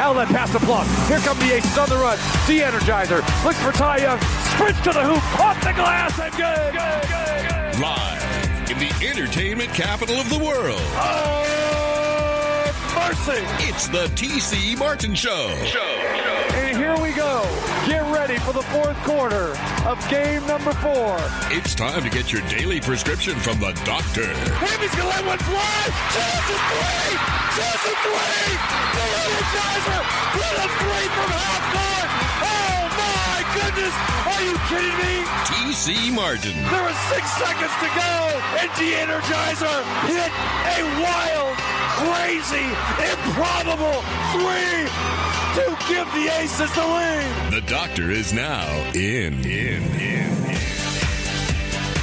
Outlet 0.00 0.28
pass 0.28 0.50
to 0.52 0.58
Plum. 0.60 0.86
Here 1.06 1.18
come 1.18 1.38
the 1.38 1.54
Aces 1.54 1.78
on 1.78 1.88
the 1.88 1.96
run. 1.96 2.16
The 2.46 2.60
Energizer 2.60 3.44
looks 3.44 3.60
for 3.60 3.72
Ty 3.72 3.98
Young. 3.98 4.20
Sprints 4.54 4.80
to 4.82 4.92
the 4.92 5.02
hoop. 5.02 5.40
Off 5.40 5.60
the 5.60 5.72
glass 5.72 6.18
and 6.18 6.32
good. 6.32 6.72
good, 6.72 7.02
good, 7.02 7.48
good. 7.48 7.80
Live 7.80 8.70
in 8.70 8.78
the 8.78 9.08
entertainment 9.08 9.70
capital 9.70 10.16
of 10.16 10.28
the 10.30 10.38
world. 10.38 10.80
Oh, 10.94 11.38
mercy. 12.96 13.42
It's 13.68 13.88
the 13.88 14.06
TC 14.14 14.78
Martin 14.78 15.14
Show. 15.14 15.48
And 15.50 16.17
here 16.88 17.04
we 17.04 17.12
go. 17.12 17.44
Get 17.84 18.00
ready 18.08 18.38
for 18.40 18.52
the 18.52 18.64
fourth 18.72 18.96
quarter 19.04 19.52
of 19.84 19.96
game 20.08 20.40
number 20.46 20.72
four. 20.80 21.20
It's 21.52 21.74
time 21.74 22.02
to 22.02 22.08
get 22.08 22.32
your 22.32 22.40
daily 22.48 22.80
prescription 22.80 23.36
from 23.36 23.60
the 23.60 23.72
doctor. 23.84 24.32
Hamby's 24.64 24.94
gonna 24.96 25.12
let 25.12 25.24
one 25.26 25.42
fly. 25.44 25.80
Just 26.16 26.48
a 26.48 26.56
three. 26.56 27.12
Just 27.60 27.84
a 27.84 27.94
three. 28.04 28.52
The 28.96 29.06
Energizer 29.20 30.00
with 30.32 30.64
a 30.64 30.68
three 30.80 31.08
from 31.12 31.30
half 31.36 31.64
court. 31.76 32.08
Oh 32.56 32.80
my 32.96 33.36
goodness. 33.52 33.94
Are 34.32 34.42
you 34.48 34.56
kidding 34.72 34.96
me? 35.04 35.14
TC 35.44 36.14
Martin. 36.14 36.56
There 36.72 36.84
are 36.88 36.98
six 37.12 37.24
seconds 37.36 37.74
to 37.84 37.88
go, 37.92 38.12
and 38.64 38.70
the 38.80 38.88
Energizer 38.96 39.76
hit 40.08 40.32
a 40.72 40.80
wild, 41.04 41.56
crazy, 42.00 42.64
improbable 43.12 44.00
three 44.32 45.07
to 45.58 45.76
give 45.88 46.06
the 46.12 46.30
Aces 46.40 46.72
the 46.74 46.86
lead. 46.86 47.52
The 47.52 47.62
doctor 47.66 48.10
is 48.10 48.32
now 48.32 48.66
in. 48.94 49.34
In. 49.44 49.82
In. 49.82 50.00
in. 50.00 50.58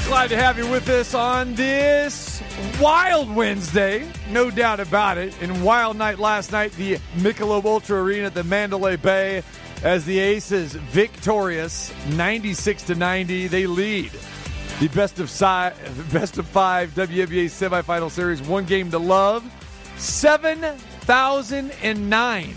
Glad 0.05 0.29
to 0.29 0.37
have 0.37 0.57
you 0.57 0.67
with 0.67 0.87
us 0.89 1.13
on 1.13 1.55
this 1.55 2.43
wild 2.79 3.33
Wednesday, 3.33 4.07
no 4.29 4.51
doubt 4.51 4.79
about 4.79 5.17
it. 5.17 5.35
And 5.41 5.63
wild 5.63 5.97
night 5.97 6.19
last 6.19 6.51
night, 6.51 6.73
the 6.73 6.97
Michelob 7.15 7.65
Ultra 7.65 8.03
Arena 8.03 8.27
at 8.27 8.33
the 8.33 8.43
Mandalay 8.43 8.97
Bay, 8.97 9.41
as 9.83 10.05
the 10.05 10.19
Aces 10.19 10.73
victorious, 10.73 11.93
96 12.09 12.83
to 12.83 12.95
90. 12.95 13.47
They 13.47 13.65
lead 13.67 14.11
the 14.79 14.89
best 14.89 15.19
of 15.19 15.29
si- 15.29 15.71
best 16.11 16.37
of 16.37 16.45
five 16.47 16.93
WNBA 16.93 17.45
semifinal 17.45 18.11
series, 18.11 18.41
one 18.41 18.65
game 18.65 18.91
to 18.91 18.99
love, 18.99 19.43
seven 19.97 20.61
thousand 21.01 21.71
and 21.81 22.09
nine. 22.09 22.55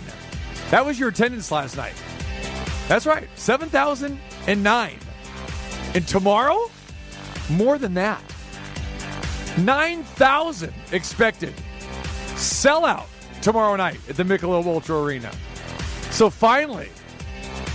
That 0.70 0.84
was 0.84 0.98
your 0.98 1.08
attendance 1.08 1.50
last 1.50 1.76
night. 1.76 1.94
That's 2.88 3.06
right, 3.06 3.28
seven 3.36 3.68
thousand 3.68 4.18
and 4.46 4.62
nine. 4.62 4.98
And 5.94 6.06
tomorrow, 6.06 6.70
more 7.50 7.78
than 7.78 7.94
that. 7.94 8.22
9,000 9.58 10.72
expected. 10.92 11.54
Sellout 12.34 13.06
tomorrow 13.42 13.74
night 13.76 13.98
at 14.08 14.16
the 14.16 14.22
Michelob 14.22 14.66
Ultra 14.66 15.02
Arena. 15.02 15.32
So 16.10 16.30
finally, 16.30 16.88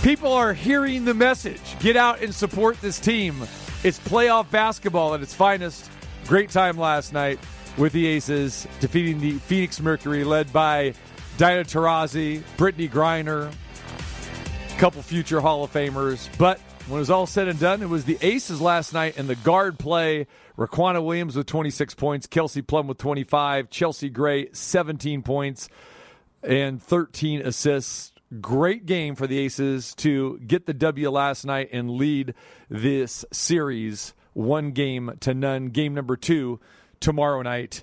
people 0.02 0.32
are 0.32 0.54
hearing 0.54 1.04
the 1.04 1.14
message. 1.14 1.60
Get 1.80 1.96
out 1.96 2.22
and 2.22 2.34
support 2.34 2.80
this 2.80 2.98
team. 2.98 3.42
It's 3.82 3.98
playoff 3.98 4.50
basketball 4.50 5.14
at 5.14 5.20
its 5.20 5.34
finest. 5.34 5.90
Great 6.26 6.50
time 6.50 6.78
last 6.78 7.12
night 7.12 7.38
with 7.76 7.92
the 7.92 8.06
Aces 8.06 8.66
defeating 8.80 9.20
the 9.20 9.38
Phoenix 9.40 9.80
Mercury, 9.80 10.24
led 10.24 10.52
by 10.52 10.94
Diana 11.36 11.64
Taurasi, 11.64 12.42
Brittney 12.56 12.88
Griner, 12.88 13.52
a 13.52 14.78
couple 14.78 15.02
future 15.02 15.40
Hall 15.40 15.64
of 15.64 15.72
Famers. 15.72 16.28
But 16.38 16.60
when 16.86 16.98
it 16.98 17.00
was 17.00 17.10
all 17.10 17.26
said 17.26 17.48
and 17.48 17.58
done, 17.58 17.82
it 17.82 17.88
was 17.88 18.04
the 18.04 18.18
Aces 18.20 18.60
last 18.60 18.92
night 18.92 19.16
and 19.16 19.28
the 19.28 19.34
guard 19.36 19.78
play. 19.78 20.28
Riquna 20.56 21.04
Williams 21.04 21.34
with 21.34 21.46
26 21.46 21.94
points, 21.94 22.28
Kelsey 22.28 22.62
Plum 22.62 22.86
with 22.86 22.98
25, 22.98 23.68
Chelsea 23.68 24.08
Gray 24.08 24.48
17 24.52 25.22
points 25.22 25.68
and 26.44 26.80
13 26.80 27.40
assists. 27.40 28.12
Great 28.40 28.86
game 28.86 29.16
for 29.16 29.26
the 29.26 29.38
Aces 29.38 29.94
to 29.96 30.38
get 30.46 30.66
the 30.66 30.74
W 30.74 31.10
last 31.10 31.44
night 31.44 31.70
and 31.72 31.90
lead 31.90 32.34
this 32.68 33.24
series 33.32 34.14
one 34.34 34.70
game 34.70 35.16
to 35.20 35.34
none. 35.34 35.66
Game 35.66 35.94
number 35.94 36.16
two 36.16 36.60
tomorrow 37.00 37.42
night 37.42 37.82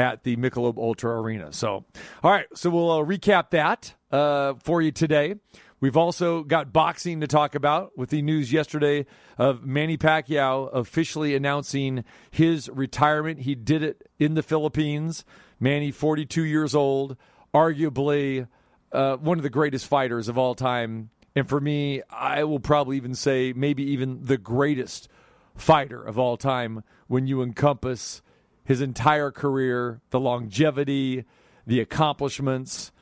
at 0.00 0.24
the 0.24 0.34
Michelob 0.36 0.78
Ultra 0.78 1.20
Arena. 1.20 1.52
So, 1.52 1.84
all 2.24 2.30
right, 2.30 2.46
so 2.54 2.70
we'll 2.70 2.90
uh, 2.90 3.04
recap 3.04 3.50
that 3.50 3.94
uh, 4.10 4.54
for 4.62 4.80
you 4.80 4.90
today. 4.90 5.34
We've 5.78 5.96
also 5.96 6.42
got 6.42 6.72
boxing 6.72 7.20
to 7.20 7.26
talk 7.26 7.54
about 7.54 7.96
with 7.96 8.08
the 8.08 8.22
news 8.22 8.52
yesterday 8.52 9.06
of 9.38 9.64
Manny 9.64 9.98
Pacquiao 9.98 10.70
officially 10.72 11.34
announcing 11.34 12.04
his 12.30 12.68
retirement. 12.70 13.40
He 13.40 13.54
did 13.54 13.82
it 13.82 14.10
in 14.18 14.34
the 14.34 14.42
Philippines. 14.42 15.24
Manny, 15.58 15.90
42 15.90 16.44
years 16.44 16.74
old, 16.74 17.16
arguably 17.54 18.48
uh, 18.92 19.16
one 19.16 19.38
of 19.38 19.42
the 19.42 19.50
greatest 19.50 19.86
fighters 19.86 20.28
of 20.28 20.38
all 20.38 20.54
time. 20.54 21.10
And 21.36 21.46
for 21.46 21.60
me, 21.60 22.02
I 22.10 22.44
will 22.44 22.60
probably 22.60 22.96
even 22.96 23.14
say 23.14 23.52
maybe 23.54 23.82
even 23.84 24.24
the 24.24 24.38
greatest 24.38 25.08
fighter 25.54 26.02
of 26.02 26.18
all 26.18 26.38
time 26.38 26.84
when 27.06 27.26
you 27.26 27.42
encompass 27.42 28.22
his 28.70 28.80
entire 28.80 29.32
career, 29.32 30.00
the 30.10 30.20
longevity, 30.20 31.24
the 31.66 31.80
accomplishments. 31.80 32.92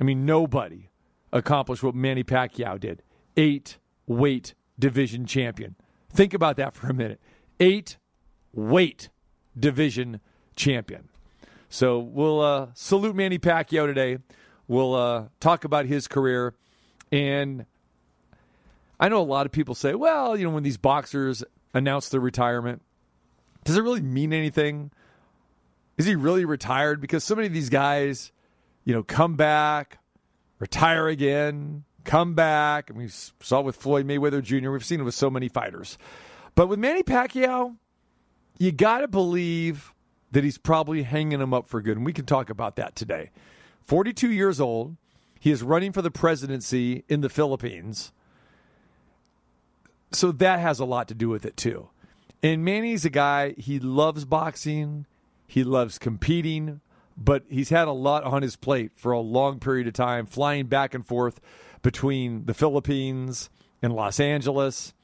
I 0.00 0.02
mean, 0.02 0.26
nobody 0.26 0.90
accomplished 1.32 1.84
what 1.84 1.94
Manny 1.94 2.24
Pacquiao 2.24 2.80
did. 2.80 3.04
Eight 3.36 3.78
weight 4.08 4.54
division 4.76 5.24
champion. 5.24 5.76
Think 6.10 6.34
about 6.34 6.56
that 6.56 6.74
for 6.74 6.88
a 6.88 6.92
minute. 6.92 7.20
Eight 7.60 7.98
weight 8.52 9.10
division 9.56 10.18
champion. 10.56 11.08
So 11.68 12.00
we'll 12.00 12.40
uh, 12.40 12.66
salute 12.74 13.14
Manny 13.14 13.38
Pacquiao 13.38 13.86
today. 13.86 14.18
We'll 14.66 14.96
uh, 14.96 15.26
talk 15.38 15.62
about 15.62 15.86
his 15.86 16.08
career. 16.08 16.56
And 17.12 17.64
I 18.98 19.08
know 19.08 19.20
a 19.20 19.22
lot 19.22 19.46
of 19.46 19.52
people 19.52 19.76
say, 19.76 19.94
well, 19.94 20.36
you 20.36 20.42
know, 20.42 20.50
when 20.50 20.64
these 20.64 20.78
boxers 20.78 21.44
announce 21.72 22.08
their 22.08 22.20
retirement, 22.20 22.82
does 23.62 23.76
it 23.76 23.82
really 23.82 24.02
mean 24.02 24.32
anything? 24.32 24.90
Is 25.98 26.06
he 26.06 26.14
really 26.14 26.44
retired? 26.44 27.00
Because 27.00 27.24
so 27.24 27.34
many 27.34 27.46
of 27.46 27.52
these 27.52 27.68
guys, 27.68 28.32
you 28.84 28.94
know, 28.94 29.02
come 29.02 29.34
back, 29.34 29.98
retire 30.58 31.08
again, 31.08 31.84
come 32.04 32.34
back. 32.34 32.88
And 32.90 32.98
we 32.98 33.08
saw 33.08 33.60
with 33.60 33.76
Floyd 33.76 34.06
Mayweather 34.06 34.42
Jr. 34.42 34.70
We've 34.70 34.84
seen 34.84 35.00
it 35.00 35.04
with 35.04 35.14
so 35.14 35.30
many 35.30 35.48
fighters. 35.48 35.98
But 36.54 36.68
with 36.68 36.78
Manny 36.78 37.02
Pacquiao, 37.02 37.76
you 38.58 38.72
got 38.72 38.98
to 38.98 39.08
believe 39.08 39.92
that 40.30 40.44
he's 40.44 40.58
probably 40.58 41.02
hanging 41.02 41.40
him 41.40 41.52
up 41.52 41.68
for 41.68 41.80
good. 41.82 41.96
And 41.96 42.06
we 42.06 42.12
can 42.12 42.26
talk 42.26 42.50
about 42.50 42.76
that 42.76 42.96
today. 42.96 43.30
42 43.82 44.30
years 44.30 44.60
old. 44.60 44.96
He 45.38 45.50
is 45.50 45.62
running 45.62 45.92
for 45.92 46.02
the 46.02 46.10
presidency 46.10 47.04
in 47.08 47.20
the 47.20 47.28
Philippines. 47.28 48.12
So 50.12 50.30
that 50.30 50.60
has 50.60 50.78
a 50.78 50.84
lot 50.84 51.08
to 51.08 51.14
do 51.14 51.28
with 51.28 51.44
it, 51.44 51.56
too. 51.56 51.88
And 52.42 52.64
Manny's 52.64 53.04
a 53.04 53.10
guy, 53.10 53.54
he 53.58 53.80
loves 53.80 54.24
boxing, 54.24 55.06
he 55.52 55.64
loves 55.64 55.98
competing, 55.98 56.80
but 57.14 57.44
he's 57.50 57.68
had 57.68 57.86
a 57.86 57.92
lot 57.92 58.24
on 58.24 58.40
his 58.40 58.56
plate 58.56 58.92
for 58.96 59.12
a 59.12 59.20
long 59.20 59.60
period 59.60 59.86
of 59.86 59.92
time, 59.92 60.24
flying 60.24 60.64
back 60.64 60.94
and 60.94 61.06
forth 61.06 61.42
between 61.82 62.46
the 62.46 62.54
Philippines 62.54 63.50
and 63.82 63.94
Los 63.94 64.18
Angeles. 64.18 64.94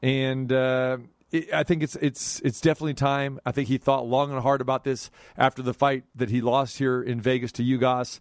And 0.00 0.50
uh, 0.50 0.96
it, 1.30 1.52
I 1.52 1.62
think 1.62 1.82
it's 1.82 1.94
it's 1.96 2.40
it's 2.40 2.58
definitely 2.62 2.94
time. 2.94 3.38
I 3.44 3.52
think 3.52 3.68
he 3.68 3.76
thought 3.76 4.06
long 4.06 4.32
and 4.32 4.40
hard 4.40 4.62
about 4.62 4.84
this 4.84 5.10
after 5.36 5.60
the 5.60 5.74
fight 5.74 6.04
that 6.14 6.30
he 6.30 6.40
lost 6.40 6.78
here 6.78 7.02
in 7.02 7.20
Vegas 7.20 7.52
to 7.52 7.62
Ugas, 7.62 8.20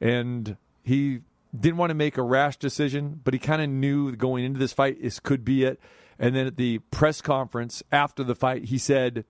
and 0.00 0.56
he 0.82 1.20
didn't 1.56 1.76
want 1.76 1.90
to 1.90 1.94
make 1.94 2.18
a 2.18 2.22
rash 2.22 2.56
decision, 2.56 3.20
but 3.22 3.32
he 3.32 3.38
kind 3.38 3.62
of 3.62 3.68
knew 3.68 4.16
going 4.16 4.44
into 4.44 4.58
this 4.58 4.72
fight 4.72 5.00
this 5.00 5.20
could 5.20 5.44
be 5.44 5.62
it. 5.62 5.78
And 6.18 6.34
then 6.34 6.48
at 6.48 6.56
the 6.56 6.80
press 6.90 7.20
conference 7.20 7.84
after 7.92 8.24
the 8.24 8.34
fight, 8.34 8.64
he 8.64 8.78
said, 8.78 9.24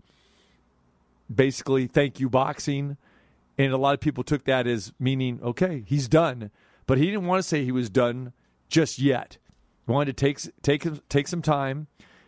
basically, 1.33 1.87
"Thank 1.87 2.21
you, 2.21 2.29
boxing." 2.29 2.97
And 3.59 3.73
a 3.73 3.79
lot 3.79 3.95
of 3.95 4.01
people 4.01 4.23
took 4.23 4.45
that 4.45 4.67
as 4.67 4.93
meaning, 4.99 5.41
okay, 5.43 5.83
he's 5.87 6.09
done. 6.09 6.51
But 6.87 6.99
he 6.99 7.07
didn't 7.07 7.27
want 7.27 7.43
to 7.43 7.49
say 7.49 7.65
he 7.65 7.73
was 7.73 7.89
done 7.89 8.33
just 8.69 8.99
yet. 8.99 9.39
He 9.87 9.93
wanted 9.93 10.17
to 10.17 10.25
take 10.25 10.41
take 10.63 11.09
take 11.09 11.29
some 11.29 11.43
time, 11.43 11.87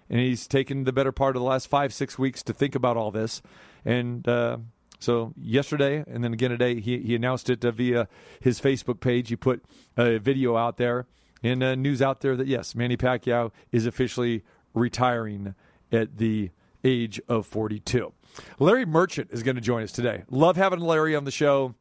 and 0.09 0.21
he's 0.21 0.47
taken 0.47 0.85
the 0.85 0.93
better 0.93 1.12
part 1.12 1.37
of 1.37 1.41
the 1.41 1.49
last 1.49 1.69
five 1.69 1.93
six 1.93 2.19
weeks 2.19 2.43
to 2.45 2.53
think 2.53 2.75
about 2.75 2.97
all 2.97 3.11
this. 3.11 3.43
And 3.85 4.27
uh, 4.27 4.59
so 4.99 5.33
yesterday, 5.37 6.05
and 6.06 6.25
then 6.25 6.33
again 6.33 6.50
today, 6.50 6.81
he 6.81 6.99
he 6.99 7.15
announced 7.15 7.50
it 7.50 7.65
uh, 7.65 7.71
via 7.71 8.09
his 8.41 8.61
Facebook 8.61 9.00
page. 9.00 9.29
He 9.29 9.37
put 9.37 9.65
a 9.97 10.19
video 10.19 10.56
out 10.56 10.77
there 10.77 11.06
and 11.43 11.62
uh, 11.62 11.75
news 11.75 12.03
out 12.03 12.21
there 12.21 12.37
that 12.37 12.47
yes, 12.47 12.75
Manny 12.75 12.97
Pacquiao 12.97 13.53
is 13.71 13.87
officially 13.87 14.43
retiring 14.75 15.55
at 15.93 16.19
the 16.19 16.50
age 16.85 17.21
of 17.29 17.47
42. 17.47 18.12
Larry 18.58 18.87
Merchant 18.87 19.29
is 19.32 19.43
going 19.43 19.56
to 19.56 19.61
join 19.61 19.82
us 19.82 19.93
today. 19.93 20.25
Love 20.31 20.56
having 20.56 20.81
Larry 20.81 21.14
on 21.14 21.25
the 21.25 21.31
show. 21.31 21.75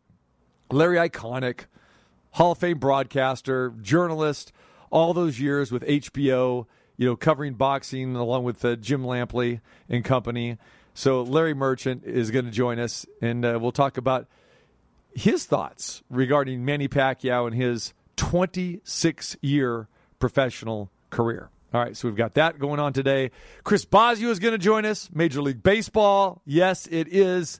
Larry, 0.72 0.98
iconic, 0.98 1.66
Hall 2.32 2.52
of 2.52 2.58
Fame 2.58 2.78
broadcaster, 2.78 3.74
journalist, 3.82 4.52
all 4.90 5.14
those 5.14 5.40
years 5.40 5.72
with 5.72 5.84
HBO, 5.84 6.66
you 6.98 7.08
know, 7.08 7.16
covering 7.16 7.54
boxing 7.54 8.16
along 8.16 8.44
with 8.44 8.64
uh, 8.66 8.76
Jim 8.76 9.04
Lampley 9.04 9.62
and 9.88 10.04
company. 10.04 10.58
So 10.94 11.22
Larry 11.22 11.54
Merchant 11.54 12.04
is 12.06 12.32
going 12.32 12.46
to 12.46 12.52
join 12.52 12.80
us, 12.80 13.06
and 13.22 13.46
uh, 13.46 13.60
we'll 13.62 13.72
talk 13.72 13.98
about 13.98 14.28
his 15.14 15.46
thoughts 15.46 16.04
regarding 16.10 16.66
Manny 16.66 16.88
Pacquiao 16.88 17.48
and 17.48 17.56
his 17.56 17.94
26 18.18 19.38
year 19.42 19.88
professional 20.20 20.92
career. 21.10 21.50
All 21.74 21.82
right, 21.82 21.98
so 21.98 22.08
we've 22.08 22.16
got 22.16 22.36
that 22.36 22.60
going 22.60 22.80
on 22.80 22.94
today. 22.94 23.32
Chris 23.64 23.84
Bosio 23.84 24.30
is 24.30 24.40
going 24.40 24.54
to 24.54 24.58
join 24.58 24.86
us. 24.86 25.10
Major 25.14 25.42
League 25.42 25.62
Baseball. 25.62 26.42
Yes, 26.46 26.88
it 26.90 27.10
is 27.10 27.60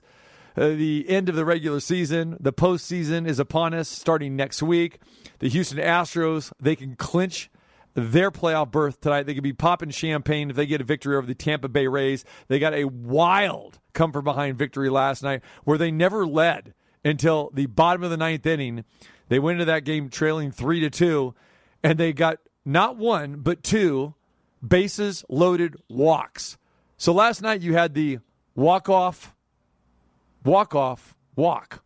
uh, 0.56 0.68
the 0.68 1.04
end 1.08 1.28
of 1.28 1.34
the 1.34 1.44
regular 1.44 1.78
season. 1.78 2.38
The 2.40 2.52
postseason 2.52 3.28
is 3.28 3.38
upon 3.38 3.74
us 3.74 3.86
starting 3.88 4.34
next 4.34 4.62
week. 4.62 4.98
The 5.40 5.50
Houston 5.50 5.78
Astros, 5.78 6.50
they 6.58 6.74
can 6.74 6.96
clinch 6.96 7.50
their 7.94 8.30
playoff 8.30 8.70
berth 8.70 9.00
tonight. 9.00 9.24
They 9.24 9.34
could 9.34 9.42
be 9.42 9.52
popping 9.52 9.90
champagne 9.90 10.48
if 10.48 10.56
they 10.56 10.66
get 10.66 10.80
a 10.80 10.84
victory 10.84 11.14
over 11.14 11.26
the 11.26 11.34
Tampa 11.34 11.68
Bay 11.68 11.86
Rays. 11.86 12.24
They 12.48 12.58
got 12.58 12.72
a 12.72 12.84
wild 12.86 13.78
come 13.92 14.12
from 14.12 14.24
behind 14.24 14.56
victory 14.56 14.88
last 14.88 15.22
night 15.22 15.42
where 15.64 15.76
they 15.76 15.90
never 15.90 16.26
led 16.26 16.72
until 17.04 17.50
the 17.52 17.66
bottom 17.66 18.02
of 18.02 18.10
the 18.10 18.16
ninth 18.16 18.46
inning. 18.46 18.84
They 19.28 19.38
went 19.38 19.56
into 19.56 19.66
that 19.66 19.84
game 19.84 20.08
trailing 20.08 20.50
three 20.50 20.80
to 20.80 20.88
two, 20.88 21.34
and 21.82 21.98
they 21.98 22.14
got 22.14 22.38
not 22.68 22.96
one 22.96 23.40
but 23.40 23.62
two 23.62 24.14
bases 24.66 25.24
loaded 25.28 25.76
walks. 25.88 26.58
So 26.98 27.12
last 27.12 27.40
night 27.40 27.62
you 27.62 27.72
had 27.72 27.94
the 27.94 28.18
walk 28.54 28.88
off, 28.88 29.34
walk 30.44 30.74
off, 30.74 31.16
walk. 31.34 31.82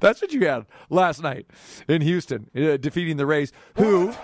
That's 0.00 0.22
what 0.22 0.32
you 0.32 0.46
had 0.46 0.64
last 0.88 1.22
night 1.22 1.46
in 1.88 2.02
Houston, 2.02 2.48
uh, 2.56 2.78
defeating 2.78 3.16
the 3.18 3.26
Rays, 3.26 3.52
who 3.76 4.14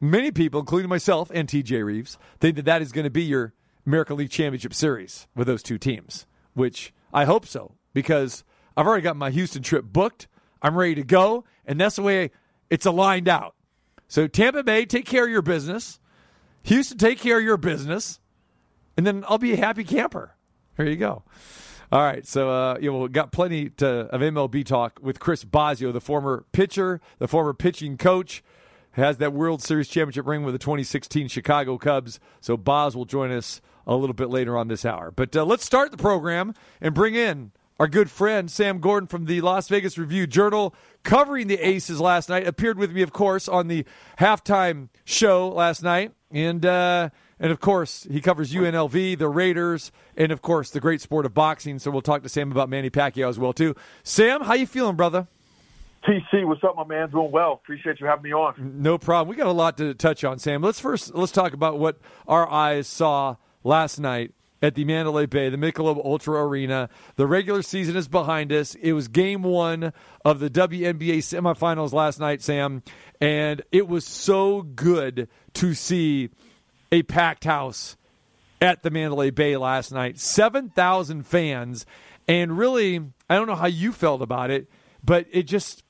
many 0.00 0.30
people, 0.30 0.60
including 0.60 0.88
myself 0.88 1.30
and 1.32 1.48
TJ 1.48 1.84
Reeves, 1.84 2.18
think 2.40 2.56
that 2.56 2.64
that 2.66 2.82
is 2.82 2.92
going 2.92 3.04
to 3.04 3.10
be 3.10 3.22
your 3.22 3.54
American 3.86 4.16
League 4.16 4.30
Championship 4.30 4.74
Series 4.74 5.28
with 5.34 5.46
those 5.46 5.62
two 5.62 5.78
teams, 5.78 6.26
which 6.54 6.92
I 7.12 7.24
hope 7.24 7.46
so 7.46 7.76
because 7.94 8.44
I've 8.76 8.86
already 8.86 9.02
got 9.02 9.16
my 9.16 9.30
Houston 9.30 9.62
trip 9.62 9.84
booked. 9.84 10.28
I'm 10.60 10.76
ready 10.76 10.96
to 10.96 11.04
go, 11.04 11.44
and 11.64 11.80
that's 11.80 11.96
the 11.96 12.02
way 12.02 12.32
it's 12.68 12.84
aligned 12.84 13.28
out. 13.28 13.54
So 14.10 14.26
Tampa 14.26 14.64
Bay, 14.64 14.86
take 14.86 15.06
care 15.06 15.24
of 15.24 15.30
your 15.30 15.40
business. 15.40 16.00
Houston, 16.64 16.98
take 16.98 17.20
care 17.20 17.38
of 17.38 17.44
your 17.44 17.56
business, 17.56 18.18
and 18.96 19.06
then 19.06 19.24
I'll 19.28 19.38
be 19.38 19.52
a 19.52 19.56
happy 19.56 19.84
camper. 19.84 20.34
There 20.76 20.86
you 20.86 20.96
go. 20.96 21.22
All 21.92 22.02
right, 22.02 22.26
so 22.26 22.50
uh, 22.50 22.78
you 22.80 22.90
know, 22.90 23.06
got 23.06 23.30
plenty 23.30 23.70
to, 23.70 23.86
of 23.86 24.20
MLB 24.20 24.66
talk 24.66 24.98
with 25.00 25.20
Chris 25.20 25.44
Bosio, 25.44 25.92
the 25.92 26.00
former 26.00 26.44
pitcher, 26.50 27.00
the 27.20 27.28
former 27.28 27.54
pitching 27.54 27.96
coach, 27.96 28.42
has 28.92 29.18
that 29.18 29.32
World 29.32 29.62
Series 29.62 29.86
championship 29.86 30.26
ring 30.26 30.42
with 30.42 30.54
the 30.54 30.58
2016 30.58 31.28
Chicago 31.28 31.78
Cubs. 31.78 32.18
So 32.40 32.56
Boz 32.56 32.96
will 32.96 33.04
join 33.04 33.30
us 33.30 33.60
a 33.86 33.94
little 33.94 34.14
bit 34.14 34.28
later 34.28 34.58
on 34.58 34.66
this 34.66 34.84
hour. 34.84 35.12
But 35.12 35.36
uh, 35.36 35.44
let's 35.44 35.64
start 35.64 35.92
the 35.92 35.96
program 35.96 36.54
and 36.80 36.94
bring 36.94 37.14
in 37.14 37.52
our 37.80 37.88
good 37.88 38.10
friend 38.10 38.50
Sam 38.50 38.78
Gordon 38.78 39.06
from 39.06 39.24
the 39.24 39.40
Las 39.40 39.66
Vegas 39.68 39.96
Review 39.96 40.26
Journal, 40.26 40.74
covering 41.02 41.46
the 41.46 41.56
Aces 41.66 41.98
last 41.98 42.28
night. 42.28 42.46
Appeared 42.46 42.76
with 42.76 42.92
me, 42.92 43.00
of 43.00 43.10
course, 43.10 43.48
on 43.48 43.68
the 43.68 43.86
halftime 44.18 44.90
show 45.06 45.48
last 45.48 45.82
night, 45.82 46.12
and 46.30 46.64
uh, 46.66 47.08
and 47.40 47.50
of 47.50 47.60
course 47.60 48.06
he 48.10 48.20
covers 48.20 48.52
UNLV, 48.52 49.18
the 49.18 49.28
Raiders, 49.28 49.92
and 50.14 50.30
of 50.30 50.42
course 50.42 50.70
the 50.70 50.78
great 50.78 51.00
sport 51.00 51.24
of 51.24 51.32
boxing. 51.32 51.78
So 51.78 51.90
we'll 51.90 52.02
talk 52.02 52.22
to 52.22 52.28
Sam 52.28 52.52
about 52.52 52.68
Manny 52.68 52.90
Pacquiao 52.90 53.30
as 53.30 53.38
well 53.38 53.54
too. 53.54 53.74
Sam, 54.02 54.42
how 54.42 54.52
you 54.52 54.66
feeling, 54.66 54.96
brother? 54.96 55.26
TC, 56.04 56.46
what's 56.46 56.62
up, 56.62 56.76
my 56.76 56.84
man? 56.84 57.08
Doing 57.10 57.30
well. 57.30 57.54
Appreciate 57.54 57.98
you 57.98 58.06
having 58.06 58.24
me 58.24 58.32
on. 58.34 58.82
No 58.82 58.98
problem. 58.98 59.30
We 59.30 59.36
got 59.36 59.46
a 59.46 59.52
lot 59.52 59.78
to 59.78 59.94
touch 59.94 60.22
on, 60.22 60.38
Sam. 60.38 60.60
Let's 60.60 60.80
first 60.80 61.14
let's 61.14 61.32
talk 61.32 61.54
about 61.54 61.78
what 61.78 61.98
our 62.28 62.46
eyes 62.46 62.86
saw 62.86 63.36
last 63.64 63.98
night 63.98 64.34
at 64.62 64.74
the 64.74 64.84
Mandalay 64.84 65.26
Bay, 65.26 65.48
the 65.48 65.56
Michelob 65.56 66.04
Ultra 66.04 66.46
Arena. 66.46 66.88
The 67.16 67.26
regular 67.26 67.62
season 67.62 67.96
is 67.96 68.08
behind 68.08 68.52
us. 68.52 68.74
It 68.74 68.92
was 68.92 69.08
game 69.08 69.42
one 69.42 69.92
of 70.24 70.40
the 70.40 70.50
WNBA 70.50 71.18
semifinals 71.18 71.92
last 71.92 72.20
night, 72.20 72.42
Sam, 72.42 72.82
and 73.20 73.62
it 73.72 73.88
was 73.88 74.04
so 74.04 74.62
good 74.62 75.28
to 75.54 75.74
see 75.74 76.30
a 76.92 77.02
packed 77.02 77.44
house 77.44 77.96
at 78.60 78.82
the 78.82 78.90
Mandalay 78.90 79.30
Bay 79.30 79.56
last 79.56 79.92
night. 79.92 80.18
7,000 80.18 81.26
fans. 81.26 81.86
And 82.28 82.56
really, 82.56 83.00
I 83.28 83.34
don't 83.36 83.46
know 83.46 83.54
how 83.54 83.66
you 83.66 83.92
felt 83.92 84.22
about 84.22 84.50
it, 84.50 84.68
but 85.02 85.26
it 85.30 85.44
just 85.44 85.82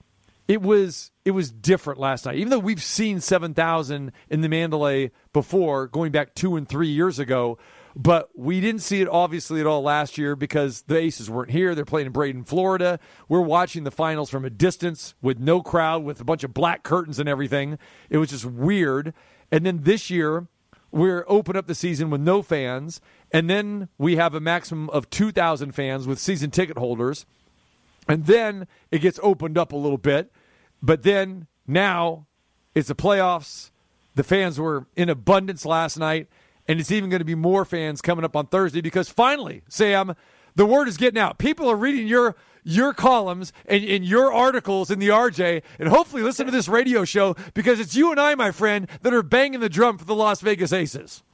it 0.46 0.62
was 0.62 1.10
it 1.24 1.32
was 1.32 1.50
different 1.50 2.00
last 2.00 2.26
night. 2.26 2.36
Even 2.36 2.50
though 2.50 2.58
we've 2.58 2.82
seen 2.82 3.20
7,000 3.20 4.12
in 4.28 4.40
the 4.40 4.48
Mandalay 4.48 5.10
before, 5.32 5.86
going 5.86 6.12
back 6.12 6.34
2 6.34 6.56
and 6.56 6.68
3 6.68 6.88
years 6.88 7.18
ago, 7.18 7.58
but 7.96 8.30
we 8.34 8.60
didn't 8.60 8.82
see 8.82 9.00
it 9.00 9.08
obviously 9.08 9.60
at 9.60 9.66
all 9.66 9.82
last 9.82 10.16
year 10.16 10.36
because 10.36 10.82
the 10.82 10.96
Aces 10.96 11.28
weren't 11.28 11.50
here. 11.50 11.74
They're 11.74 11.84
playing 11.84 12.06
in 12.06 12.12
Braden, 12.12 12.44
Florida. 12.44 13.00
We're 13.28 13.40
watching 13.40 13.84
the 13.84 13.90
finals 13.90 14.30
from 14.30 14.44
a 14.44 14.50
distance 14.50 15.14
with 15.20 15.38
no 15.38 15.62
crowd, 15.62 16.04
with 16.04 16.20
a 16.20 16.24
bunch 16.24 16.44
of 16.44 16.54
black 16.54 16.82
curtains 16.82 17.18
and 17.18 17.28
everything. 17.28 17.78
It 18.08 18.18
was 18.18 18.30
just 18.30 18.44
weird. 18.44 19.12
And 19.50 19.66
then 19.66 19.82
this 19.82 20.10
year, 20.10 20.46
we're 20.92 21.24
open 21.28 21.56
up 21.56 21.66
the 21.66 21.74
season 21.74 22.10
with 22.10 22.20
no 22.20 22.42
fans, 22.42 23.00
and 23.32 23.48
then 23.48 23.88
we 23.96 24.16
have 24.16 24.34
a 24.34 24.40
maximum 24.40 24.90
of 24.90 25.08
2,000 25.10 25.72
fans 25.72 26.06
with 26.06 26.18
season 26.18 26.50
ticket 26.50 26.78
holders. 26.78 27.26
And 28.08 28.26
then 28.26 28.66
it 28.90 29.00
gets 29.00 29.20
opened 29.22 29.56
up 29.56 29.72
a 29.72 29.76
little 29.76 29.98
bit. 29.98 30.32
But 30.82 31.02
then 31.02 31.46
now 31.66 32.26
it's 32.74 32.88
the 32.88 32.94
playoffs. 32.94 33.70
The 34.14 34.24
fans 34.24 34.58
were 34.58 34.86
in 34.96 35.08
abundance 35.08 35.64
last 35.64 35.96
night 35.96 36.28
and 36.70 36.78
it's 36.78 36.92
even 36.92 37.10
going 37.10 37.18
to 37.18 37.24
be 37.24 37.34
more 37.34 37.64
fans 37.64 38.00
coming 38.00 38.24
up 38.24 38.36
on 38.36 38.46
Thursday 38.46 38.80
because 38.80 39.08
finally, 39.08 39.62
Sam, 39.68 40.14
the 40.54 40.64
word 40.64 40.86
is 40.86 40.96
getting 40.96 41.18
out. 41.18 41.36
People 41.36 41.68
are 41.68 41.74
reading 41.74 42.06
your 42.06 42.36
your 42.62 42.94
columns 42.94 43.52
and, 43.66 43.82
and 43.82 44.04
your 44.04 44.32
articles 44.32 44.88
in 44.88 45.00
the 45.00 45.08
RJ, 45.08 45.62
and 45.80 45.88
hopefully 45.88 46.22
listen 46.22 46.46
to 46.46 46.52
this 46.52 46.68
radio 46.68 47.04
show 47.04 47.34
because 47.54 47.80
it's 47.80 47.96
you 47.96 48.12
and 48.12 48.20
I, 48.20 48.36
my 48.36 48.52
friend, 48.52 48.86
that 49.02 49.12
are 49.12 49.24
banging 49.24 49.58
the 49.58 49.68
drum 49.68 49.98
for 49.98 50.04
the 50.04 50.14
Las 50.14 50.42
Vegas 50.42 50.72
Aces. 50.72 51.24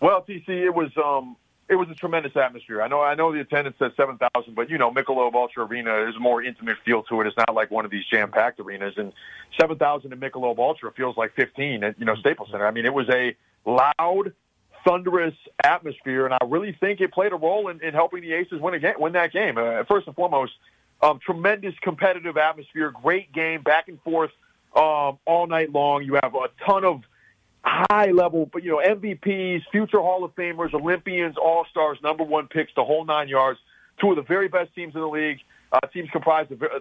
Well, 0.00 0.24
TC, 0.28 0.48
it 0.48 0.74
was 0.74 0.90
um, 0.96 1.36
it 1.68 1.76
was 1.76 1.88
a 1.88 1.94
tremendous 1.94 2.32
atmosphere. 2.34 2.82
I 2.82 2.88
know 2.88 3.02
I 3.02 3.14
know 3.14 3.32
the 3.32 3.38
attendance 3.38 3.76
says 3.78 3.92
seven 3.96 4.18
thousand, 4.18 4.56
but 4.56 4.68
you 4.68 4.78
know 4.78 4.90
Michelob 4.90 5.34
Ultra 5.34 5.64
Arena 5.64 6.08
is 6.08 6.16
a 6.16 6.20
more 6.20 6.42
intimate 6.42 6.78
feel 6.84 7.04
to 7.04 7.20
it. 7.20 7.28
It's 7.28 7.36
not 7.36 7.54
like 7.54 7.70
one 7.70 7.84
of 7.84 7.92
these 7.92 8.04
jam 8.06 8.32
packed 8.32 8.58
arenas, 8.58 8.94
and 8.96 9.12
seven 9.60 9.78
thousand 9.78 10.12
in 10.12 10.18
Michelob 10.18 10.58
Ultra 10.58 10.90
feels 10.90 11.16
like 11.16 11.34
fifteen 11.34 11.84
at 11.84 12.00
you 12.00 12.04
know 12.04 12.16
Staples 12.16 12.48
Center. 12.50 12.66
I 12.66 12.72
mean, 12.72 12.84
it 12.84 12.92
was 12.92 13.08
a 13.08 13.36
loud, 13.64 14.32
thunderous 14.84 15.34
atmosphere, 15.64 16.26
and 16.26 16.34
I 16.34 16.44
really 16.46 16.76
think 16.78 17.00
it 17.00 17.12
played 17.12 17.32
a 17.32 17.36
role 17.36 17.68
in, 17.68 17.82
in 17.82 17.94
helping 17.94 18.22
the 18.22 18.32
Aces 18.32 18.60
win 18.60 18.74
a 18.74 18.78
game, 18.78 18.94
win 18.98 19.12
that 19.12 19.32
game. 19.32 19.58
Uh, 19.58 19.84
first 19.84 20.06
and 20.06 20.16
foremost, 20.16 20.52
um, 21.02 21.18
tremendous 21.24 21.74
competitive 21.82 22.36
atmosphere, 22.36 22.92
great 23.02 23.32
game, 23.32 23.62
back 23.62 23.88
and 23.88 24.00
forth 24.02 24.30
um, 24.74 25.18
all 25.26 25.46
night 25.48 25.72
long. 25.72 26.04
You 26.04 26.14
have 26.22 26.34
a 26.34 26.48
ton 26.64 26.84
of 26.84 27.02
high 27.64 28.10
level, 28.10 28.48
but 28.52 28.62
you 28.62 28.70
know 28.70 28.82
MVPs, 28.84 29.62
future 29.70 30.00
Hall 30.00 30.24
of 30.24 30.34
Famers, 30.34 30.74
Olympians, 30.74 31.36
All 31.36 31.64
Stars, 31.70 31.98
number 32.02 32.24
one 32.24 32.48
picks, 32.48 32.72
the 32.74 32.84
whole 32.84 33.04
nine 33.04 33.28
yards. 33.28 33.58
Two 34.00 34.10
of 34.10 34.16
the 34.16 34.22
very 34.22 34.48
best 34.48 34.74
teams 34.74 34.94
in 34.94 35.00
the 35.00 35.08
league. 35.08 35.38
Uh, 35.72 35.78
teams 35.92 36.08
comprised 36.10 36.50
of 36.52 36.62
uh, 36.62 36.80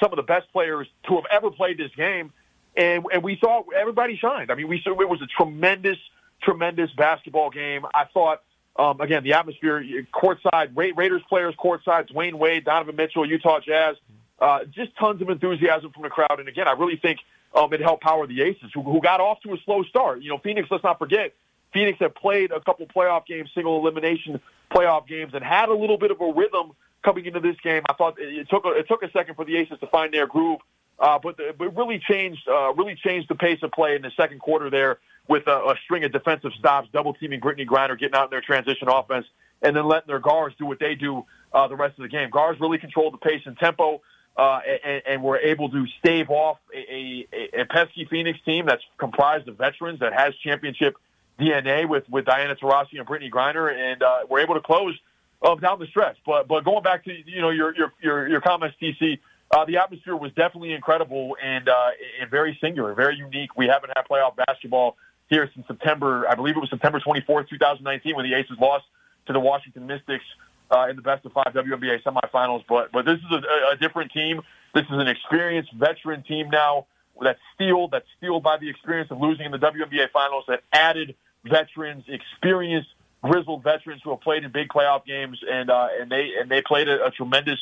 some 0.00 0.12
of 0.12 0.16
the 0.16 0.22
best 0.22 0.50
players 0.52 0.86
to 1.08 1.14
have 1.14 1.24
ever 1.30 1.50
played 1.50 1.78
this 1.78 1.90
game, 1.96 2.32
and 2.76 3.04
and 3.12 3.22
we 3.22 3.38
saw 3.38 3.62
everybody 3.74 4.16
shined. 4.16 4.50
I 4.50 4.54
mean, 4.54 4.68
we 4.68 4.80
saw 4.82 5.00
it 5.00 5.08
was 5.08 5.22
a 5.22 5.26
tremendous 5.26 5.98
tremendous 6.42 6.90
basketball 6.92 7.50
game. 7.50 7.86
I 7.94 8.04
thought, 8.12 8.42
um, 8.76 9.00
again, 9.00 9.24
the 9.24 9.32
atmosphere, 9.32 9.82
courtside, 10.14 10.70
Ra- 10.74 10.92
Raiders 10.94 11.22
players 11.28 11.54
courtside, 11.56 12.10
Dwyane 12.10 12.34
Wade, 12.34 12.64
Donovan 12.64 12.96
Mitchell, 12.96 13.26
Utah 13.26 13.60
Jazz, 13.60 13.96
uh, 14.40 14.64
just 14.64 14.94
tons 14.96 15.22
of 15.22 15.30
enthusiasm 15.30 15.92
from 15.92 16.02
the 16.02 16.10
crowd. 16.10 16.38
And 16.38 16.48
again, 16.48 16.68
I 16.68 16.72
really 16.72 16.96
think 16.96 17.20
um, 17.54 17.72
it 17.72 17.80
helped 17.80 18.02
power 18.02 18.26
the 18.26 18.42
Aces, 18.42 18.70
who, 18.74 18.82
who 18.82 19.00
got 19.00 19.20
off 19.20 19.40
to 19.42 19.54
a 19.54 19.56
slow 19.64 19.82
start. 19.84 20.22
You 20.22 20.30
know, 20.30 20.38
Phoenix, 20.38 20.68
let's 20.70 20.84
not 20.84 20.98
forget, 20.98 21.32
Phoenix 21.72 21.98
had 21.98 22.14
played 22.14 22.52
a 22.52 22.60
couple 22.60 22.86
playoff 22.86 23.26
games, 23.26 23.50
single 23.54 23.78
elimination 23.78 24.40
playoff 24.70 25.06
games, 25.06 25.32
and 25.34 25.42
had 25.42 25.68
a 25.68 25.74
little 25.74 25.98
bit 25.98 26.10
of 26.10 26.20
a 26.20 26.32
rhythm 26.32 26.72
coming 27.02 27.24
into 27.24 27.40
this 27.40 27.56
game. 27.62 27.82
I 27.88 27.94
thought 27.94 28.16
it 28.18 28.48
took 28.50 28.64
a, 28.66 28.70
it 28.70 28.88
took 28.88 29.02
a 29.02 29.10
second 29.10 29.36
for 29.36 29.44
the 29.44 29.56
Aces 29.56 29.78
to 29.80 29.86
find 29.86 30.12
their 30.12 30.26
groove, 30.26 30.60
uh, 30.98 31.18
but 31.22 31.36
the, 31.36 31.54
but 31.56 31.76
really 31.76 31.98
changed 31.98 32.48
uh, 32.48 32.72
really 32.74 32.94
changed 32.94 33.28
the 33.28 33.34
pace 33.34 33.58
of 33.62 33.70
play 33.72 33.96
in 33.96 34.02
the 34.02 34.10
second 34.16 34.40
quarter 34.40 34.70
there 34.70 34.98
with 35.28 35.46
a, 35.46 35.56
a 35.56 35.74
string 35.84 36.04
of 36.04 36.12
defensive 36.12 36.52
stops, 36.58 36.88
double 36.92 37.14
teaming 37.14 37.40
Brittney 37.40 37.66
Griner, 37.66 37.98
getting 37.98 38.14
out 38.14 38.24
in 38.24 38.30
their 38.30 38.40
transition 38.40 38.88
offense, 38.88 39.26
and 39.62 39.76
then 39.76 39.86
letting 39.86 40.06
their 40.06 40.20
guards 40.20 40.54
do 40.58 40.66
what 40.66 40.78
they 40.78 40.94
do 40.94 41.24
uh, 41.52 41.66
the 41.68 41.76
rest 41.76 41.98
of 41.98 42.02
the 42.02 42.08
game. 42.08 42.30
Guards 42.30 42.60
really 42.60 42.78
controlled 42.78 43.14
the 43.14 43.18
pace 43.18 43.42
and 43.44 43.56
tempo. 43.58 44.02
Uh, 44.38 44.60
and, 44.84 45.02
and 45.06 45.22
were 45.22 45.38
able 45.38 45.70
to 45.70 45.86
stave 45.98 46.28
off 46.28 46.58
a, 46.74 47.26
a, 47.32 47.62
a 47.62 47.64
pesky 47.64 48.04
Phoenix 48.04 48.38
team 48.44 48.66
that's 48.66 48.82
comprised 48.98 49.48
of 49.48 49.56
veterans 49.56 50.00
that 50.00 50.12
has 50.12 50.34
championship 50.44 50.94
DNA 51.40 51.88
with, 51.88 52.06
with 52.10 52.26
Diana 52.26 52.54
Taurasi 52.54 52.98
and 52.98 53.06
Brittney 53.06 53.30
Griner, 53.30 53.72
and 53.74 54.02
uh, 54.02 54.20
we're 54.28 54.40
able 54.40 54.52
to 54.54 54.60
close 54.60 54.94
uh, 55.42 55.54
down 55.54 55.78
the 55.78 55.86
stretch. 55.86 56.16
But 56.24 56.48
but 56.48 56.64
going 56.64 56.82
back 56.82 57.04
to 57.04 57.12
you 57.12 57.40
know 57.40 57.50
your 57.50 57.74
your 57.74 57.92
your, 58.02 58.28
your 58.28 58.40
comments, 58.40 58.76
TC, 58.80 59.18
uh, 59.50 59.64
the 59.64 59.76
atmosphere 59.76 60.16
was 60.16 60.32
definitely 60.32 60.72
incredible 60.72 61.36
and 61.42 61.68
uh, 61.68 61.90
and 62.20 62.30
very 62.30 62.58
singular, 62.60 62.94
very 62.94 63.16
unique. 63.16 63.56
We 63.56 63.66
haven't 63.66 63.92
had 63.96 64.06
playoff 64.10 64.36
basketball 64.36 64.96
here 65.28 65.50
since 65.54 65.66
September, 65.66 66.26
I 66.28 66.34
believe 66.34 66.56
it 66.56 66.60
was 66.60 66.70
September 66.70 67.00
24th, 67.00 67.48
2019, 67.48 68.14
when 68.14 68.28
the 68.28 68.36
Aces 68.36 68.58
lost 68.60 68.84
to 69.26 69.32
the 69.32 69.40
Washington 69.40 69.86
Mystics 69.86 70.24
uh, 70.70 70.86
in 70.88 70.96
the 70.96 71.02
best 71.02 71.24
of 71.26 71.32
five 71.32 71.52
WNBA 71.52 72.02
semifinals. 72.02 72.64
But 72.68 72.92
but 72.92 73.04
this 73.04 73.18
is 73.18 73.32
a, 73.32 73.74
a 73.74 73.76
different 73.76 74.12
team. 74.12 74.42
This 74.74 74.84
is 74.84 74.98
an 74.98 75.08
experienced 75.08 75.72
veteran 75.72 76.22
team 76.22 76.50
now 76.50 76.86
that's 77.20 77.40
steeled, 77.54 77.92
that's 77.92 78.06
steeled 78.18 78.42
by 78.42 78.58
the 78.58 78.68
experience 78.68 79.10
of 79.10 79.20
losing 79.20 79.46
in 79.46 79.52
the 79.52 79.58
WNBA 79.58 80.10
finals, 80.12 80.44
that 80.48 80.62
added 80.72 81.14
veterans, 81.44 82.04
experienced, 82.08 82.88
grizzled 83.22 83.62
veterans 83.62 84.02
who 84.04 84.10
have 84.10 84.20
played 84.20 84.44
in 84.44 84.52
big 84.52 84.68
playoff 84.68 85.06
games, 85.06 85.38
and 85.50 85.70
uh, 85.70 85.88
and 86.00 86.10
they 86.10 86.30
and 86.40 86.50
they 86.50 86.62
played 86.62 86.88
a, 86.88 87.06
a 87.06 87.10
tremendous 87.10 87.58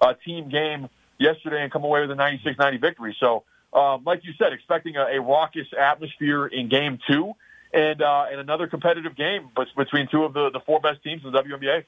uh, 0.00 0.14
team 0.24 0.48
game 0.48 0.88
yesterday 1.18 1.62
and 1.62 1.72
come 1.72 1.84
away 1.84 2.00
with 2.00 2.10
a 2.10 2.14
96-90 2.14 2.80
victory. 2.80 3.16
So, 3.18 3.44
um, 3.72 4.04
like 4.04 4.24
you 4.24 4.32
said, 4.38 4.52
expecting 4.52 4.96
a, 4.96 5.04
a 5.04 5.20
raucous 5.20 5.66
atmosphere 5.78 6.46
in 6.46 6.68
Game 6.68 6.98
Two, 7.06 7.34
and 7.72 8.00
uh, 8.00 8.26
and 8.30 8.40
another 8.40 8.66
competitive 8.66 9.16
game, 9.16 9.50
between 9.76 10.08
two 10.08 10.24
of 10.24 10.32
the 10.32 10.50
the 10.50 10.60
four 10.60 10.80
best 10.80 11.02
teams 11.02 11.24
in 11.24 11.32
the 11.32 11.42
WNBA. 11.42 11.84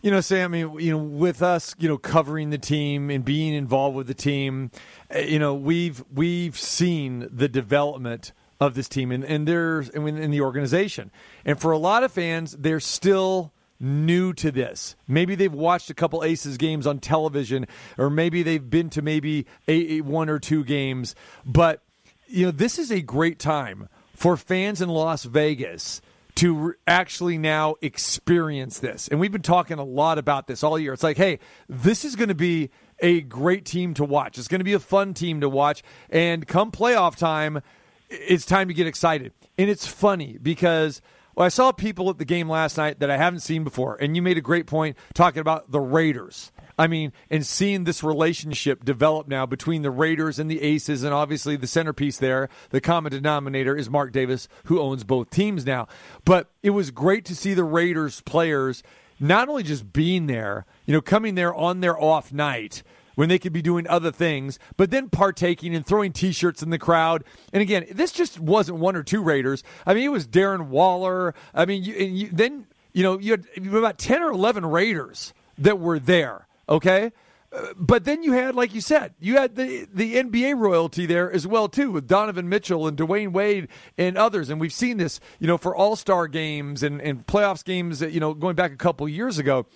You 0.00 0.12
know, 0.12 0.20
Sam, 0.20 0.54
I 0.54 0.62
mean, 0.62 0.78
you 0.78 0.92
know, 0.92 0.98
with 0.98 1.42
us, 1.42 1.74
you 1.78 1.88
know, 1.88 1.98
covering 1.98 2.50
the 2.50 2.58
team 2.58 3.10
and 3.10 3.24
being 3.24 3.52
involved 3.52 3.96
with 3.96 4.06
the 4.06 4.14
team, 4.14 4.70
eh, 5.10 5.22
you 5.22 5.40
know, 5.40 5.54
we've 5.54 6.04
we've 6.14 6.56
seen 6.56 7.28
the 7.32 7.48
development 7.48 8.32
of 8.60 8.74
this 8.74 8.88
team 8.88 9.12
and, 9.12 9.24
and 9.24 9.46
there's 9.46 9.88
in 9.88 10.30
the 10.30 10.40
organization. 10.40 11.10
And 11.44 11.60
for 11.60 11.72
a 11.72 11.78
lot 11.78 12.04
of 12.04 12.12
fans, 12.12 12.56
they're 12.58 12.80
still 12.80 13.52
new 13.80 14.32
to 14.34 14.50
this. 14.50 14.96
Maybe 15.06 15.34
they've 15.34 15.52
watched 15.52 15.90
a 15.90 15.94
couple 15.94 16.24
Aces 16.24 16.56
games 16.56 16.86
on 16.86 16.98
television, 16.98 17.66
or 17.96 18.10
maybe 18.10 18.42
they've 18.42 18.68
been 18.68 18.90
to 18.90 19.02
maybe 19.02 19.46
a, 19.66 19.98
a 19.98 20.00
one 20.00 20.28
or 20.28 20.38
two 20.38 20.64
games. 20.64 21.14
But 21.44 21.82
you 22.26 22.46
know, 22.46 22.52
this 22.52 22.78
is 22.78 22.90
a 22.90 23.00
great 23.00 23.38
time 23.38 23.88
for 24.14 24.36
fans 24.36 24.82
in 24.82 24.88
Las 24.88 25.24
Vegas 25.24 26.00
to 26.36 26.74
actually 26.86 27.36
now 27.36 27.74
experience 27.82 28.78
this. 28.78 29.08
And 29.08 29.18
we've 29.18 29.32
been 29.32 29.42
talking 29.42 29.78
a 29.78 29.84
lot 29.84 30.18
about 30.18 30.46
this 30.46 30.62
all 30.62 30.78
year. 30.78 30.92
It's 30.92 31.02
like, 31.02 31.16
hey, 31.16 31.40
this 31.68 32.04
is 32.04 32.14
going 32.14 32.28
to 32.28 32.34
be 32.34 32.70
a 33.00 33.22
great 33.22 33.64
team 33.64 33.94
to 33.94 34.04
watch. 34.04 34.38
It's 34.38 34.46
going 34.46 34.60
to 34.60 34.64
be 34.64 34.72
a 34.72 34.78
fun 34.78 35.14
team 35.14 35.40
to 35.40 35.48
watch. 35.48 35.82
And 36.10 36.46
come 36.46 36.70
playoff 36.70 37.16
time, 37.16 37.60
it's 38.08 38.46
time 38.46 38.68
to 38.68 38.74
get 38.74 38.86
excited. 38.86 39.32
And 39.56 39.68
it's 39.68 39.86
funny 39.86 40.38
because 40.40 41.02
well, 41.38 41.46
I 41.46 41.50
saw 41.50 41.70
people 41.70 42.10
at 42.10 42.18
the 42.18 42.24
game 42.24 42.50
last 42.50 42.76
night 42.76 42.98
that 42.98 43.12
I 43.12 43.16
haven't 43.16 43.42
seen 43.42 43.62
before. 43.62 43.94
And 43.94 44.16
you 44.16 44.22
made 44.22 44.36
a 44.38 44.40
great 44.40 44.66
point 44.66 44.96
talking 45.14 45.38
about 45.38 45.70
the 45.70 45.78
Raiders. 45.78 46.50
I 46.76 46.88
mean, 46.88 47.12
and 47.30 47.46
seeing 47.46 47.84
this 47.84 48.02
relationship 48.02 48.84
develop 48.84 49.28
now 49.28 49.46
between 49.46 49.82
the 49.82 49.92
Raiders 49.92 50.40
and 50.40 50.50
the 50.50 50.60
Aces, 50.60 51.04
and 51.04 51.14
obviously 51.14 51.54
the 51.54 51.68
centerpiece 51.68 52.18
there, 52.18 52.48
the 52.70 52.80
common 52.80 53.12
denominator 53.12 53.76
is 53.76 53.88
Mark 53.88 54.10
Davis, 54.10 54.48
who 54.64 54.80
owns 54.80 55.04
both 55.04 55.30
teams 55.30 55.64
now. 55.64 55.86
But 56.24 56.50
it 56.64 56.70
was 56.70 56.90
great 56.90 57.24
to 57.26 57.36
see 57.36 57.54
the 57.54 57.62
Raiders 57.62 58.20
players 58.22 58.82
not 59.20 59.48
only 59.48 59.62
just 59.62 59.92
being 59.92 60.26
there, 60.26 60.66
you 60.86 60.92
know, 60.92 61.00
coming 61.00 61.36
there 61.36 61.54
on 61.54 61.82
their 61.82 61.96
off 61.96 62.32
night 62.32 62.82
when 63.18 63.28
they 63.28 63.38
could 63.40 63.52
be 63.52 63.60
doing 63.60 63.84
other 63.88 64.12
things, 64.12 64.60
but 64.76 64.92
then 64.92 65.10
partaking 65.10 65.74
and 65.74 65.84
throwing 65.84 66.12
T-shirts 66.12 66.62
in 66.62 66.70
the 66.70 66.78
crowd. 66.78 67.24
And 67.52 67.60
again, 67.60 67.84
this 67.90 68.12
just 68.12 68.38
wasn't 68.38 68.78
one 68.78 68.94
or 68.94 69.02
two 69.02 69.24
Raiders. 69.24 69.64
I 69.84 69.92
mean, 69.92 70.04
it 70.04 70.12
was 70.12 70.28
Darren 70.28 70.68
Waller. 70.68 71.34
I 71.52 71.66
mean, 71.66 71.82
you, 71.82 71.94
you, 71.94 72.28
then 72.28 72.68
you 72.92 73.02
know 73.02 73.18
you 73.18 73.32
had 73.32 73.44
about 73.66 73.98
ten 73.98 74.22
or 74.22 74.30
eleven 74.30 74.64
Raiders 74.64 75.34
that 75.58 75.80
were 75.80 75.98
there. 75.98 76.46
Okay. 76.68 77.10
Uh, 77.52 77.72
but 77.76 78.04
then 78.04 78.22
you 78.22 78.34
had, 78.34 78.54
like 78.54 78.72
you 78.72 78.80
said, 78.80 79.14
you 79.18 79.34
had 79.34 79.56
the 79.56 79.88
the 79.92 80.14
NBA 80.14 80.56
royalty 80.56 81.04
there 81.04 81.28
as 81.28 81.44
well 81.44 81.68
too, 81.68 81.90
with 81.90 82.06
Donovan 82.06 82.48
Mitchell 82.48 82.86
and 82.86 82.96
Dwyane 82.96 83.32
Wade 83.32 83.66
and 83.96 84.16
others, 84.16 84.48
and 84.48 84.60
we've 84.60 84.72
seen 84.72 84.96
this, 84.96 85.18
you 85.40 85.48
know, 85.48 85.58
for 85.58 85.74
All 85.74 85.96
Star 85.96 86.28
games 86.28 86.84
and 86.84 87.00
and 87.00 87.26
playoffs 87.26 87.64
games, 87.64 88.00
you 88.00 88.20
know, 88.20 88.32
going 88.32 88.54
back 88.54 88.70
a 88.70 88.76
couple 88.76 89.08
years 89.08 89.40
ago, 89.40 89.66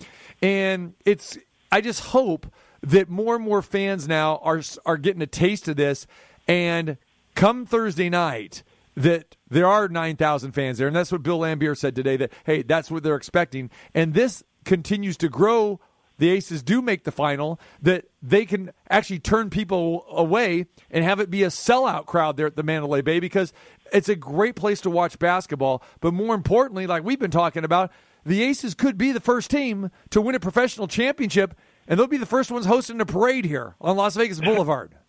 and 0.41 0.93
it's 1.03 1.37
I 1.73 1.81
just 1.81 1.99
hope 2.05 2.47
that 2.83 3.09
more 3.09 3.35
and 3.35 3.43
more 3.43 3.61
fans 3.61 4.07
now 4.07 4.37
are 4.43 4.61
are 4.85 4.97
getting 4.97 5.21
a 5.21 5.27
taste 5.27 5.67
of 5.67 5.75
this, 5.75 6.05
and 6.47 6.97
come 7.35 7.65
Thursday 7.65 8.09
night 8.09 8.63
that 8.95 9.35
there 9.49 9.65
are 9.65 9.87
9,000 9.87 10.51
fans 10.51 10.77
there. 10.77 10.87
And 10.87 10.95
that's 10.95 11.11
what 11.11 11.23
Bill 11.23 11.39
Laimbeer 11.39 11.75
said 11.75 11.95
today 11.95 12.15
that, 12.17 12.31
hey, 12.43 12.61
that's 12.61 12.91
what 12.91 13.01
they're 13.01 13.15
expecting. 13.15 13.71
And 13.95 14.13
this 14.13 14.43
continues 14.65 15.17
to 15.17 15.29
grow 15.29 15.79
the 16.19 16.29
Aces 16.29 16.61
do 16.61 16.81
make 16.81 17.03
the 17.03 17.11
final, 17.11 17.59
that 17.81 18.05
they 18.21 18.45
can 18.45 18.71
actually 18.89 19.19
turn 19.19 19.49
people 19.49 20.05
away 20.09 20.67
and 20.91 21.03
have 21.03 21.19
it 21.19 21.29
be 21.29 21.43
a 21.43 21.47
sellout 21.47 22.05
crowd 22.05 22.37
there 22.37 22.47
at 22.47 22.55
the 22.55 22.63
Mandalay 22.63 23.01
Bay 23.01 23.19
because 23.19 23.51
it's 23.91 24.09
a 24.09 24.15
great 24.15 24.55
place 24.55 24.79
to 24.81 24.89
watch 24.89 25.17
basketball. 25.19 25.81
But 26.01 26.13
more 26.13 26.35
importantly, 26.35 26.87
like 26.87 27.03
we've 27.03 27.19
been 27.19 27.31
talking 27.31 27.63
about, 27.63 27.91
the 28.25 28.43
Aces 28.43 28.73
could 28.73 28.97
be 28.97 29.11
the 29.11 29.19
first 29.19 29.49
team 29.49 29.91
to 30.11 30.21
win 30.21 30.35
a 30.35 30.39
professional 30.39 30.87
championship, 30.87 31.55
and 31.87 31.99
they'll 31.99 32.07
be 32.07 32.17
the 32.17 32.25
first 32.25 32.51
ones 32.51 32.65
hosting 32.65 32.99
a 33.01 33.05
parade 33.05 33.45
here 33.45 33.75
on 33.81 33.95
Las 33.97 34.15
Vegas 34.15 34.39
Boulevard. 34.39 34.91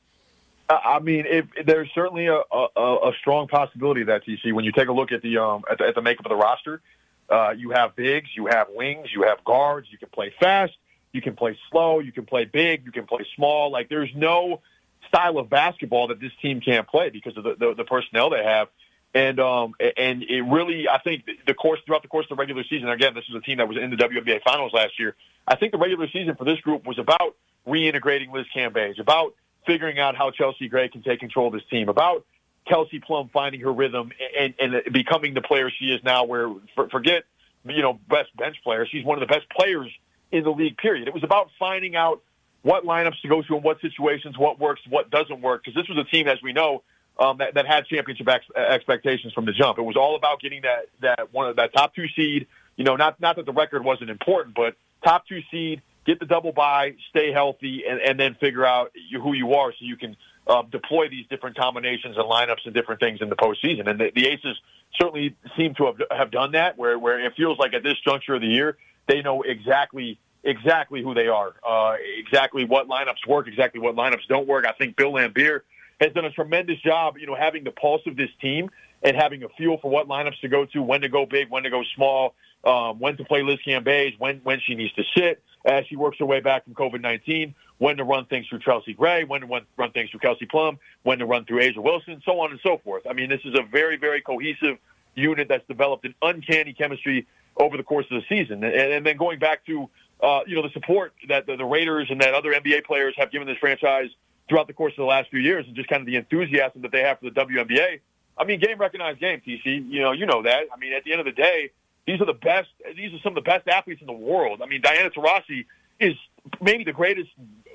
I 0.68 0.98
mean, 0.98 1.26
there's 1.66 1.90
certainly 1.94 2.26
a, 2.26 2.40
a, 2.50 2.68
a 2.76 3.12
strong 3.20 3.48
possibility 3.48 4.04
that 4.04 4.24
TC. 4.24 4.52
When 4.52 4.64
you 4.64 4.72
take 4.72 4.88
a 4.88 4.92
look 4.92 5.12
at 5.12 5.20
the 5.20 5.36
um, 5.36 5.64
at 5.70 5.78
the, 5.78 5.84
at 5.84 5.94
the 5.94 6.00
makeup 6.00 6.24
of 6.24 6.30
the 6.30 6.36
roster, 6.36 6.80
uh, 7.28 7.50
you 7.50 7.70
have 7.70 7.94
bigs, 7.94 8.30
you 8.34 8.46
have 8.46 8.68
wings, 8.70 9.08
you 9.14 9.24
have 9.24 9.44
guards. 9.44 9.88
You 9.90 9.98
can 9.98 10.08
play 10.08 10.32
fast. 10.40 10.72
You 11.12 11.20
can 11.20 11.36
play 11.36 11.58
slow. 11.70 12.00
You 12.00 12.12
can 12.12 12.24
play 12.24 12.46
big. 12.46 12.84
You 12.86 12.92
can 12.92 13.06
play 13.06 13.26
small. 13.36 13.70
Like 13.70 13.88
there's 13.88 14.10
no 14.14 14.62
style 15.08 15.38
of 15.38 15.50
basketball 15.50 16.08
that 16.08 16.20
this 16.20 16.32
team 16.40 16.60
can't 16.60 16.88
play 16.88 17.10
because 17.10 17.36
of 17.36 17.44
the, 17.44 17.54
the, 17.56 17.74
the 17.74 17.84
personnel 17.84 18.30
they 18.30 18.42
have. 18.42 18.68
And 19.14 19.38
um, 19.38 19.74
and 19.96 20.24
it 20.24 20.42
really, 20.42 20.88
I 20.88 20.98
think 20.98 21.24
the 21.46 21.54
course 21.54 21.78
throughout 21.86 22.02
the 22.02 22.08
course 22.08 22.26
of 22.26 22.36
the 22.36 22.40
regular 22.40 22.64
season. 22.64 22.88
Again, 22.88 23.14
this 23.14 23.24
is 23.28 23.34
a 23.36 23.40
team 23.40 23.58
that 23.58 23.68
was 23.68 23.76
in 23.76 23.90
the 23.90 23.96
WNBA 23.96 24.42
finals 24.42 24.72
last 24.72 24.98
year. 24.98 25.14
I 25.46 25.54
think 25.54 25.70
the 25.70 25.78
regular 25.78 26.08
season 26.08 26.34
for 26.34 26.44
this 26.44 26.58
group 26.60 26.84
was 26.84 26.98
about 26.98 27.36
reintegrating 27.66 28.32
Liz 28.32 28.46
Cambage, 28.54 28.98
about 28.98 29.34
figuring 29.66 30.00
out 30.00 30.16
how 30.16 30.32
Chelsea 30.32 30.68
Gray 30.68 30.88
can 30.88 31.02
take 31.02 31.20
control 31.20 31.46
of 31.46 31.52
this 31.52 31.62
team, 31.70 31.88
about 31.88 32.26
Kelsey 32.66 32.98
Plum 32.98 33.30
finding 33.32 33.60
her 33.60 33.72
rhythm 33.72 34.10
and, 34.38 34.54
and 34.58 34.92
becoming 34.92 35.34
the 35.34 35.42
player 35.42 35.70
she 35.70 35.86
is 35.86 36.02
now. 36.02 36.24
Where 36.24 36.52
forget 36.90 37.22
you 37.64 37.82
know 37.82 38.00
best 38.08 38.36
bench 38.36 38.56
player, 38.64 38.84
she's 38.90 39.04
one 39.04 39.22
of 39.22 39.28
the 39.28 39.32
best 39.32 39.48
players 39.50 39.90
in 40.32 40.42
the 40.42 40.50
league, 40.50 40.76
period. 40.76 41.06
It 41.06 41.14
was 41.14 41.22
about 41.22 41.50
finding 41.58 41.94
out 41.94 42.20
what 42.62 42.84
lineups 42.84 43.20
to 43.20 43.28
go 43.28 43.42
to 43.42 43.56
in 43.56 43.62
what 43.62 43.80
situations, 43.80 44.36
what 44.36 44.58
works, 44.58 44.80
what 44.88 45.10
doesn't 45.10 45.40
work. 45.40 45.62
Because 45.62 45.80
this 45.80 45.88
was 45.88 45.98
a 45.98 46.10
team, 46.10 46.26
as 46.26 46.38
we 46.42 46.52
know, 46.52 46.82
um, 47.18 47.38
that, 47.38 47.54
that 47.54 47.66
had 47.66 47.86
championship 47.86 48.28
ex- 48.28 48.50
expectations 48.56 49.32
from 49.32 49.44
the 49.44 49.52
jump. 49.52 49.78
It 49.78 49.82
was 49.82 49.96
all 49.96 50.16
about 50.16 50.40
getting 50.40 50.62
that 50.62 50.86
that 51.00 51.32
one 51.32 51.48
of 51.48 51.56
that 51.56 51.72
top 51.72 51.94
two 51.94 52.06
seed. 52.16 52.46
You 52.76 52.84
know, 52.84 52.96
not 52.96 53.20
not 53.20 53.36
that 53.36 53.46
the 53.46 53.52
record 53.52 53.84
wasn't 53.84 54.10
important, 54.10 54.54
but 54.56 54.76
top 55.04 55.26
two 55.28 55.40
seed, 55.50 55.82
get 56.04 56.18
the 56.18 56.26
double 56.26 56.52
bye, 56.52 56.94
stay 57.10 57.32
healthy, 57.32 57.84
and, 57.88 58.00
and 58.00 58.18
then 58.18 58.34
figure 58.34 58.66
out 58.66 58.92
who 59.12 59.32
you 59.32 59.54
are 59.54 59.70
so 59.72 59.78
you 59.80 59.96
can 59.96 60.16
uh, 60.46 60.62
deploy 60.70 61.08
these 61.08 61.26
different 61.28 61.56
combinations 61.56 62.16
and 62.16 62.24
lineups 62.24 62.64
and 62.64 62.74
different 62.74 63.00
things 63.00 63.20
in 63.20 63.28
the 63.28 63.36
postseason. 63.36 63.88
And 63.88 64.00
the, 64.00 64.10
the 64.14 64.26
Aces 64.26 64.58
certainly 65.00 65.36
seem 65.56 65.74
to 65.76 65.86
have 65.86 65.96
have 66.10 66.30
done 66.30 66.52
that. 66.52 66.76
Where 66.76 66.98
where 66.98 67.24
it 67.24 67.34
feels 67.36 67.58
like 67.58 67.74
at 67.74 67.82
this 67.82 67.96
juncture 68.04 68.34
of 68.34 68.40
the 68.40 68.48
year, 68.48 68.76
they 69.06 69.22
know 69.22 69.42
exactly 69.42 70.18
exactly 70.42 71.02
who 71.02 71.14
they 71.14 71.28
are, 71.28 71.54
uh, 71.66 71.94
exactly 72.18 72.64
what 72.64 72.88
lineups 72.88 73.26
work, 73.26 73.48
exactly 73.48 73.80
what 73.80 73.94
lineups 73.94 74.26
don't 74.28 74.46
work. 74.46 74.66
I 74.66 74.72
think 74.72 74.96
Bill 74.96 75.12
Laimbeer 75.12 75.60
has 76.00 76.12
done 76.12 76.24
a 76.24 76.30
tremendous 76.30 76.80
job, 76.80 77.16
you 77.18 77.26
know, 77.26 77.34
having 77.34 77.64
the 77.64 77.70
pulse 77.70 78.02
of 78.06 78.16
this 78.16 78.30
team 78.40 78.70
and 79.02 79.16
having 79.16 79.42
a 79.42 79.48
feel 79.50 79.78
for 79.78 79.90
what 79.90 80.08
lineups 80.08 80.40
to 80.40 80.48
go 80.48 80.64
to, 80.66 80.82
when 80.82 81.02
to 81.02 81.08
go 81.08 81.26
big, 81.26 81.50
when 81.50 81.62
to 81.62 81.70
go 81.70 81.82
small, 81.94 82.34
um, 82.64 82.98
when 82.98 83.16
to 83.16 83.24
play 83.24 83.42
Liz 83.42 83.58
Cambage, 83.66 84.18
when 84.18 84.40
when 84.42 84.60
she 84.66 84.74
needs 84.74 84.92
to 84.94 85.02
sit 85.16 85.42
as 85.64 85.86
she 85.86 85.96
works 85.96 86.18
her 86.18 86.26
way 86.26 86.40
back 86.40 86.64
from 86.64 86.74
COVID 86.74 87.00
nineteen, 87.00 87.54
when 87.78 87.96
to 87.98 88.04
run 88.04 88.24
things 88.26 88.46
through 88.48 88.60
Chelsea 88.60 88.94
Gray, 88.94 89.24
when 89.24 89.42
to 89.42 89.46
run, 89.46 89.90
things 89.92 90.10
through 90.10 90.20
Kelsey 90.20 90.46
Plum, 90.46 90.78
when 91.02 91.18
to 91.18 91.26
run 91.26 91.44
through 91.44 91.60
A'ja 91.60 91.78
Wilson, 91.78 92.22
so 92.24 92.40
on 92.40 92.50
and 92.50 92.60
so 92.62 92.78
forth. 92.82 93.02
I 93.08 93.12
mean, 93.12 93.28
this 93.28 93.42
is 93.44 93.54
a 93.58 93.62
very 93.62 93.96
very 93.96 94.20
cohesive 94.22 94.78
unit 95.14 95.48
that's 95.48 95.66
developed 95.68 96.04
an 96.06 96.14
uncanny 96.22 96.72
chemistry 96.72 97.26
over 97.56 97.76
the 97.76 97.84
course 97.84 98.06
of 98.10 98.20
the 98.20 98.26
season, 98.28 98.64
and, 98.64 98.74
and 98.74 99.06
then 99.06 99.16
going 99.16 99.38
back 99.38 99.64
to 99.66 99.88
uh, 100.20 100.40
you 100.46 100.56
know, 100.56 100.62
the 100.62 100.70
support 100.70 101.12
that 101.28 101.46
the, 101.46 101.56
the 101.56 101.64
Raiders 101.64 102.08
and 102.10 102.20
that 102.20 102.34
other 102.34 102.52
NBA 102.52 102.84
players 102.84 103.14
have 103.18 103.30
given 103.30 103.46
this 103.46 103.58
franchise 103.58 104.08
throughout 104.48 104.66
the 104.66 104.72
course 104.72 104.92
of 104.92 104.98
the 104.98 105.04
last 105.04 105.30
few 105.30 105.40
years, 105.40 105.66
and 105.66 105.74
just 105.74 105.88
kind 105.88 106.00
of 106.00 106.06
the 106.06 106.16
enthusiasm 106.16 106.82
that 106.82 106.92
they 106.92 107.00
have 107.00 107.18
for 107.18 107.30
the 107.30 107.40
WNBA. 107.40 108.00
I 108.36 108.44
mean, 108.44 108.60
game 108.60 108.78
recognized 108.78 109.20
game, 109.20 109.40
TC. 109.46 109.90
You 109.90 110.02
know, 110.02 110.12
you 110.12 110.26
know 110.26 110.42
that. 110.42 110.64
I 110.72 110.78
mean, 110.78 110.92
at 110.92 111.04
the 111.04 111.12
end 111.12 111.20
of 111.20 111.26
the 111.26 111.32
day, 111.32 111.70
these 112.06 112.20
are 112.20 112.26
the 112.26 112.34
best. 112.34 112.68
These 112.96 113.14
are 113.14 113.18
some 113.22 113.36
of 113.36 113.44
the 113.44 113.48
best 113.48 113.68
athletes 113.68 114.00
in 114.00 114.06
the 114.06 114.12
world. 114.12 114.60
I 114.62 114.66
mean, 114.66 114.80
Diana 114.82 115.10
Taurasi 115.10 115.66
is 116.00 116.14
maybe 116.60 116.84
the 116.84 116.92
greatest 116.92 117.30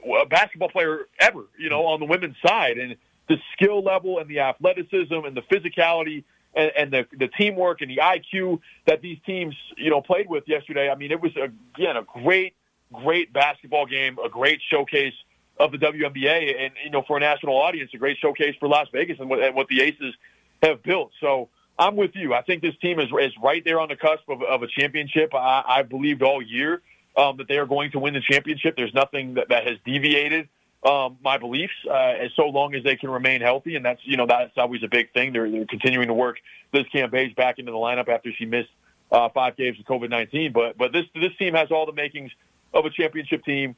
uh, 0.06 0.26
basketball 0.26 0.70
player 0.70 1.08
ever. 1.20 1.46
You 1.58 1.70
know, 1.70 1.86
on 1.86 2.00
the 2.00 2.06
women's 2.06 2.36
side, 2.46 2.78
and 2.78 2.96
the 3.28 3.38
skill 3.54 3.82
level 3.82 4.20
and 4.20 4.30
the 4.30 4.40
athleticism 4.40 5.14
and 5.14 5.36
the 5.36 5.44
physicality 5.44 6.24
and, 6.54 6.72
and 6.78 6.92
the 6.92 7.06
the 7.18 7.28
teamwork 7.28 7.82
and 7.82 7.90
the 7.90 7.98
IQ 7.98 8.60
that 8.86 9.02
these 9.02 9.18
teams 9.26 9.56
you 9.78 9.90
know 9.90 10.02
played 10.02 10.30
with 10.30 10.44
yesterday. 10.48 10.90
I 10.90 10.96
mean, 10.96 11.12
it 11.12 11.22
was 11.22 11.32
again 11.36 11.96
a 11.96 12.04
great 12.22 12.56
great 12.92 13.32
basketball 13.32 13.86
game, 13.86 14.18
a 14.24 14.30
great 14.30 14.60
showcase 14.70 15.14
of 15.60 15.72
the 15.72 15.78
WNBA, 15.78 16.64
and 16.64 16.74
you 16.84 16.90
know 16.90 17.04
for 17.08 17.18
a 17.18 17.20
national 17.20 17.56
audience, 17.58 17.92
a 17.94 17.98
great 17.98 18.18
showcase 18.18 18.56
for 18.60 18.68
Las 18.68 18.88
Vegas 18.94 19.20
and 19.20 19.30
what, 19.30 19.44
and 19.44 19.56
what 19.56 19.68
the 19.68 19.82
Aces 19.82 20.16
have 20.64 20.84
built. 20.84 21.12
So. 21.20 21.50
I'm 21.82 21.96
with 21.96 22.12
you. 22.14 22.34
I 22.34 22.42
think 22.42 22.62
this 22.62 22.76
team 22.82 23.00
is 23.00 23.08
is 23.22 23.32
right 23.42 23.64
there 23.64 23.80
on 23.80 23.88
the 23.88 23.96
cusp 23.96 24.28
of, 24.28 24.44
of 24.44 24.64
a 24.64 24.68
championship. 24.68 25.34
I, 25.34 25.64
I 25.66 25.84
believed 25.84 26.22
all 26.22 26.42
year 26.42 26.82
um, 27.16 27.38
that 27.38 27.48
they 27.48 27.58
are 27.58 27.66
going 27.66 27.92
to 27.92 28.00
win 28.00 28.14
the 28.14 28.20
championship. 28.20 28.76
There's 28.76 28.94
nothing 28.94 29.36
that, 29.36 29.48
that 29.48 29.66
has 29.66 29.78
deviated 29.86 30.50
um, 30.84 31.18
my 31.24 31.38
beliefs 31.38 31.74
uh, 31.90 31.94
as 31.94 32.32
so 32.36 32.48
long 32.48 32.74
as 32.74 32.84
they 32.84 32.96
can 32.96 33.10
remain 33.10 33.42
healthy, 33.42 33.76
and 33.76 33.84
that's 33.84 34.00
you 34.04 34.18
know 34.18 34.26
that's 34.26 34.58
always 34.58 34.84
a 34.84 34.88
big 34.88 35.12
thing. 35.14 35.34
They're, 35.34 35.50
they're 35.50 35.66
continuing 35.66 36.08
to 36.08 36.14
work 36.14 36.38
Liz 36.74 36.86
Cambage 36.94 37.36
back 37.36 37.60
into 37.60 37.72
the 37.72 37.78
lineup 37.78 38.08
after 38.08 38.32
she 38.32 38.46
missed 38.46 38.70
uh, 39.12 39.30
five 39.30 39.58
games 39.58 39.78
with 39.78 39.88
COVID 39.88 40.10
nineteen. 40.10 40.54
But 40.54 40.78
but 40.78 40.94
this 40.94 41.06
this 41.16 41.36
team 41.38 41.54
has 41.54 41.70
all 41.72 41.86
the 41.86 41.94
makings 41.94 42.32
of 42.74 42.86
a 42.86 42.90
championship 42.90 43.44
team, 43.44 43.76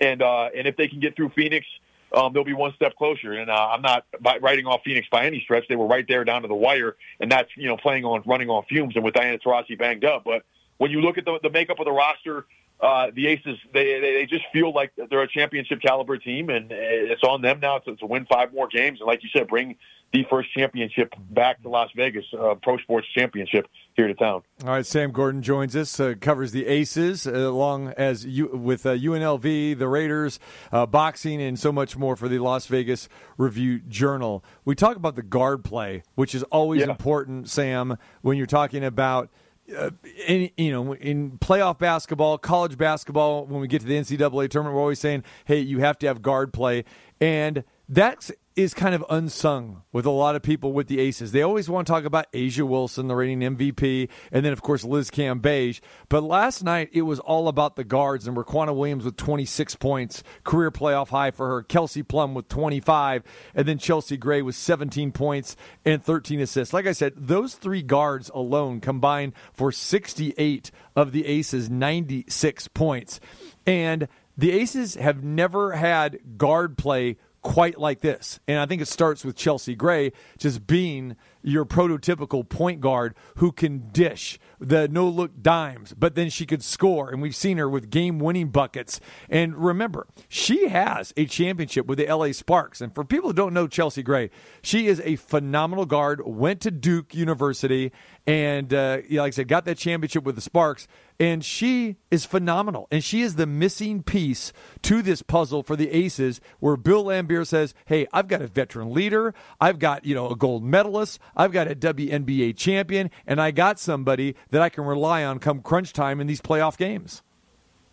and 0.00 0.22
uh, 0.22 0.48
and 0.56 0.66
if 0.66 0.76
they 0.76 0.88
can 0.88 1.00
get 1.00 1.16
through 1.16 1.30
Phoenix. 1.30 1.66
Um, 2.14 2.32
they'll 2.32 2.44
be 2.44 2.54
one 2.54 2.72
step 2.76 2.94
closer, 2.94 3.32
and 3.32 3.50
uh, 3.50 3.68
I'm 3.72 3.82
not 3.82 4.06
writing 4.40 4.64
off 4.64 4.82
Phoenix 4.84 5.08
by 5.10 5.26
any 5.26 5.40
stretch. 5.40 5.64
They 5.68 5.74
were 5.74 5.88
right 5.88 6.06
there 6.06 6.24
down 6.24 6.42
to 6.42 6.48
the 6.48 6.54
wire, 6.54 6.94
and 7.18 7.30
that's 7.30 7.50
you 7.56 7.66
know 7.66 7.76
playing 7.76 8.04
on 8.04 8.22
running 8.24 8.48
on 8.48 8.64
fumes, 8.68 8.94
and 8.94 9.04
with 9.04 9.14
Diana 9.14 9.38
Taurasi 9.38 9.76
banged 9.76 10.04
up. 10.04 10.22
But 10.24 10.44
when 10.78 10.92
you 10.92 11.00
look 11.00 11.18
at 11.18 11.24
the, 11.24 11.40
the 11.42 11.50
makeup 11.50 11.80
of 11.80 11.84
the 11.84 11.92
roster, 11.92 12.46
uh, 12.80 13.06
the 13.14 13.26
Aces 13.28 13.58
they 13.72 14.00
they 14.00 14.26
just 14.28 14.44
feel 14.52 14.72
like 14.72 14.92
they're 15.10 15.22
a 15.22 15.28
championship 15.28 15.80
caliber 15.80 16.18
team, 16.18 16.50
and 16.50 16.70
it's 16.70 17.22
on 17.22 17.40
them 17.40 17.60
now 17.60 17.78
to, 17.78 17.96
to 17.96 18.06
win 18.06 18.26
five 18.26 18.52
more 18.52 18.68
games. 18.68 19.00
And 19.00 19.06
like 19.06 19.22
you 19.22 19.30
said, 19.32 19.48
bring 19.48 19.76
the 20.12 20.24
first 20.30 20.52
championship 20.52 21.14
back 21.30 21.62
to 21.62 21.68
Las 21.68 21.90
Vegas, 21.96 22.24
uh, 22.38 22.54
Pro 22.62 22.76
Sports 22.78 23.08
Championship 23.14 23.66
here 23.94 24.06
to 24.06 24.14
town. 24.14 24.42
All 24.62 24.70
right, 24.70 24.86
Sam 24.86 25.10
Gordon 25.10 25.42
joins 25.42 25.74
us, 25.74 25.98
uh, 25.98 26.14
covers 26.20 26.52
the 26.52 26.66
Aces 26.66 27.26
uh, 27.26 27.32
along 27.32 27.88
as 27.96 28.24
you, 28.24 28.46
with 28.48 28.84
UNLV, 28.84 29.72
uh, 29.72 29.78
the 29.78 29.88
Raiders, 29.88 30.38
uh, 30.70 30.86
boxing, 30.86 31.42
and 31.42 31.58
so 31.58 31.72
much 31.72 31.96
more 31.96 32.14
for 32.14 32.28
the 32.28 32.38
Las 32.38 32.66
Vegas 32.66 33.08
Review 33.36 33.80
Journal. 33.80 34.44
We 34.64 34.74
talk 34.74 34.96
about 34.96 35.16
the 35.16 35.22
guard 35.22 35.64
play, 35.64 36.02
which 36.14 36.34
is 36.34 36.42
always 36.44 36.82
yeah. 36.82 36.90
important, 36.90 37.48
Sam, 37.48 37.96
when 38.20 38.36
you're 38.36 38.46
talking 38.46 38.84
about– 38.84 39.30
uh, 39.76 39.90
in, 40.26 40.50
you 40.56 40.72
know, 40.72 40.94
in 40.94 41.38
playoff 41.38 41.78
basketball, 41.78 42.38
college 42.38 42.76
basketball, 42.76 43.46
when 43.46 43.60
we 43.60 43.68
get 43.68 43.80
to 43.80 43.86
the 43.86 43.94
NCAA 43.94 44.50
tournament, 44.50 44.74
we're 44.74 44.82
always 44.82 45.00
saying, 45.00 45.24
hey, 45.44 45.60
you 45.60 45.80
have 45.80 45.98
to 46.00 46.06
have 46.06 46.22
guard 46.22 46.52
play. 46.52 46.84
And 47.20 47.64
that's 47.88 48.30
is 48.56 48.72
kind 48.72 48.94
of 48.94 49.04
unsung 49.10 49.82
with 49.92 50.06
a 50.06 50.10
lot 50.10 50.34
of 50.34 50.42
people 50.42 50.72
with 50.72 50.88
the 50.88 50.98
Aces. 50.98 51.32
They 51.32 51.42
always 51.42 51.68
want 51.68 51.86
to 51.86 51.92
talk 51.92 52.04
about 52.04 52.32
A'ja 52.32 52.66
Wilson, 52.66 53.06
the 53.06 53.14
reigning 53.14 53.56
MVP, 53.56 54.08
and 54.32 54.44
then, 54.46 54.52
of 54.54 54.62
course, 54.62 54.82
Liz 54.82 55.10
Cambage. 55.10 55.80
But 56.08 56.22
last 56.22 56.64
night, 56.64 56.88
it 56.94 57.02
was 57.02 57.20
all 57.20 57.48
about 57.48 57.76
the 57.76 57.84
guards, 57.84 58.26
and 58.26 58.34
Riquna 58.34 58.74
Williams 58.74 59.04
with 59.04 59.16
26 59.16 59.76
points, 59.76 60.22
career 60.42 60.70
playoff 60.70 61.08
high 61.08 61.30
for 61.30 61.48
her. 61.48 61.62
Kelsey 61.62 62.02
Plum 62.02 62.34
with 62.34 62.48
25, 62.48 63.22
and 63.54 63.68
then 63.68 63.76
Chelsea 63.76 64.16
Gray 64.16 64.40
with 64.40 64.54
17 64.54 65.12
points 65.12 65.54
and 65.84 66.02
13 66.02 66.40
assists. 66.40 66.72
Like 66.72 66.86
I 66.86 66.92
said, 66.92 67.12
those 67.14 67.56
three 67.56 67.82
guards 67.82 68.30
alone 68.34 68.80
combined 68.80 69.34
for 69.52 69.70
68 69.70 70.70
of 70.96 71.12
the 71.12 71.26
Aces' 71.26 71.68
96 71.68 72.68
points. 72.68 73.20
And 73.66 74.08
the 74.38 74.52
Aces 74.52 74.94
have 74.94 75.22
never 75.22 75.72
had 75.72 76.20
guard 76.38 76.78
play 76.78 77.16
quite 77.46 77.78
like 77.78 78.00
this. 78.00 78.40
And 78.48 78.58
I 78.58 78.66
think 78.66 78.82
it 78.82 78.88
starts 78.88 79.24
with 79.24 79.36
Chelsea 79.36 79.76
Gray 79.76 80.12
just 80.36 80.66
being 80.66 81.14
your 81.42 81.64
prototypical 81.64 82.46
point 82.46 82.80
guard 82.80 83.14
who 83.36 83.52
can 83.52 83.88
dish 83.92 84.36
the 84.58 84.88
no 84.88 85.08
look 85.08 85.40
dimes, 85.40 85.94
but 85.96 86.16
then 86.16 86.28
she 86.28 86.44
could 86.44 86.64
score. 86.64 87.08
And 87.08 87.22
we've 87.22 87.36
seen 87.36 87.58
her 87.58 87.68
with 87.68 87.88
game 87.88 88.18
winning 88.18 88.48
buckets. 88.48 88.98
And 89.30 89.54
remember, 89.54 90.08
she 90.28 90.68
has 90.68 91.14
a 91.16 91.26
championship 91.26 91.86
with 91.86 91.98
the 91.98 92.12
LA 92.12 92.32
Sparks. 92.32 92.80
And 92.80 92.92
for 92.92 93.04
people 93.04 93.30
who 93.30 93.34
don't 93.34 93.54
know 93.54 93.68
Chelsea 93.68 94.02
Gray, 94.02 94.30
she 94.60 94.88
is 94.88 95.00
a 95.04 95.14
phenomenal 95.14 95.86
guard, 95.86 96.26
went 96.26 96.60
to 96.62 96.72
Duke 96.72 97.14
University, 97.14 97.92
and 98.26 98.74
uh, 98.74 98.98
like 99.08 99.28
I 99.28 99.30
said, 99.30 99.46
got 99.46 99.66
that 99.66 99.78
championship 99.78 100.24
with 100.24 100.34
the 100.34 100.40
Sparks. 100.40 100.88
And 101.18 101.44
she 101.44 101.96
is 102.10 102.24
phenomenal. 102.24 102.88
And 102.90 103.02
she 103.02 103.22
is 103.22 103.36
the 103.36 103.46
missing 103.46 104.02
piece 104.02 104.52
to 104.82 105.02
this 105.02 105.22
puzzle 105.22 105.62
for 105.62 105.76
the 105.76 105.90
Aces, 105.90 106.40
where 106.60 106.76
Bill 106.76 107.04
Laimbeer 107.04 107.46
says, 107.46 107.74
Hey, 107.86 108.06
I've 108.12 108.28
got 108.28 108.42
a 108.42 108.46
veteran 108.46 108.92
leader. 108.92 109.34
I've 109.60 109.78
got, 109.78 110.04
you 110.04 110.14
know, 110.14 110.28
a 110.28 110.36
gold 110.36 110.62
medalist. 110.62 111.18
I've 111.36 111.52
got 111.52 111.70
a 111.70 111.74
WNBA 111.74 112.56
champion. 112.56 113.10
And 113.26 113.40
I 113.40 113.50
got 113.50 113.78
somebody 113.78 114.36
that 114.50 114.60
I 114.60 114.68
can 114.68 114.84
rely 114.84 115.24
on 115.24 115.38
come 115.38 115.62
crunch 115.62 115.92
time 115.92 116.20
in 116.20 116.26
these 116.26 116.40
playoff 116.40 116.76
games. 116.76 117.22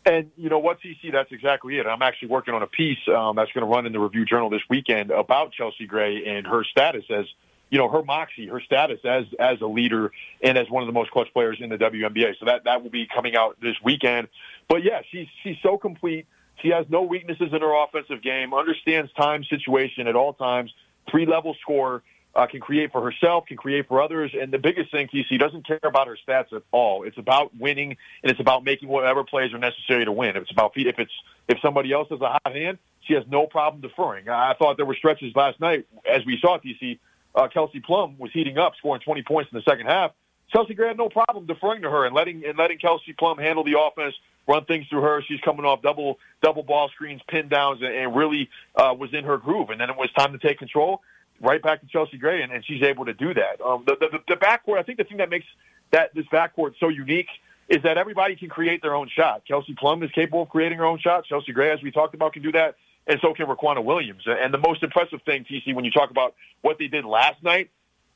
And 0.05 0.31
you 0.35 0.49
know 0.49 0.59
what, 0.59 0.79
TC, 0.81 1.13
that's 1.13 1.31
exactly 1.31 1.77
it. 1.77 1.87
I'm 1.87 2.01
actually 2.01 2.27
working 2.27 2.53
on 2.53 2.61
a 2.61 2.67
piece 2.67 2.97
um, 3.07 3.37
that's 3.37 3.51
going 3.53 3.65
to 3.65 3.73
run 3.73 3.85
in 3.85 3.93
the 3.93 3.99
Review 3.99 4.25
Journal 4.25 4.49
this 4.49 4.61
weekend 4.69 5.11
about 5.11 5.53
Chelsea 5.53 5.85
Gray 5.85 6.25
and 6.25 6.45
her 6.45 6.65
status 6.65 7.05
as 7.09 7.25
you 7.73 7.79
know, 7.79 7.89
her 7.89 8.03
moxie, 8.03 8.45
her 8.45 8.61
status 8.61 8.99
as 9.03 9.25
as 9.39 9.59
a 9.59 9.65
leader 9.65 10.11
and 10.43 10.59
as 10.59 10.69
one 10.69 10.83
of 10.83 10.87
the 10.87 10.93
most 10.93 11.09
clutch 11.09 11.33
players 11.33 11.57
in 11.59 11.71
the 11.71 11.77
WNBA. 11.79 12.35
So 12.39 12.45
that 12.45 12.65
that 12.65 12.83
will 12.83 12.91
be 12.91 13.07
coming 13.07 13.35
out 13.35 13.57
this 13.63 13.75
weekend. 13.83 14.27
But 14.69 14.83
yeah, 14.83 15.01
she's 15.09 15.25
she's 15.41 15.55
so 15.63 15.79
complete. 15.79 16.27
She 16.61 16.67
has 16.67 16.85
no 16.87 17.01
weaknesses 17.01 17.49
in 17.51 17.61
her 17.61 17.83
offensive 17.83 18.21
game. 18.21 18.53
Understands 18.53 19.11
time 19.13 19.43
situation 19.45 20.07
at 20.07 20.15
all 20.15 20.33
times. 20.33 20.71
Three 21.09 21.25
level 21.25 21.55
scorer. 21.61 22.03
Uh, 22.35 22.47
can 22.47 22.59
create 22.59 22.91
for 22.91 23.03
herself, 23.03 23.45
can 23.45 23.57
create 23.57 23.87
for 23.87 24.01
others, 24.01 24.31
and 24.33 24.51
the 24.51 24.57
biggest 24.57 24.89
thing, 24.89 25.07
TC 25.07 25.37
doesn't 25.37 25.67
care 25.67 25.79
about 25.83 26.07
her 26.07 26.17
stats 26.27 26.51
at 26.51 26.63
all. 26.71 27.03
It's 27.03 27.19
about 27.19 27.55
winning, 27.55 27.95
and 28.23 28.31
it's 28.31 28.39
about 28.39 28.63
making 28.63 28.89
whatever 28.89 29.23
plays 29.23 29.53
are 29.53 29.59
necessary 29.59 30.03
to 30.05 30.11
win. 30.11 30.35
If 30.35 30.41
it's 30.41 30.51
about 30.51 30.71
if 30.75 30.97
it's 30.97 31.11
if 31.47 31.59
somebody 31.61 31.93
else 31.93 32.07
has 32.09 32.19
a 32.21 32.29
hot 32.29 32.55
hand, 32.55 32.79
she 33.01 33.13
has 33.13 33.23
no 33.29 33.45
problem 33.45 33.83
deferring. 33.83 34.29
I 34.29 34.55
thought 34.57 34.77
there 34.77 34.85
were 34.87 34.95
stretches 34.95 35.35
last 35.35 35.59
night, 35.59 35.85
as 36.11 36.25
we 36.25 36.39
saw, 36.41 36.57
TC, 36.57 36.97
uh, 37.35 37.47
Kelsey 37.47 37.79
Plum 37.79 38.17
was 38.17 38.31
heating 38.31 38.57
up, 38.57 38.73
scoring 38.77 39.01
20 39.01 39.23
points 39.23 39.51
in 39.51 39.57
the 39.57 39.63
second 39.63 39.87
half. 39.87 40.11
Chelsea 40.51 40.75
Gray 40.75 40.89
had 40.89 40.97
no 40.97 41.09
problem 41.09 41.45
deferring 41.45 41.81
to 41.81 41.89
her 41.89 42.05
and 42.05 42.15
letting 42.15 42.43
and 42.45 42.57
letting 42.57 42.77
Kelsey 42.77 43.13
Plum 43.13 43.37
handle 43.37 43.63
the 43.63 43.79
offense, 43.79 44.13
run 44.47 44.65
things 44.65 44.85
through 44.87 45.01
her. 45.01 45.23
She's 45.27 45.39
coming 45.41 45.65
off 45.65 45.81
double 45.81 46.19
double 46.41 46.63
ball 46.63 46.89
screens, 46.89 47.21
pin 47.27 47.47
downs, 47.47 47.81
and, 47.81 47.93
and 47.93 48.15
really 48.15 48.49
uh, 48.75 48.93
was 48.97 49.13
in 49.13 49.23
her 49.23 49.37
groove. 49.37 49.71
And 49.71 49.81
then 49.81 49.89
it 49.89 49.97
was 49.97 50.11
time 50.15 50.31
to 50.33 50.37
take 50.37 50.59
control. 50.59 51.01
Right 51.41 51.61
back 51.61 51.81
to 51.81 51.87
Chelsea 51.87 52.17
Gray, 52.17 52.43
and, 52.43 52.51
and 52.51 52.63
she's 52.63 52.83
able 52.83 53.05
to 53.05 53.13
do 53.13 53.33
that. 53.33 53.59
Um, 53.65 53.83
the, 53.85 53.97
the 53.99 54.19
the 54.27 54.35
backcourt, 54.35 54.77
I 54.77 54.83
think 54.83 54.99
the 54.99 55.03
thing 55.03 55.17
that 55.17 55.29
makes 55.29 55.47
that 55.91 56.13
this 56.13 56.25
backcourt 56.27 56.73
so 56.79 56.89
unique 56.89 57.27
is 57.67 57.81
that 57.83 57.97
everybody 57.97 58.35
can 58.35 58.49
create 58.49 58.81
their 58.81 58.93
own 58.93 59.09
shot. 59.09 59.43
Kelsey 59.47 59.73
Plum 59.73 60.03
is 60.03 60.11
capable 60.11 60.43
of 60.43 60.49
creating 60.49 60.77
her 60.77 60.85
own 60.85 60.99
shot. 60.99 61.25
Chelsea 61.25 61.51
Gray, 61.51 61.71
as 61.71 61.81
we 61.81 61.91
talked 61.91 62.13
about, 62.13 62.33
can 62.33 62.43
do 62.43 62.51
that 62.51 62.75
and 63.07 63.19
so 63.21 63.33
can 63.33 63.47
Riquna 63.47 63.83
Williams. 63.83 64.23
And 64.25 64.53
the 64.53 64.57
most 64.57 64.83
impressive 64.83 65.21
thing, 65.23 65.45
TC, 65.45 65.75
when 65.75 65.85
you 65.85 65.91
talk 65.91 66.09
about 66.09 66.35
what 66.61 66.77
they 66.79 66.87
did 66.87 67.05
last 67.05 67.43
night, 67.43 67.69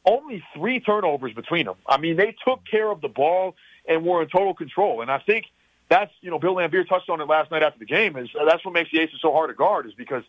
only 0.06 0.44
three 0.56 0.80
turnovers 0.80 1.34
between 1.34 1.66
them. 1.66 1.76
I 1.86 1.98
mean, 1.98 2.16
they 2.16 2.36
took 2.46 2.62
care 2.70 2.90
of 2.90 3.02
the 3.02 3.10
ball 3.10 3.56
and 3.88 4.06
were 4.06 4.22
in 4.22 4.30
total 4.30 4.54
control. 4.54 5.02
And 5.02 5.12
I 5.12 5.20
think 5.20 5.46
that's, 5.90 6.12
you 6.22 6.32
know, 6.32 6.40
Bill 6.40 6.56
Laimbeer 6.56 6.88
touched 6.88 7.10
on 7.10 7.20
it 7.20 7.28
last 7.28 7.52
night 7.52 7.64
after 7.64 7.80
the 7.80 7.86
game. 7.86 8.16
Is 8.18 8.30
that's 8.34 8.64
what 8.64 8.74
makes 8.74 8.92
the 8.92 9.00
Aces 9.00 9.20
so 9.22 9.34
hard 9.34 9.50
to 9.50 9.54
guard 9.54 9.86
is 9.86 9.94
because, 9.94 10.24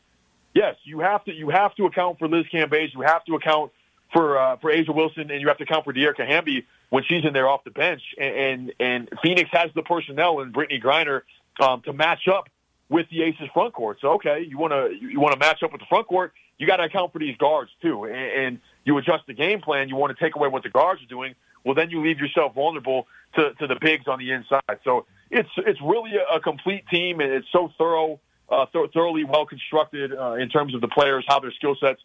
yes, 0.54 0.74
you 0.84 1.00
have 1.00 1.24
to 1.24 1.32
you 1.32 1.50
have 1.50 1.74
to 1.76 1.86
account 1.86 2.18
for 2.18 2.28
Liz 2.28 2.46
Cambage, 2.52 2.92
you 2.94 3.02
have 3.02 3.24
to 3.26 3.34
account 3.36 3.72
for 4.12 4.38
uh, 4.38 4.56
for 4.56 4.70
A'ja 4.70 4.94
Wilson, 4.94 5.30
and 5.30 5.40
you 5.40 5.48
have 5.48 5.58
to 5.58 5.64
account 5.64 5.84
for 5.84 5.92
Dearica 5.92 6.26
Hamby 6.26 6.66
when 6.90 7.04
she's 7.04 7.24
in 7.24 7.32
there 7.32 7.48
off 7.48 7.62
the 7.64 7.70
bench. 7.70 8.02
And 8.18 8.34
and, 8.34 8.72
and 8.80 9.08
Phoenix 9.22 9.50
has 9.52 9.70
the 9.74 9.82
personnel 9.82 10.40
and 10.40 10.52
Brittney 10.52 10.82
Griner 10.82 11.22
um, 11.60 11.82
to 11.82 11.92
match 11.92 12.26
up 12.26 12.48
with 12.88 13.06
the 13.10 13.22
Aces 13.22 13.48
front 13.52 13.74
court. 13.74 13.98
So 14.00 14.12
okay, 14.14 14.44
you 14.46 14.58
want 14.58 14.72
to 14.72 14.94
you 15.00 15.20
want 15.20 15.32
to 15.32 15.38
match 15.38 15.62
up 15.62 15.72
with 15.72 15.80
the 15.80 15.86
front 15.88 16.06
court, 16.06 16.32
you 16.58 16.66
got 16.66 16.76
to 16.76 16.84
account 16.84 17.12
for 17.12 17.18
these 17.18 17.36
guards 17.36 17.70
too, 17.80 18.04
and, 18.04 18.14
and 18.14 18.60
you 18.84 18.96
adjust 18.98 19.26
the 19.26 19.34
game 19.34 19.60
plan. 19.60 19.88
You 19.88 19.96
want 19.96 20.16
to 20.16 20.22
take 20.22 20.36
away 20.36 20.48
what 20.48 20.62
the 20.62 20.70
guards 20.70 21.02
are 21.02 21.06
doing. 21.06 21.34
Well, 21.64 21.74
then 21.74 21.90
you 21.90 22.02
leave 22.02 22.18
yourself 22.18 22.54
vulnerable 22.54 23.06
to, 23.34 23.52
to 23.54 23.66
the 23.66 23.76
bigs 23.80 24.06
on 24.06 24.18
the 24.18 24.32
inside. 24.32 24.80
So 24.84 25.06
it's 25.30 25.48
it's 25.58 25.80
really 25.82 26.12
a, 26.16 26.40
complete 26.40 26.84
team, 26.88 27.20
and 27.20 27.30
it's 27.30 27.48
so 27.52 27.70
thorough, 27.76 28.20
uh, 28.48 28.66
th- 28.72 28.90
thoroughly 28.92 29.24
well 29.24 29.46
constructed 29.46 30.12
uh, 30.14 30.34
in 30.34 30.48
terms 30.48 30.74
of 30.74 30.80
the 30.80 30.88
players, 30.88 31.24
how 31.28 31.40
their 31.40 31.52
skill 31.52 31.76
sets 31.80 32.00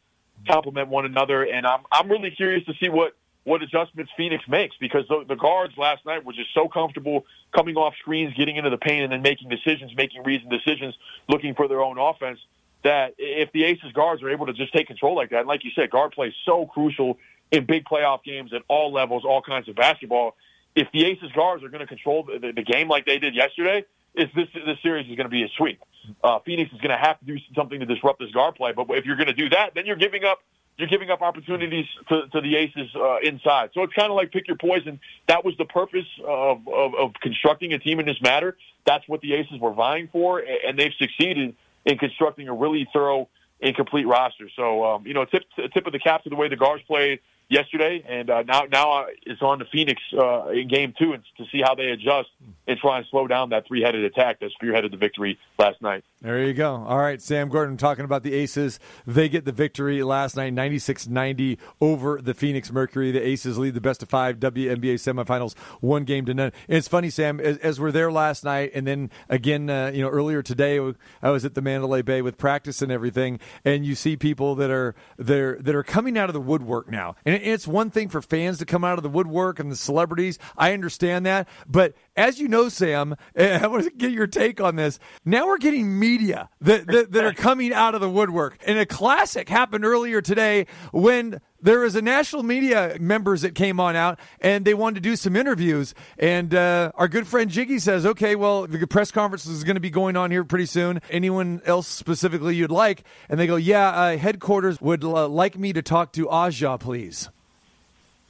complement 0.47 0.89
one 0.89 1.05
another. 1.05 1.43
And 1.43 1.65
I'm 1.65 1.81
I'm 1.91 2.09
really 2.09 2.31
curious 2.31 2.65
to 2.65 2.73
see 2.81 2.89
what 2.89 3.15
what 3.43 3.61
adjustments 3.61 4.11
Phoenix 4.15 4.47
makes 4.47 4.75
because 4.79 5.05
the, 5.09 5.25
the 5.27 5.35
guards 5.35 5.77
last 5.77 6.05
night 6.05 6.25
were 6.25 6.33
just 6.33 6.53
so 6.53 6.67
comfortable 6.67 7.25
coming 7.53 7.75
off 7.75 7.93
screens, 7.99 8.33
getting 8.35 8.55
into 8.55 8.69
the 8.69 8.77
paint, 8.77 9.03
and 9.03 9.11
then 9.11 9.21
making 9.21 9.49
decisions, 9.49 9.91
making 9.95 10.23
reasoned 10.23 10.49
decisions, 10.49 10.95
looking 11.27 11.53
for 11.53 11.67
their 11.67 11.81
own 11.81 11.97
offense. 11.97 12.39
That 12.83 13.15
if 13.17 13.51
the 13.53 13.63
Aces 13.63 13.93
guards 13.93 14.21
are 14.23 14.29
able 14.29 14.45
to 14.47 14.53
just 14.53 14.73
take 14.73 14.87
control 14.87 15.15
like 15.15 15.29
that, 15.29 15.39
and 15.39 15.47
like 15.47 15.63
you 15.63 15.71
said, 15.75 15.89
guard 15.89 16.11
play 16.11 16.27
is 16.27 16.35
so 16.45 16.65
crucial 16.65 17.17
in 17.51 17.65
big 17.65 17.85
playoff 17.85 18.23
games 18.23 18.51
at 18.53 18.61
all 18.67 18.91
levels, 18.91 19.23
all 19.23 19.41
kinds 19.41 19.69
of 19.69 19.75
basketball. 19.75 20.35
If 20.75 20.87
the 20.91 21.05
Aces 21.05 21.31
guards 21.33 21.63
are 21.63 21.69
going 21.69 21.81
to 21.81 21.87
control 21.87 22.23
the, 22.23 22.51
the 22.53 22.63
game 22.63 22.89
like 22.89 23.05
they 23.05 23.19
did 23.19 23.35
yesterday, 23.35 23.85
is 24.15 24.27
this 24.35 24.47
this 24.53 24.77
series 24.81 25.09
is 25.09 25.15
going 25.15 25.25
to 25.25 25.29
be 25.29 25.43
a 25.43 25.49
sweep. 25.57 25.81
Uh, 26.23 26.39
Phoenix 26.39 26.71
is 26.73 26.81
going 26.81 26.91
to 26.91 26.97
have 26.97 27.19
to 27.19 27.25
do 27.25 27.37
something 27.55 27.79
to 27.79 27.85
disrupt 27.85 28.19
this 28.19 28.31
guard 28.31 28.55
play, 28.55 28.73
but 28.73 28.87
if 28.91 29.05
you're 29.05 29.15
going 29.15 29.27
to 29.27 29.33
do 29.33 29.49
that, 29.49 29.73
then 29.75 29.85
you're 29.85 29.95
giving 29.95 30.23
up 30.23 30.39
you're 30.77 30.87
giving 30.87 31.09
up 31.09 31.21
opportunities 31.21 31.85
to, 32.09 32.27
to 32.27 32.41
the 32.41 32.55
aces 32.55 32.89
uh, 32.95 33.17
inside. 33.19 33.69
So 33.73 33.83
it's 33.83 33.93
kind 33.93 34.09
of 34.09 34.15
like 34.15 34.31
pick 34.31 34.47
your 34.47 34.57
poison. 34.57 34.99
That 35.27 35.45
was 35.45 35.55
the 35.57 35.65
purpose 35.65 36.07
of, 36.27 36.67
of, 36.67 36.95
of 36.95 37.13
constructing 37.21 37.73
a 37.73 37.79
team 37.79 37.99
in 37.99 38.05
this 38.05 38.21
matter. 38.21 38.57
That's 38.85 39.07
what 39.07 39.21
the 39.21 39.33
aces 39.33 39.59
were 39.59 39.73
vying 39.73 40.09
for, 40.11 40.39
and 40.39 40.77
they've 40.77 40.93
succeeded 40.97 41.55
in 41.85 41.97
constructing 41.97 42.47
a 42.47 42.53
really 42.53 42.87
thorough 42.91 43.29
and 43.61 43.75
complete 43.75 44.05
roster. 44.05 44.49
So, 44.55 44.83
um, 44.85 45.07
you 45.07 45.13
know, 45.13 45.25
tip, 45.25 45.43
tip 45.73 45.85
of 45.85 45.93
the 45.93 45.99
cap 45.99 46.23
to 46.23 46.29
the 46.29 46.35
way 46.35 46.49
the 46.49 46.57
guards 46.57 46.83
played, 46.83 47.19
yesterday, 47.49 48.03
and 48.07 48.29
uh, 48.29 48.43
now 48.43 48.63
now 48.71 48.91
uh, 48.91 49.05
it's 49.25 49.41
on 49.41 49.59
the 49.59 49.65
Phoenix 49.65 50.01
uh, 50.17 50.47
in 50.49 50.67
game 50.67 50.93
two 50.97 51.13
and 51.13 51.23
to 51.37 51.45
see 51.51 51.61
how 51.61 51.75
they 51.75 51.89
adjust 51.89 52.29
and 52.67 52.77
try 52.79 52.97
and 52.97 53.07
slow 53.09 53.27
down 53.27 53.49
that 53.49 53.67
three-headed 53.67 54.03
attack 54.03 54.39
that 54.39 54.51
spearheaded 54.61 54.91
the 54.91 54.97
victory 54.97 55.37
last 55.57 55.81
night. 55.81 56.03
There 56.21 56.43
you 56.45 56.53
go. 56.53 56.85
All 56.87 56.99
right, 56.99 57.21
Sam 57.21 57.49
Gordon 57.49 57.75
talking 57.75 58.05
about 58.05 58.23
the 58.23 58.33
Aces. 58.33 58.79
They 59.05 59.27
get 59.27 59.43
the 59.43 59.51
victory 59.51 60.03
last 60.03 60.37
night, 60.37 60.55
96-90 60.55 61.57
over 61.81 62.21
the 62.21 62.33
Phoenix 62.33 62.71
Mercury. 62.71 63.11
The 63.11 63.21
Aces 63.21 63.57
lead 63.57 63.73
the 63.73 63.81
best 63.81 64.01
of 64.01 64.09
five 64.09 64.39
WNBA 64.39 64.95
semifinals, 64.95 65.57
one 65.81 66.05
game 66.05 66.25
to 66.25 66.33
none. 66.33 66.53
And 66.69 66.77
it's 66.77 66.87
funny, 66.87 67.09
Sam, 67.09 67.41
as, 67.41 67.57
as 67.57 67.79
we're 67.79 67.91
there 67.91 68.11
last 68.11 68.45
night, 68.45 68.71
and 68.73 68.87
then 68.87 69.09
again, 69.27 69.69
uh, 69.69 69.91
you 69.93 70.01
know, 70.01 70.09
earlier 70.09 70.41
today, 70.41 70.79
I 71.21 71.29
was 71.29 71.43
at 71.43 71.55
the 71.55 71.61
Mandalay 71.61 72.01
Bay 72.01 72.21
with 72.21 72.37
practice 72.37 72.81
and 72.81 72.91
everything, 72.91 73.39
and 73.65 73.85
you 73.85 73.95
see 73.95 74.15
people 74.15 74.55
that 74.55 74.71
are 74.71 74.95
that 75.17 75.63
that 75.63 75.75
are 75.75 75.83
coming 75.83 76.17
out 76.17 76.29
of 76.29 76.33
the 76.33 76.41
woodwork 76.41 76.89
now. 76.89 77.15
And 77.25 77.35
it's 77.35 77.67
one 77.67 77.89
thing 77.89 78.07
for 78.07 78.21
fans 78.21 78.59
to 78.59 78.65
come 78.65 78.83
out 78.83 78.97
of 78.97 79.03
the 79.03 79.09
woodwork 79.09 79.59
and 79.59 79.71
the 79.71 79.75
celebrities. 79.75 80.39
I 80.57 80.73
understand 80.73 81.25
that, 81.25 81.47
but 81.67 81.95
as 82.15 82.39
you 82.39 82.47
know, 82.53 82.69
Sam, 82.69 83.15
I 83.37 83.67
want 83.67 83.83
to 83.83 83.89
get 83.89 84.11
your 84.11 84.27
take 84.27 84.61
on 84.61 84.77
this. 84.77 84.99
Now 85.25 85.47
we're 85.47 85.57
getting 85.57 85.99
media 85.99 86.49
that, 86.61 86.87
that, 86.87 87.11
that 87.11 87.25
are 87.25 87.33
coming 87.33 87.73
out 87.73 87.95
of 87.95 88.01
the 88.01 88.09
woodwork. 88.09 88.57
And 88.65 88.77
a 88.79 88.85
classic 88.85 89.49
happened 89.49 89.83
earlier 89.83 90.21
today 90.21 90.67
when 90.91 91.41
there 91.61 91.79
was 91.79 91.95
a 91.95 92.01
national 92.01 92.43
media 92.43 92.97
members 92.99 93.41
that 93.41 93.55
came 93.55 93.79
on 93.79 93.95
out 93.95 94.19
and 94.39 94.65
they 94.65 94.73
wanted 94.73 94.95
to 94.95 95.01
do 95.01 95.15
some 95.15 95.35
interviews. 95.35 95.95
And 96.17 96.53
uh, 96.53 96.91
our 96.95 97.07
good 97.07 97.25
friend 97.25 97.49
Jiggy 97.49 97.79
says, 97.79 98.05
okay, 98.05 98.35
well, 98.35 98.67
the 98.67 98.85
press 98.85 99.11
conference 99.11 99.45
is 99.45 99.63
going 99.63 99.75
to 99.75 99.81
be 99.81 99.89
going 99.89 100.15
on 100.15 100.29
here 100.29 100.43
pretty 100.43 100.65
soon. 100.65 101.01
Anyone 101.09 101.61
else 101.65 101.87
specifically 101.87 102.55
you'd 102.55 102.71
like? 102.71 103.03
And 103.29 103.39
they 103.39 103.47
go, 103.47 103.55
yeah, 103.55 103.89
uh, 103.89 104.17
headquarters 104.17 104.79
would 104.79 105.03
uh, 105.03 105.27
like 105.27 105.57
me 105.57 105.73
to 105.73 105.81
talk 105.81 106.13
to 106.13 106.27
A'ja, 106.27 106.79
please. 106.79 107.29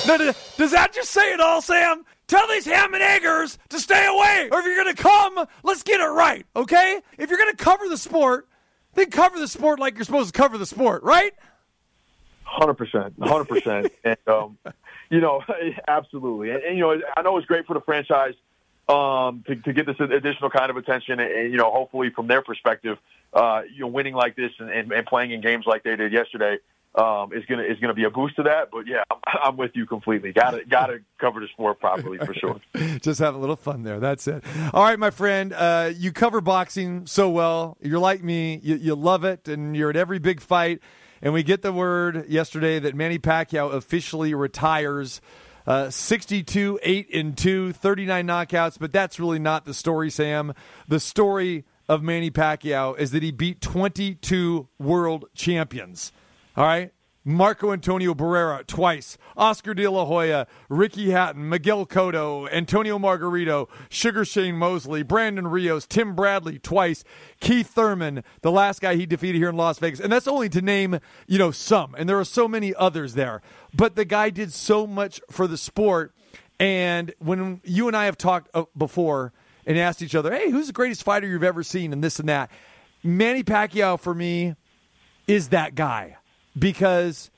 does 0.06 0.70
that 0.72 0.92
just 0.92 1.10
say 1.10 1.32
it 1.32 1.40
all, 1.40 1.62
Sam? 1.62 2.04
Tell 2.26 2.46
these 2.48 2.64
ham 2.64 2.94
and 2.94 3.02
eggers 3.02 3.58
to 3.68 3.78
stay 3.78 4.06
away, 4.06 4.48
or 4.50 4.60
if 4.60 4.64
you're 4.64 4.82
going 4.82 4.94
to 4.94 5.02
come, 5.02 5.46
let's 5.62 5.82
get 5.82 6.00
it 6.00 6.06
right, 6.06 6.46
okay? 6.56 7.00
If 7.18 7.28
you're 7.28 7.38
going 7.38 7.54
to 7.54 7.62
cover 7.62 7.88
the 7.88 7.98
sport, 7.98 8.48
then 8.94 9.10
cover 9.10 9.38
the 9.38 9.48
sport 9.48 9.78
like 9.78 9.96
you're 9.96 10.04
supposed 10.04 10.32
to 10.32 10.38
cover 10.38 10.56
the 10.56 10.66
sport, 10.66 11.02
right? 11.02 11.34
Hundred 12.44 12.74
percent, 12.74 13.14
hundred 13.20 13.48
percent, 13.48 13.92
and 14.04 14.16
um, 14.26 14.58
you 15.10 15.20
know, 15.20 15.42
absolutely, 15.88 16.50
and, 16.50 16.62
and, 16.62 16.76
you 16.76 16.82
know, 16.82 17.00
I 17.16 17.22
know 17.22 17.36
it's 17.36 17.46
great 17.46 17.66
for 17.66 17.74
the 17.74 17.80
franchise 17.80 18.34
um, 18.88 19.44
to, 19.46 19.56
to 19.56 19.72
get 19.72 19.86
this 19.86 20.00
additional 20.00 20.50
kind 20.50 20.70
of 20.70 20.76
attention, 20.76 21.20
and, 21.20 21.30
and 21.30 21.52
you 21.52 21.58
know, 21.58 21.70
hopefully 21.70 22.10
from 22.10 22.28
their 22.28 22.42
perspective, 22.42 22.98
uh, 23.32 23.62
you 23.72 23.80
know, 23.80 23.86
winning 23.88 24.14
like 24.14 24.36
this 24.36 24.52
and, 24.58 24.70
and, 24.70 24.92
and 24.92 25.06
playing 25.06 25.32
in 25.32 25.40
games 25.40 25.66
like 25.66 25.82
they 25.82 25.96
did 25.96 26.12
yesterday 26.12 26.58
um, 26.94 27.32
is 27.32 27.44
gonna 27.46 27.62
is 27.62 27.78
gonna 27.80 27.94
be 27.94 28.04
a 28.04 28.10
boost 28.10 28.36
to 28.36 28.42
that. 28.42 28.70
But 28.70 28.86
yeah, 28.86 29.02
I'm, 29.10 29.18
I'm 29.44 29.56
with 29.56 29.70
you 29.74 29.86
completely. 29.86 30.32
Got 30.32 30.50
to 30.52 30.64
got 30.64 30.86
to 30.86 30.98
cover 31.20 31.40
the 31.40 31.48
sport 31.48 31.80
properly 31.80 32.18
for 32.18 32.34
sure. 32.34 32.60
Just 33.00 33.18
have 33.20 33.34
a 33.34 33.38
little 33.38 33.56
fun 33.56 33.82
there. 33.82 33.98
That's 33.98 34.26
it. 34.28 34.44
All 34.74 34.82
right, 34.82 34.98
my 34.98 35.10
friend. 35.10 35.52
Uh, 35.52 35.90
you 35.96 36.12
cover 36.12 36.40
boxing 36.40 37.06
so 37.06 37.30
well. 37.30 37.76
You're 37.80 37.98
like 37.98 38.22
me. 38.22 38.60
You, 38.62 38.76
you 38.76 38.94
love 38.94 39.24
it, 39.24 39.48
and 39.48 39.74
you're 39.76 39.90
at 39.90 39.96
every 39.96 40.18
big 40.18 40.40
fight. 40.40 40.80
And 41.22 41.32
we 41.32 41.42
get 41.42 41.62
the 41.62 41.72
word 41.72 42.28
yesterday 42.28 42.78
that 42.80 42.94
Manny 42.94 43.18
Pacquiao 43.18 43.72
officially 43.72 44.34
retires. 44.34 45.20
Uh, 45.64 45.88
62, 45.88 46.80
8 46.82 47.14
and 47.14 47.38
2, 47.38 47.72
39 47.72 48.26
knockouts, 48.26 48.76
but 48.80 48.90
that's 48.92 49.20
really 49.20 49.38
not 49.38 49.64
the 49.64 49.72
story, 49.72 50.10
Sam. 50.10 50.54
The 50.88 50.98
story 50.98 51.64
of 51.88 52.02
Manny 52.02 52.32
Pacquiao 52.32 52.98
is 52.98 53.12
that 53.12 53.22
he 53.22 53.30
beat 53.30 53.60
22 53.60 54.66
world 54.80 55.26
champions. 55.36 56.10
All 56.56 56.64
right. 56.64 56.92
Marco 57.24 57.72
Antonio 57.72 58.14
Barrera 58.14 58.66
twice, 58.66 59.16
Oscar 59.36 59.74
De 59.74 59.86
La 59.86 60.04
Hoya, 60.04 60.48
Ricky 60.68 61.10
Hatton, 61.10 61.48
Miguel 61.48 61.86
Cotto, 61.86 62.48
Antonio 62.50 62.98
Margarito, 62.98 63.68
Sugar 63.88 64.24
Shane 64.24 64.56
Mosley, 64.56 65.04
Brandon 65.04 65.46
Rios, 65.46 65.86
Tim 65.86 66.16
Bradley 66.16 66.58
twice, 66.58 67.04
Keith 67.38 67.68
Thurman, 67.68 68.24
the 68.40 68.50
last 68.50 68.80
guy 68.80 68.96
he 68.96 69.06
defeated 69.06 69.38
here 69.38 69.50
in 69.50 69.56
Las 69.56 69.78
Vegas. 69.78 70.00
And 70.00 70.12
that's 70.12 70.26
only 70.26 70.48
to 70.48 70.60
name, 70.60 70.98
you 71.28 71.38
know, 71.38 71.52
some. 71.52 71.94
And 71.96 72.08
there 72.08 72.18
are 72.18 72.24
so 72.24 72.48
many 72.48 72.74
others 72.74 73.14
there. 73.14 73.40
But 73.72 73.94
the 73.94 74.04
guy 74.04 74.30
did 74.30 74.52
so 74.52 74.84
much 74.84 75.20
for 75.30 75.46
the 75.46 75.56
sport. 75.56 76.12
And 76.58 77.14
when 77.20 77.60
you 77.62 77.86
and 77.86 77.96
I 77.96 78.06
have 78.06 78.18
talked 78.18 78.50
uh, 78.52 78.64
before 78.76 79.32
and 79.64 79.78
asked 79.78 80.02
each 80.02 80.16
other, 80.16 80.34
hey, 80.34 80.50
who's 80.50 80.66
the 80.66 80.72
greatest 80.72 81.04
fighter 81.04 81.28
you've 81.28 81.44
ever 81.44 81.62
seen 81.62 81.92
and 81.92 82.02
this 82.02 82.18
and 82.18 82.28
that, 82.28 82.50
Manny 83.04 83.44
Pacquiao 83.44 83.98
for 83.98 84.12
me 84.12 84.56
is 85.28 85.50
that 85.50 85.76
guy 85.76 86.16
because 86.58 87.30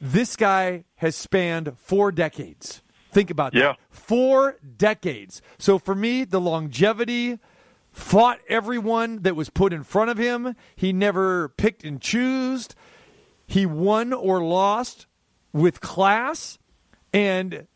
this 0.00 0.36
guy 0.36 0.84
has 0.96 1.16
spanned 1.16 1.74
four 1.78 2.12
decades. 2.12 2.82
Think 3.10 3.30
about 3.30 3.54
yeah. 3.54 3.68
that. 3.68 3.78
Four 3.90 4.56
decades. 4.76 5.42
So 5.58 5.78
for 5.78 5.94
me, 5.94 6.24
the 6.24 6.40
longevity 6.40 7.38
fought 7.90 8.38
everyone 8.48 9.22
that 9.22 9.34
was 9.34 9.50
put 9.50 9.72
in 9.72 9.82
front 9.82 10.10
of 10.10 10.18
him. 10.18 10.54
He 10.76 10.92
never 10.92 11.48
picked 11.48 11.84
and 11.84 12.00
chose. 12.00 12.68
He 13.46 13.66
won 13.66 14.12
or 14.12 14.42
lost 14.44 15.06
with 15.52 15.80
class. 15.80 16.58
And 17.12 17.66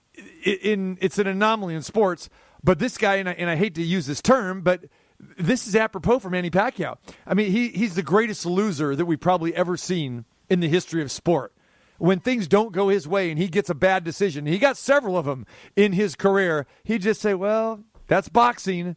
in, 0.45 0.99
it's 1.01 1.19
an 1.19 1.27
anomaly 1.27 1.75
in 1.75 1.83
sports. 1.83 2.29
But 2.63 2.79
this 2.79 2.99
guy, 2.99 3.17
and 3.17 3.29
I, 3.29 3.33
and 3.33 3.51
I 3.51 3.57
hate 3.57 3.75
to 3.77 3.83
use 3.83 4.07
this 4.07 4.23
term, 4.23 4.61
but 4.61 4.85
this 5.19 5.67
is 5.67 5.75
apropos 5.75 6.19
for 6.19 6.31
Manny 6.31 6.51
Pacquiao. 6.51 6.97
I 7.27 7.35
mean, 7.35 7.51
he, 7.51 7.69
he's 7.69 7.95
the 7.95 8.03
greatest 8.03 8.45
loser 8.45 8.95
that 8.95 9.07
we've 9.07 9.21
probably 9.21 9.55
ever 9.55 9.77
seen 9.77 10.25
in 10.49 10.61
the 10.61 10.69
history 10.69 11.03
of 11.03 11.11
sport. 11.11 11.53
When 11.99 12.19
things 12.19 12.49
don't 12.49 12.73
go 12.73 12.89
his 12.89 13.07
way 13.07 13.31
and 13.31 13.39
he 13.39 13.49
gets 13.49 13.71
a 13.71 13.75
bad 13.75 14.03
decision, 14.03 14.47
he 14.47 14.59
got 14.59 14.77
several 14.77 15.17
of 15.17 15.25
them 15.25 15.47
in 15.77 15.93
his 15.93 16.17
career, 16.17 16.67
he'd 16.85 17.03
just 17.03 17.21
say, 17.21 17.35
Well, 17.35 17.85
that's 18.09 18.29
boxing. 18.29 18.97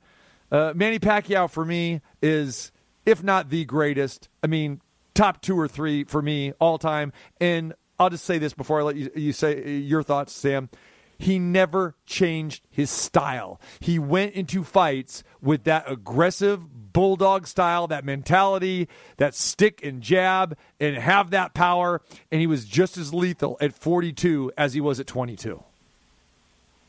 Uh, 0.52 0.74
Manny 0.76 1.00
Pacquiao 1.00 1.50
for 1.50 1.66
me 1.66 2.02
is, 2.22 2.72
if 3.06 3.24
not 3.24 3.50
the 3.50 3.66
greatest, 3.66 4.30
I 4.44 4.48
mean, 4.48 4.82
top 5.14 5.42
two 5.42 5.60
or 5.60 5.68
three 5.68 6.04
for 6.04 6.22
me 6.22 6.54
all 6.60 6.78
time. 6.78 7.14
And 7.40 7.74
I'll 8.00 8.10
just 8.10 8.26
say 8.26 8.38
this 8.38 8.54
before 8.54 8.80
I 8.80 8.84
let 8.84 8.96
you, 8.96 9.10
you 9.16 9.34
say 9.34 9.78
your 9.78 10.04
thoughts, 10.04 10.34
Sam. 10.34 10.70
He 11.17 11.39
never 11.39 11.95
changed 12.06 12.63
his 12.69 12.89
style. 12.89 13.60
He 13.80 13.99
went 13.99 14.34
into 14.34 14.63
fights 14.63 15.23
with 15.41 15.63
that 15.65 15.89
aggressive 15.89 16.93
bulldog 16.93 17.45
style, 17.47 17.88
that 17.88 18.06
mentality, 18.06 18.88
that 19.17 19.36
stick 19.36 19.84
and 19.84 20.01
jab, 20.01 20.58
and 20.80 20.95
have 20.95 21.32
that 21.32 21.54
power. 21.54 22.01
And 22.32 22.41
he 22.41 22.47
was 22.47 22.65
just 22.65 22.97
as 22.97 23.13
lethal 23.13 23.58
at 23.60 23.73
42 23.73 24.51
as 24.58 24.73
he 24.73 24.82
was 24.82 24.99
at 24.99 25.08
22. 25.08 25.62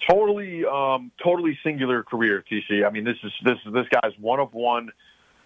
Totally, 0.08 0.64
um, 0.64 1.10
totally 1.22 1.58
singular 1.64 2.04
career, 2.04 2.44
TC. 2.50 2.86
I 2.86 2.90
mean, 2.90 3.02
this 3.02 3.16
is 3.24 3.32
this 3.44 3.56
is 3.66 3.72
this 3.72 3.86
guy's 3.90 4.12
one 4.20 4.40
of 4.40 4.54
one. 4.54 4.90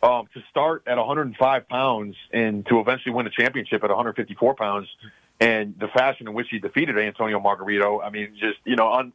Um, 0.02 0.28
to 0.32 0.40
start 0.50 0.82
at 0.86 0.96
105 0.96 1.68
pounds 1.68 2.16
and 2.32 2.64
to 2.66 2.80
eventually 2.80 3.14
win 3.14 3.26
a 3.26 3.30
championship 3.30 3.84
at 3.84 3.90
154 3.90 4.54
pounds, 4.54 4.88
and 5.40 5.74
the 5.78 5.88
fashion 5.88 6.28
in 6.28 6.34
which 6.34 6.48
he 6.50 6.58
defeated 6.58 6.98
Antonio 6.98 7.40
Margarito. 7.40 8.04
I 8.04 8.10
mean, 8.10 8.34
just 8.34 8.58
you 8.64 8.76
know, 8.76 8.92
un, 8.92 9.12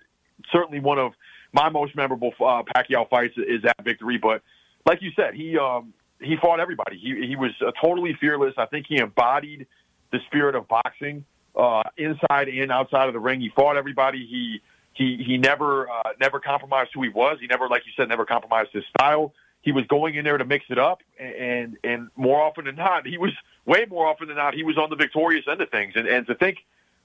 certainly 0.51 0.79
one 0.79 0.99
of 0.99 1.13
my 1.53 1.69
most 1.69 1.95
memorable 1.95 2.31
uh, 2.39 2.63
Pacquiao 2.63 3.09
fights 3.09 3.35
is 3.37 3.61
that 3.63 3.75
victory. 3.83 4.17
But 4.17 4.41
like 4.85 5.01
you 5.01 5.11
said, 5.15 5.35
he 5.35 5.57
um, 5.57 5.93
he 6.19 6.35
fought 6.41 6.59
everybody. 6.59 6.97
He 6.97 7.27
he 7.27 7.35
was 7.35 7.51
uh, 7.65 7.71
totally 7.81 8.15
fearless. 8.19 8.53
I 8.57 8.65
think 8.65 8.87
he 8.89 8.97
embodied 8.97 9.67
the 10.11 10.19
spirit 10.27 10.55
of 10.55 10.67
boxing 10.67 11.25
uh, 11.55 11.83
inside 11.97 12.47
and 12.49 12.71
outside 12.71 13.07
of 13.07 13.13
the 13.13 13.19
ring. 13.19 13.39
He 13.39 13.49
fought 13.55 13.77
everybody. 13.77 14.25
He 14.25 14.61
he 14.93 15.23
he 15.25 15.37
never 15.37 15.89
uh, 15.89 16.11
never 16.19 16.39
compromised 16.39 16.91
who 16.93 17.03
he 17.03 17.09
was. 17.09 17.37
He 17.39 17.47
never, 17.47 17.67
like 17.69 17.83
you 17.85 17.91
said, 17.95 18.09
never 18.09 18.25
compromised 18.25 18.71
his 18.73 18.83
style. 18.97 19.33
He 19.65 19.73
was 19.73 19.85
going 19.87 20.15
in 20.15 20.23
there 20.23 20.37
to 20.37 20.45
mix 20.45 20.65
it 20.69 20.79
up, 20.79 21.01
and 21.19 21.77
and 21.83 22.07
more 22.15 22.41
often 22.41 22.65
than 22.65 22.75
not, 22.75 23.05
he 23.05 23.17
was 23.17 23.31
way 23.65 23.85
more 23.89 24.07
often 24.07 24.29
than 24.29 24.37
not 24.37 24.53
he 24.53 24.63
was 24.63 24.77
on 24.77 24.89
the 24.89 24.95
victorious 24.95 25.45
end 25.49 25.59
of 25.59 25.69
things. 25.69 25.93
And 25.95 26.07
and 26.07 26.25
to 26.27 26.35
think 26.35 26.59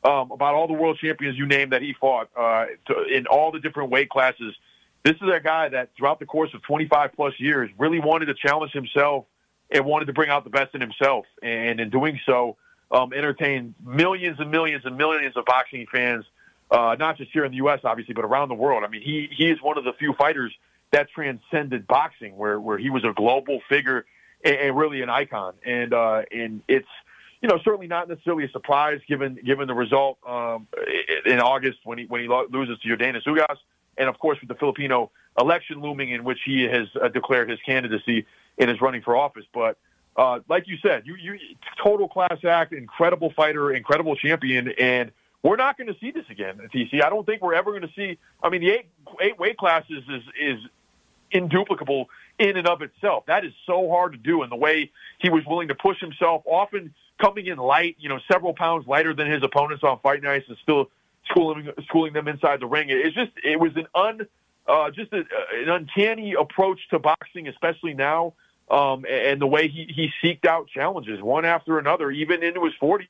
um, 0.05 0.31
about 0.31 0.55
all 0.55 0.69
the 0.69 0.75
world 0.75 0.99
champions 0.99 1.37
you 1.37 1.47
name 1.47 1.71
that 1.71 1.83
he 1.83 1.95
fought 1.95 2.29
uh, 2.39 2.67
to, 2.87 3.03
in 3.05 3.27
all 3.27 3.51
the 3.51 3.61
different 3.61 3.91
weight 3.91 4.11
classes 4.11 4.55
this 5.03 5.17
is 5.17 5.29
a 5.33 5.41
guy 5.41 5.69
that 5.71 5.91
throughout 5.97 6.19
the 6.19 6.27
course 6.27 6.53
of 6.53 6.63
25 6.63 7.13
plus 7.15 7.35
years 7.39 7.71
really 7.79 8.01
wanted 8.01 8.27
to 8.27 8.35
challenge 8.35 8.73
himself 8.73 9.25
and 9.71 9.85
wanted 9.85 10.07
to 10.07 10.13
bring 10.13 10.29
out 10.29 10.45
the 10.45 10.51
best 10.51 10.75
in 10.75 10.81
himself. 10.81 11.25
And 11.43 11.81
in 11.81 11.91
doing 11.91 12.21
so, 12.27 12.57
um, 12.91 13.13
entertained 13.13 13.75
millions 13.85 14.41
and 14.41 14.51
millions 14.51 14.85
and 14.85 14.97
millions 14.97 15.37
of 15.37 15.45
boxing 15.47 15.87
fans, 15.91 16.25
uh, 16.71 16.97
not 16.99 17.17
just 17.17 17.31
here 17.33 17.45
in 17.45 17.53
the 17.53 17.59
U.S., 17.59 17.81
obviously, 17.85 18.15
but 18.15 18.25
around 18.25 18.49
the 18.49 18.55
world. 18.55 18.85
I 18.85 18.89
mean, 18.89 19.01
he, 19.01 19.29
he 19.35 19.49
is 19.49 19.63
one 19.63 19.79
of 19.79 19.85
the 19.85 19.93
few 19.95 20.13
fighters 20.15 20.53
that 20.93 21.09
transcended 21.11 21.87
boxing, 21.87 22.37
where, 22.37 22.61
where 22.61 22.79
he 22.79 22.91
was 22.91 23.05
a 23.05 23.13
global 23.13 23.61
figure 23.69 24.07
and, 24.45 24.57
and 24.57 24.77
really 24.77 25.03
an 25.03 25.11
icon. 25.11 25.55
And, 25.65 25.93
uh, 25.95 26.23
and 26.33 26.63
it's, 26.69 26.89
you 27.43 27.49
know, 27.49 27.59
certainly 27.65 27.87
not 27.87 28.09
necessarily 28.09 28.45
a 28.45 28.51
surprise 28.51 29.01
given, 29.09 29.39
given 29.45 29.67
the 29.67 29.75
result, 29.75 30.19
um, 30.27 30.67
in 31.25 31.41
August 31.41 31.79
when 31.85 31.99
he, 31.99 32.07
when 32.07 32.21
he 32.21 32.29
loses 32.29 32.79
to 32.81 32.89
Yordenis 32.89 33.25
Ugas 33.25 33.57
and 34.01 34.09
of 34.09 34.19
course 34.19 34.39
with 34.41 34.49
the 34.49 34.55
Filipino 34.55 35.11
election 35.39 35.81
looming, 35.81 36.11
in 36.11 36.25
which 36.25 36.39
he 36.45 36.63
has 36.63 36.89
uh, 37.01 37.09
declared 37.09 37.49
his 37.49 37.61
candidacy 37.65 38.27
and 38.59 38.71
is 38.71 38.81
running 38.81 39.03
for 39.03 39.17
office. 39.17 39.45
But 39.53 39.79
uh, 40.17 40.41
like 40.49 40.67
you 40.67 40.77
said, 40.83 41.07
you 41.07 41.15
you 41.15 41.39
total 41.83 42.09
class 42.09 42.39
act, 42.45 42.73
incredible 42.73 43.33
fighter, 43.37 43.73
incredible 43.73 44.17
champion, 44.17 44.73
and 44.79 45.13
we're 45.43 45.57
not 45.57 45.79
going 45.79 45.89
to 45.89 45.97
see 46.01 46.11
this 46.11 46.25
again 46.31 46.59
TC. 46.75 47.03
I 47.03 47.11
don't 47.11 47.25
think 47.25 47.43
we're 47.43 47.55
ever 47.55 47.71
going 47.71 47.83
to 47.83 47.93
see. 47.95 48.19
I 48.43 48.49
mean, 48.49 48.63
the 48.63 48.71
eight 48.71 48.87
eight 49.21 49.39
weight 49.39 49.57
classes 49.57 50.03
is 50.09 50.23
is 50.41 50.59
induplicable 51.31 52.09
in 52.39 52.57
and 52.57 52.67
of 52.67 52.83
itself. 52.83 53.25
That 53.27 53.45
is 53.45 53.53
so 53.67 53.89
hard 53.89 54.13
to 54.13 54.19
do, 54.19 54.43
and 54.43 54.51
the 54.51 54.57
way 54.57 54.91
he 55.19 55.31
was 55.31 55.45
willing 55.47 55.69
to 55.69 55.75
push 55.75 56.01
himself, 56.01 56.43
often 56.45 56.95
coming 57.21 57.47
in 57.47 57.59
light, 57.59 57.97
you 57.99 58.09
know, 58.09 58.19
several 58.31 58.55
pounds 58.55 58.87
lighter 58.87 59.15
than 59.15 59.31
his 59.31 59.43
opponents 59.43 59.85
on 59.85 59.99
fight 60.01 60.23
nights, 60.23 60.47
and 60.49 60.57
still 60.63 60.91
schooling 61.31 61.69
schooling 61.85 62.13
them 62.13 62.29
inside 62.29 62.61
the 62.61 62.67
ring. 62.67 62.89
It's 62.91 63.15
just 63.15 63.33
it 63.45 63.61
was 63.61 63.73
an 63.77 63.87
un 63.95 64.27
uh, 64.67 64.91
just 64.91 65.13
a, 65.13 65.25
an 65.55 65.69
uncanny 65.69 66.35
approach 66.35 66.81
to 66.91 66.99
boxing, 66.99 67.49
especially 67.49 67.95
now, 67.95 68.35
um, 68.71 69.05
and 69.09 69.41
the 69.41 69.47
way 69.47 69.69
he 69.69 69.91
he 69.95 70.11
seeked 70.23 70.47
out 70.47 70.69
challenges 70.69 71.21
one 71.21 71.45
after 71.45 71.79
another, 71.79 72.11
even 72.11 72.43
into 72.43 72.65
his 72.65 72.75
forties. 72.81 73.09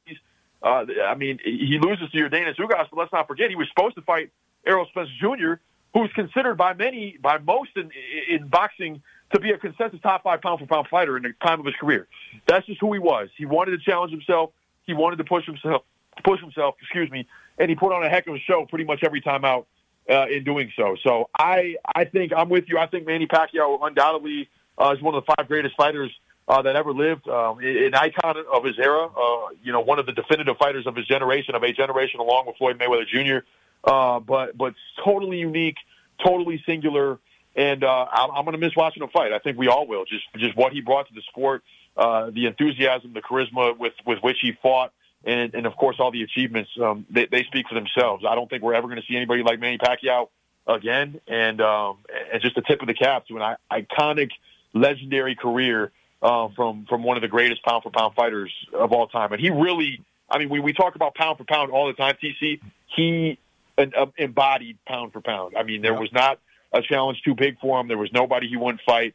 Uh, 0.62 0.84
I 1.06 1.14
mean, 1.14 1.38
he 1.42 1.78
loses 1.80 2.10
to 2.10 2.18
Yordenis 2.18 2.56
Ugas, 2.56 2.86
but 2.90 2.98
let's 2.98 3.12
not 3.12 3.26
forget 3.26 3.48
he 3.48 3.56
was 3.56 3.68
supposed 3.68 3.94
to 3.96 4.02
fight 4.02 4.30
Errol 4.66 4.86
Spence 4.90 5.08
Jr., 5.18 5.54
who's 5.94 6.10
considered 6.14 6.56
by 6.56 6.74
many, 6.74 7.16
by 7.20 7.38
most 7.38 7.70
in, 7.76 7.90
in 8.28 8.48
boxing, 8.48 9.02
to 9.32 9.40
be 9.40 9.50
a 9.50 9.58
consensus 9.58 10.00
top 10.00 10.22
five 10.22 10.40
pound 10.40 10.60
for 10.60 10.66
pound 10.66 10.88
fighter 10.88 11.16
in 11.16 11.22
the 11.22 11.32
time 11.44 11.60
of 11.60 11.66
his 11.66 11.74
career. 11.76 12.06
That's 12.46 12.66
just 12.66 12.80
who 12.80 12.92
he 12.92 12.98
was. 12.98 13.28
He 13.36 13.46
wanted 13.46 13.72
to 13.72 13.78
challenge 13.78 14.12
himself. 14.12 14.50
He 14.86 14.94
wanted 14.94 15.16
to 15.16 15.24
push 15.24 15.46
himself, 15.46 15.82
push 16.24 16.40
himself. 16.40 16.74
Excuse 16.80 17.10
me, 17.10 17.26
and 17.58 17.68
he 17.68 17.76
put 17.76 17.92
on 17.92 18.04
a 18.04 18.08
heck 18.08 18.26
of 18.26 18.34
a 18.34 18.38
show 18.40 18.66
pretty 18.68 18.84
much 18.84 19.00
every 19.04 19.20
time 19.20 19.44
out 19.44 19.66
uh, 20.08 20.26
in 20.26 20.44
doing 20.44 20.72
so. 20.76 20.96
So 21.02 21.28
I, 21.38 21.76
I 21.94 22.04
think 22.04 22.32
I'm 22.36 22.48
with 22.48 22.64
you. 22.68 22.78
I 22.78 22.86
think 22.86 23.06
Manny 23.06 23.26
Pacquiao 23.26 23.78
undoubtedly 23.82 24.48
uh, 24.78 24.94
is 24.96 25.02
one 25.02 25.14
of 25.14 25.24
the 25.24 25.34
five 25.36 25.46
greatest 25.46 25.76
fighters 25.76 26.10
uh, 26.48 26.62
that 26.62 26.74
ever 26.74 26.92
lived, 26.92 27.28
um, 27.28 27.60
an 27.60 27.94
icon 27.94 28.36
of 28.52 28.64
his 28.64 28.76
era. 28.78 29.06
Uh, 29.06 29.48
you 29.62 29.72
know, 29.72 29.80
one 29.80 30.00
of 30.00 30.06
the 30.06 30.12
definitive 30.12 30.56
fighters 30.56 30.86
of 30.86 30.96
his 30.96 31.06
generation, 31.06 31.54
of 31.54 31.62
a 31.62 31.72
generation, 31.72 32.18
along 32.18 32.46
with 32.46 32.56
Floyd 32.56 32.78
Mayweather 32.78 33.06
Jr. 33.06 33.46
Uh, 33.84 34.20
but 34.20 34.56
but 34.56 34.74
totally 35.04 35.38
unique, 35.38 35.76
totally 36.24 36.62
singular, 36.66 37.18
and 37.56 37.82
uh, 37.82 38.06
I'm, 38.12 38.44
going 38.44 38.52
to 38.52 38.58
miss 38.58 38.76
watching 38.76 39.02
him 39.02 39.08
fight. 39.10 39.32
I 39.32 39.38
think 39.38 39.58
we 39.58 39.68
all 39.68 39.86
will. 39.86 40.04
Just 40.04 40.24
just 40.36 40.56
what 40.56 40.72
he 40.72 40.80
brought 40.80 41.08
to 41.08 41.14
the 41.14 41.22
sport, 41.30 41.62
uh, 41.96 42.30
the 42.30 42.46
enthusiasm, 42.46 43.12
the 43.14 43.22
charisma 43.22 43.76
with 43.78 43.94
with 44.06 44.18
which 44.20 44.36
he 44.42 44.52
fought. 44.62 44.92
And, 45.22 45.54
and 45.54 45.66
of 45.66 45.76
course, 45.76 45.96
all 45.98 46.10
the 46.10 46.22
achievements 46.22 46.70
um, 46.82 47.04
they, 47.10 47.26
they 47.26 47.44
speak 47.44 47.66
for 47.68 47.74
themselves. 47.74 48.24
I 48.26 48.34
don't 48.34 48.48
think 48.48 48.62
we're 48.62 48.72
ever 48.72 48.86
going 48.86 49.00
to 49.00 49.06
see 49.06 49.16
anybody 49.16 49.42
like 49.42 49.60
Manny 49.60 49.76
Pacquiao 49.76 50.28
again, 50.66 51.20
and 51.26 51.60
um, 51.60 51.98
and 52.32 52.40
just 52.40 52.54
the 52.54 52.62
tip 52.62 52.80
of 52.80 52.86
the 52.86 52.94
cap 52.94 53.26
to 53.28 53.38
an 53.38 53.56
iconic, 53.70 54.30
legendary 54.72 55.34
career 55.34 55.92
uh, 56.22 56.48
from 56.56 56.86
from 56.88 57.02
one 57.02 57.16
of 57.16 57.22
the 57.22 57.28
greatest 57.28 57.62
pound 57.64 57.82
for 57.82 57.90
pound 57.90 58.14
fighters 58.14 58.52
of 58.72 58.92
all 58.92 59.08
time. 59.08 59.32
And 59.32 59.40
he 59.40 59.50
really, 59.50 60.02
I 60.30 60.38
mean, 60.38 60.48
we 60.48 60.60
we 60.60 60.72
talk 60.72 60.94
about 60.94 61.14
pound 61.14 61.38
for 61.38 61.44
pound 61.44 61.70
all 61.70 61.86
the 61.86 61.94
time. 61.94 62.16
TC, 62.22 62.60
he 62.96 63.38
an, 63.80 63.92
uh, 63.96 64.06
embodied 64.16 64.78
pound 64.86 65.12
for 65.12 65.20
pound. 65.20 65.54
I 65.56 65.62
mean, 65.62 65.82
there 65.82 65.94
was 65.94 66.12
not 66.12 66.38
a 66.72 66.82
challenge 66.82 67.22
too 67.24 67.34
big 67.34 67.58
for 67.60 67.80
him. 67.80 67.88
There 67.88 67.98
was 67.98 68.12
nobody 68.12 68.48
he 68.48 68.56
wouldn't 68.56 68.82
fight. 68.86 69.14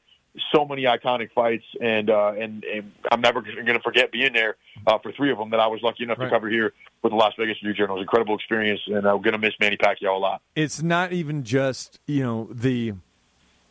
So 0.52 0.66
many 0.66 0.84
iconic 0.84 1.32
fights, 1.32 1.64
and 1.80 2.10
uh, 2.10 2.34
and, 2.38 2.66
and 2.66 2.92
I'm 3.10 3.22
never 3.22 3.42
going 3.42 3.68
to 3.68 3.80
forget 3.80 4.12
being 4.12 4.34
there 4.34 4.58
uh, 4.86 4.98
for 4.98 5.14
three 5.14 5.32
of 5.32 5.38
them 5.38 5.52
that 5.52 5.62
I 5.62 5.68
was 5.68 5.80
lucky 5.82 6.04
enough 6.04 6.20
right. 6.20 6.26
to 6.26 6.30
cover 6.30 6.50
here 6.50 6.74
with 7.02 7.14
the 7.14 7.16
Las 7.16 7.32
Vegas 7.40 7.56
News 7.64 7.78
Journal. 7.78 7.96
It 7.96 8.00
was 8.00 8.02
an 8.02 8.04
incredible 8.04 8.36
experience, 8.36 8.82
and 8.88 9.08
I'm 9.08 9.22
going 9.22 9.32
to 9.32 9.38
miss 9.38 9.54
Manny 9.62 9.78
Pacquiao 9.78 10.14
a 10.14 10.20
lot. 10.20 10.42
It's 10.54 10.84
not 10.84 11.14
even 11.14 11.46
just 11.46 12.02
you 12.06 12.22
know 12.22 12.50
the 12.52 12.96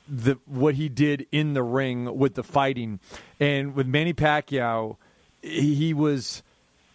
the 0.08 0.38
what 0.46 0.76
he 0.76 0.88
did 0.88 1.26
in 1.30 1.52
the 1.52 1.62
ring 1.62 2.16
with 2.16 2.34
the 2.34 2.42
fighting, 2.42 2.98
and 3.38 3.74
with 3.74 3.86
Manny 3.86 4.14
Pacquiao, 4.14 4.96
he 5.42 5.92
was 5.92 6.42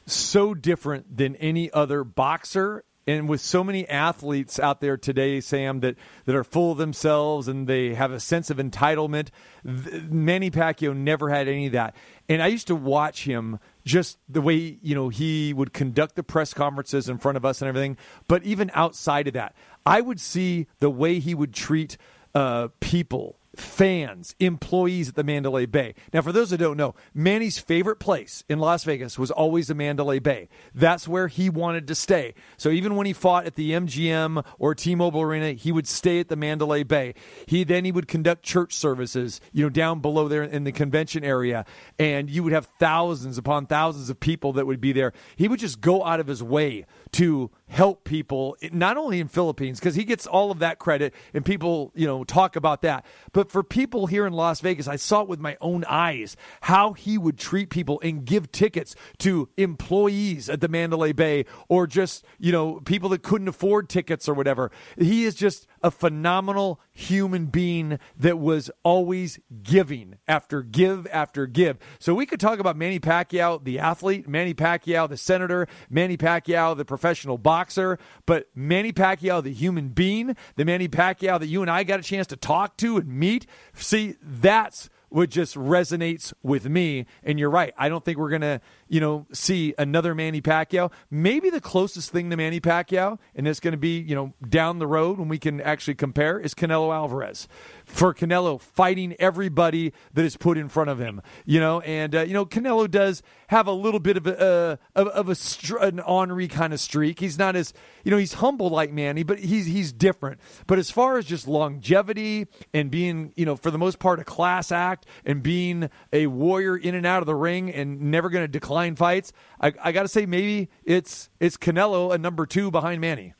so 0.07 0.55
different 0.55 1.15
than 1.15 1.35
any 1.35 1.71
other 1.71 2.03
boxer 2.03 2.83
and 3.09 3.27
with 3.27 3.41
so 3.41 3.63
many 3.63 3.87
athletes 3.89 4.59
out 4.59 4.81
there 4.81 4.95
today, 4.95 5.41
Sam, 5.41 5.79
that, 5.79 5.95
that 6.25 6.35
are 6.35 6.43
full 6.43 6.71
of 6.71 6.77
themselves 6.77 7.47
and 7.47 7.65
they 7.65 7.95
have 7.95 8.11
a 8.11 8.19
sense 8.19 8.51
of 8.51 8.57
entitlement, 8.57 9.29
Manny 9.63 10.51
Pacquiao 10.51 10.95
never 10.95 11.29
had 11.29 11.47
any 11.47 11.65
of 11.65 11.71
that. 11.73 11.95
And 12.27 12.43
I 12.43 12.47
used 12.47 12.67
to 12.67 12.75
watch 12.75 13.23
him 13.23 13.59
just 13.83 14.19
the 14.29 14.41
way 14.41 14.77
you 14.83 14.93
know 14.93 15.09
he 15.09 15.51
would 15.53 15.73
conduct 15.73 16.15
the 16.15 16.23
press 16.23 16.53
conferences 16.53 17.09
in 17.09 17.17
front 17.17 17.37
of 17.37 17.45
us 17.45 17.61
and 17.61 17.69
everything. 17.69 17.97
But 18.27 18.43
even 18.43 18.69
outside 18.75 19.27
of 19.27 19.33
that, 19.33 19.55
I 19.85 20.01
would 20.01 20.19
see 20.19 20.67
the 20.77 20.91
way 20.91 21.19
he 21.19 21.33
would 21.33 21.53
treat 21.53 21.97
uh, 22.35 22.67
people 22.79 23.38
fans, 23.59 24.35
employees 24.39 25.09
at 25.09 25.15
the 25.15 25.23
Mandalay 25.23 25.65
Bay. 25.65 25.93
Now, 26.13 26.21
for 26.21 26.31
those 26.31 26.49
that 26.49 26.57
don't 26.57 26.77
know, 26.77 26.95
Manny's 27.13 27.59
favorite 27.59 27.99
place 27.99 28.43
in 28.49 28.59
Las 28.59 28.83
Vegas 28.83 29.19
was 29.19 29.31
always 29.31 29.67
the 29.67 29.75
Mandalay 29.75 30.19
Bay. 30.19 30.49
That's 30.73 31.07
where 31.07 31.27
he 31.27 31.49
wanted 31.49 31.87
to 31.87 31.95
stay. 31.95 32.33
So 32.57 32.69
even 32.69 32.95
when 32.95 33.05
he 33.05 33.13
fought 33.13 33.45
at 33.45 33.55
the 33.55 33.71
MGM 33.71 34.45
or 34.57 34.75
T-Mobile 34.75 35.21
Arena, 35.21 35.53
he 35.53 35.71
would 35.71 35.87
stay 35.87 36.19
at 36.19 36.29
the 36.29 36.35
Mandalay 36.35 36.83
Bay. 36.83 37.13
He 37.45 37.63
then 37.63 37.85
he 37.85 37.91
would 37.91 38.07
conduct 38.07 38.43
church 38.43 38.73
services, 38.73 39.41
you 39.51 39.63
know, 39.63 39.69
down 39.69 39.99
below 39.99 40.27
there 40.27 40.43
in 40.43 40.63
the 40.63 40.71
convention 40.71 41.23
area, 41.23 41.65
and 41.97 42.29
you 42.29 42.43
would 42.43 42.53
have 42.53 42.65
thousands 42.79 43.37
upon 43.37 43.65
thousands 43.65 44.09
of 44.09 44.19
people 44.19 44.53
that 44.53 44.65
would 44.65 44.81
be 44.81 44.91
there. 44.91 45.13
He 45.35 45.47
would 45.47 45.59
just 45.59 45.81
go 45.81 46.03
out 46.05 46.19
of 46.19 46.27
his 46.27 46.41
way 46.41 46.85
to 47.11 47.51
help 47.67 48.03
people 48.03 48.57
not 48.71 48.97
only 48.97 49.19
in 49.19 49.27
Philippines 49.27 49.79
because 49.79 49.95
he 49.95 50.03
gets 50.03 50.25
all 50.25 50.51
of 50.51 50.59
that 50.59 50.79
credit 50.79 51.13
and 51.33 51.45
people 51.45 51.91
you 51.95 52.07
know 52.07 52.23
talk 52.23 52.55
about 52.55 52.81
that 52.81 53.05
but 53.31 53.51
for 53.51 53.63
people 53.63 54.07
here 54.07 54.25
in 54.25 54.33
Las 54.33 54.59
Vegas 54.61 54.87
I 54.87 54.95
saw 54.95 55.21
it 55.21 55.27
with 55.27 55.39
my 55.39 55.55
own 55.61 55.83
eyes 55.85 56.35
how 56.61 56.93
he 56.93 57.17
would 57.17 57.37
treat 57.37 57.69
people 57.69 57.99
and 58.03 58.25
give 58.25 58.51
tickets 58.51 58.95
to 59.19 59.49
employees 59.57 60.49
at 60.49 60.61
the 60.61 60.67
Mandalay 60.67 61.13
Bay 61.13 61.45
or 61.67 61.85
just 61.85 62.25
you 62.39 62.51
know 62.51 62.79
people 62.79 63.09
that 63.09 63.21
couldn't 63.21 63.47
afford 63.47 63.87
tickets 63.87 64.27
or 64.27 64.33
whatever 64.33 64.71
he 64.97 65.25
is 65.25 65.35
just 65.35 65.67
a 65.83 65.91
phenomenal 65.91 66.81
human 66.91 67.45
being 67.45 67.99
that 68.17 68.39
was 68.39 68.69
always 68.83 69.39
giving 69.63 70.17
after 70.27 70.61
give 70.61 71.07
after 71.07 71.47
give. 71.47 71.77
So 71.99 72.13
we 72.13 72.25
could 72.25 72.39
talk 72.39 72.59
about 72.59 72.75
Manny 72.75 72.99
Pacquiao, 72.99 73.63
the 73.63 73.79
athlete, 73.79 74.27
Manny 74.27 74.53
Pacquiao, 74.53 75.07
the 75.07 75.17
senator, 75.17 75.67
Manny 75.89 76.17
Pacquiao, 76.17 76.75
the 76.75 76.85
professional 76.99 77.37
boxer, 77.37 77.97
but 78.25 78.49
Manny 78.53 78.91
Pacquiao, 78.91 79.41
the 79.41 79.53
human 79.53 79.89
being, 79.89 80.35
the 80.57 80.65
Manny 80.65 80.89
Pacquiao 80.89 81.39
that 81.39 81.47
you 81.47 81.61
and 81.61 81.71
I 81.71 81.83
got 81.83 81.99
a 81.99 82.03
chance 82.03 82.27
to 82.27 82.35
talk 82.35 82.75
to 82.77 82.97
and 82.97 83.07
meet. 83.07 83.47
See, 83.73 84.15
that's 84.21 84.89
what 85.07 85.29
just 85.29 85.55
resonates 85.55 86.33
with 86.43 86.69
me. 86.69 87.05
And 87.23 87.39
you're 87.39 87.49
right. 87.49 87.73
I 87.77 87.87
don't 87.87 88.03
think 88.03 88.17
we're 88.17 88.29
going 88.29 88.41
to 88.41 88.61
you 88.89 88.99
know, 88.99 89.27
see 89.31 89.73
another 89.77 90.15
Manny 90.15 90.41
Pacquiao. 90.41 90.91
Maybe 91.09 91.49
the 91.49 91.61
closest 91.61 92.11
thing 92.11 92.29
to 92.31 92.37
Manny 92.37 92.59
Pacquiao, 92.59 93.19
and 93.35 93.47
it's 93.47 93.59
going 93.59 93.73
to 93.73 93.77
be, 93.77 93.99
you 93.99 94.15
know, 94.15 94.33
down 94.47 94.79
the 94.79 94.87
road 94.87 95.19
when 95.19 95.29
we 95.29 95.37
can 95.37 95.61
actually 95.61 95.95
compare, 95.95 96.39
is 96.39 96.55
Canelo 96.55 96.93
Alvarez. 96.93 97.47
For 97.89 98.13
Canelo 98.13 98.61
fighting 98.61 99.15
everybody 99.19 99.93
that 100.13 100.23
is 100.23 100.37
put 100.37 100.57
in 100.57 100.69
front 100.69 100.91
of 100.91 100.99
him, 100.99 101.21
you 101.43 101.59
know, 101.59 101.81
and 101.81 102.15
uh, 102.15 102.21
you 102.21 102.33
know 102.33 102.45
Canelo 102.45 102.89
does 102.89 103.23
have 103.47 103.65
a 103.65 103.71
little 103.71 103.99
bit 103.99 104.15
of 104.15 104.27
a 104.27 104.39
uh, 104.39 104.75
of, 104.95 105.07
of 105.07 105.29
a 105.29 105.35
str- 105.35 105.79
an 105.79 105.99
ornery 105.99 106.47
kind 106.47 106.71
of 106.71 106.79
streak. 106.79 107.19
He's 107.19 107.37
not 107.37 107.55
as 107.55 107.73
you 108.03 108.11
know 108.11 108.17
he's 108.17 108.33
humble 108.33 108.69
like 108.69 108.93
Manny, 108.93 109.23
but 109.23 109.39
he's 109.39 109.65
he's 109.65 109.91
different. 109.91 110.39
But 110.67 110.77
as 110.77 110.91
far 110.91 111.17
as 111.17 111.25
just 111.25 111.47
longevity 111.47 112.47
and 112.73 112.91
being 112.91 113.33
you 113.35 113.45
know 113.45 113.55
for 113.55 113.71
the 113.71 113.79
most 113.79 113.97
part 113.97 114.19
a 114.19 114.23
class 114.23 114.71
act 114.71 115.07
and 115.25 115.41
being 115.41 115.89
a 116.13 116.27
warrior 116.27 116.77
in 116.77 116.93
and 116.95 117.05
out 117.05 117.21
of 117.21 117.25
the 117.25 117.35
ring 117.35 117.71
and 117.71 117.99
never 117.99 118.29
going 118.29 118.43
to 118.43 118.47
decline 118.47 118.95
fights. 118.95 119.33
I, 119.59 119.73
I 119.83 119.91
got 119.91 120.03
to 120.03 120.07
say, 120.07 120.25
maybe 120.25 120.69
it's 120.83 121.29
it's 121.39 121.57
Canelo 121.57 122.13
a 122.13 122.17
number 122.17 122.45
two 122.45 122.71
behind 122.71 123.01
Manny. 123.01 123.33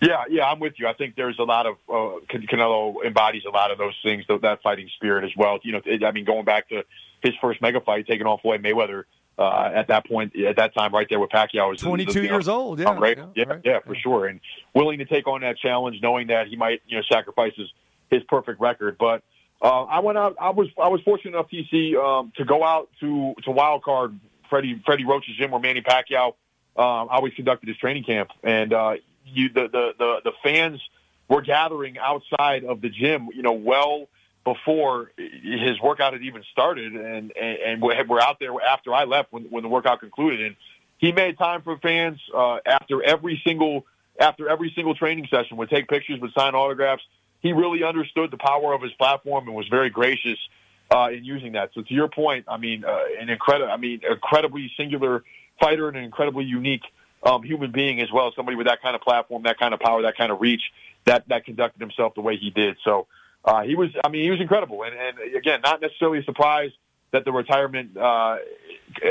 Yeah, 0.00 0.24
yeah, 0.30 0.46
I'm 0.46 0.60
with 0.60 0.74
you. 0.78 0.86
I 0.86 0.94
think 0.94 1.14
there's 1.14 1.38
a 1.38 1.42
lot 1.42 1.66
of 1.66 1.76
uh, 1.88 2.24
Canelo 2.30 3.04
embodies 3.04 3.42
a 3.46 3.50
lot 3.50 3.70
of 3.70 3.76
those 3.76 3.94
things, 4.02 4.24
that 4.28 4.62
fighting 4.62 4.88
spirit 4.96 5.24
as 5.24 5.30
well. 5.36 5.58
You 5.62 5.72
know, 5.72 6.06
I 6.06 6.12
mean, 6.12 6.24
going 6.24 6.46
back 6.46 6.70
to 6.70 6.84
his 7.22 7.34
first 7.40 7.60
mega 7.60 7.80
fight, 7.80 8.06
taking 8.06 8.26
on 8.26 8.38
Floyd 8.38 8.62
Mayweather. 8.62 9.04
Uh, 9.38 9.70
at 9.74 9.88
that 9.88 10.06
point, 10.06 10.36
at 10.36 10.56
that 10.56 10.74
time, 10.74 10.92
right 10.92 11.06
there 11.08 11.18
with 11.18 11.30
Pacquiao, 11.30 11.70
was 11.70 11.80
22 11.80 12.12
the, 12.12 12.26
years 12.26 12.46
know, 12.46 12.60
old. 12.60 12.78
Yeah, 12.78 12.94
right, 12.98 13.16
yeah, 13.16 13.24
yeah, 13.34 13.44
right. 13.44 13.60
yeah, 13.64 13.78
for 13.86 13.94
sure, 13.94 14.26
and 14.26 14.38
willing 14.74 14.98
to 14.98 15.06
take 15.06 15.26
on 15.26 15.40
that 15.40 15.56
challenge, 15.56 15.96
knowing 16.02 16.26
that 16.26 16.48
he 16.48 16.56
might, 16.56 16.82
you 16.86 16.98
know, 16.98 17.02
sacrifice 17.10 17.54
his, 17.56 17.68
his 18.10 18.22
perfect 18.24 18.60
record. 18.60 18.98
But 18.98 19.22
uh, 19.62 19.84
I 19.84 20.00
went 20.00 20.18
out. 20.18 20.36
I 20.38 20.50
was 20.50 20.68
I 20.82 20.88
was 20.88 21.00
fortunate 21.02 21.30
enough, 21.30 21.46
TC, 21.50 21.96
um, 21.96 22.32
to 22.36 22.44
go 22.44 22.62
out 22.62 22.90
to 23.00 23.34
to 23.44 23.50
Wild 23.50 23.82
Card 23.82 24.18
Freddie 24.50 24.82
Freddie 24.84 25.06
Roach's 25.06 25.36
gym 25.36 25.52
where 25.52 25.60
Manny 25.60 25.80
Pacquiao 25.80 26.34
um, 26.76 27.08
always 27.08 27.32
conducted 27.32 27.68
his 27.68 27.78
training 27.78 28.04
camp, 28.04 28.30
and 28.42 28.74
uh, 28.74 28.96
you 29.32 29.48
the, 29.48 29.68
the 29.68 29.92
the 29.98 30.20
the 30.24 30.32
fans 30.42 30.80
were 31.28 31.42
gathering 31.42 31.98
outside 31.98 32.64
of 32.64 32.80
the 32.80 32.88
gym. 32.88 33.28
You 33.34 33.42
know, 33.42 33.52
well 33.52 34.08
before 34.42 35.12
his 35.16 35.78
workout 35.82 36.14
had 36.14 36.22
even 36.22 36.42
started, 36.52 36.94
and 36.94 37.32
and, 37.36 37.82
and 37.82 37.82
we're 37.82 38.20
out 38.20 38.38
there 38.40 38.52
after 38.60 38.94
I 38.94 39.04
left 39.04 39.32
when 39.32 39.44
when 39.44 39.62
the 39.62 39.68
workout 39.68 40.00
concluded, 40.00 40.40
and 40.40 40.56
he 40.98 41.12
made 41.12 41.38
time 41.38 41.62
for 41.62 41.78
fans 41.78 42.20
uh, 42.34 42.58
after 42.66 43.02
every 43.02 43.40
single 43.44 43.86
after 44.18 44.48
every 44.48 44.72
single 44.74 44.94
training 44.94 45.28
session. 45.30 45.56
Would 45.56 45.70
take 45.70 45.88
pictures, 45.88 46.20
would 46.20 46.32
sign 46.32 46.54
autographs 46.54 47.02
he 47.40 47.52
really 47.52 47.82
understood 47.82 48.30
the 48.30 48.36
power 48.36 48.72
of 48.74 48.82
his 48.82 48.92
platform 48.92 49.46
and 49.46 49.56
was 49.56 49.66
very 49.68 49.90
gracious 49.90 50.38
uh, 50.94 51.08
in 51.10 51.24
using 51.24 51.52
that. 51.52 51.70
So 51.74 51.82
to 51.82 51.94
your 51.94 52.08
point, 52.08 52.44
I 52.48 52.58
mean, 52.58 52.84
uh, 52.84 52.98
an 53.20 53.30
incredible, 53.30 53.72
I 53.72 53.76
mean, 53.76 54.00
incredibly 54.08 54.70
singular 54.76 55.24
fighter 55.58 55.88
and 55.88 55.96
an 55.96 56.04
incredibly 56.04 56.44
unique 56.44 56.82
um, 57.22 57.42
human 57.42 57.70
being 57.72 58.00
as 58.00 58.10
well. 58.12 58.32
Somebody 58.34 58.56
with 58.56 58.66
that 58.66 58.82
kind 58.82 58.94
of 58.94 59.02
platform, 59.02 59.42
that 59.44 59.58
kind 59.58 59.74
of 59.74 59.80
power, 59.80 60.02
that 60.02 60.16
kind 60.16 60.32
of 60.32 60.40
reach, 60.40 60.62
that 61.04 61.28
that 61.28 61.44
conducted 61.44 61.80
himself 61.80 62.14
the 62.14 62.20
way 62.20 62.36
he 62.36 62.50
did. 62.50 62.76
So 62.84 63.06
uh, 63.44 63.62
he 63.62 63.74
was, 63.74 63.90
I 64.04 64.08
mean, 64.08 64.22
he 64.22 64.30
was 64.30 64.40
incredible. 64.40 64.82
And, 64.82 64.94
and 64.94 65.36
again, 65.36 65.60
not 65.62 65.80
necessarily 65.80 66.18
a 66.18 66.24
surprise 66.24 66.70
that 67.12 67.24
the 67.24 67.32
retirement 67.32 67.96
uh, 67.96 68.36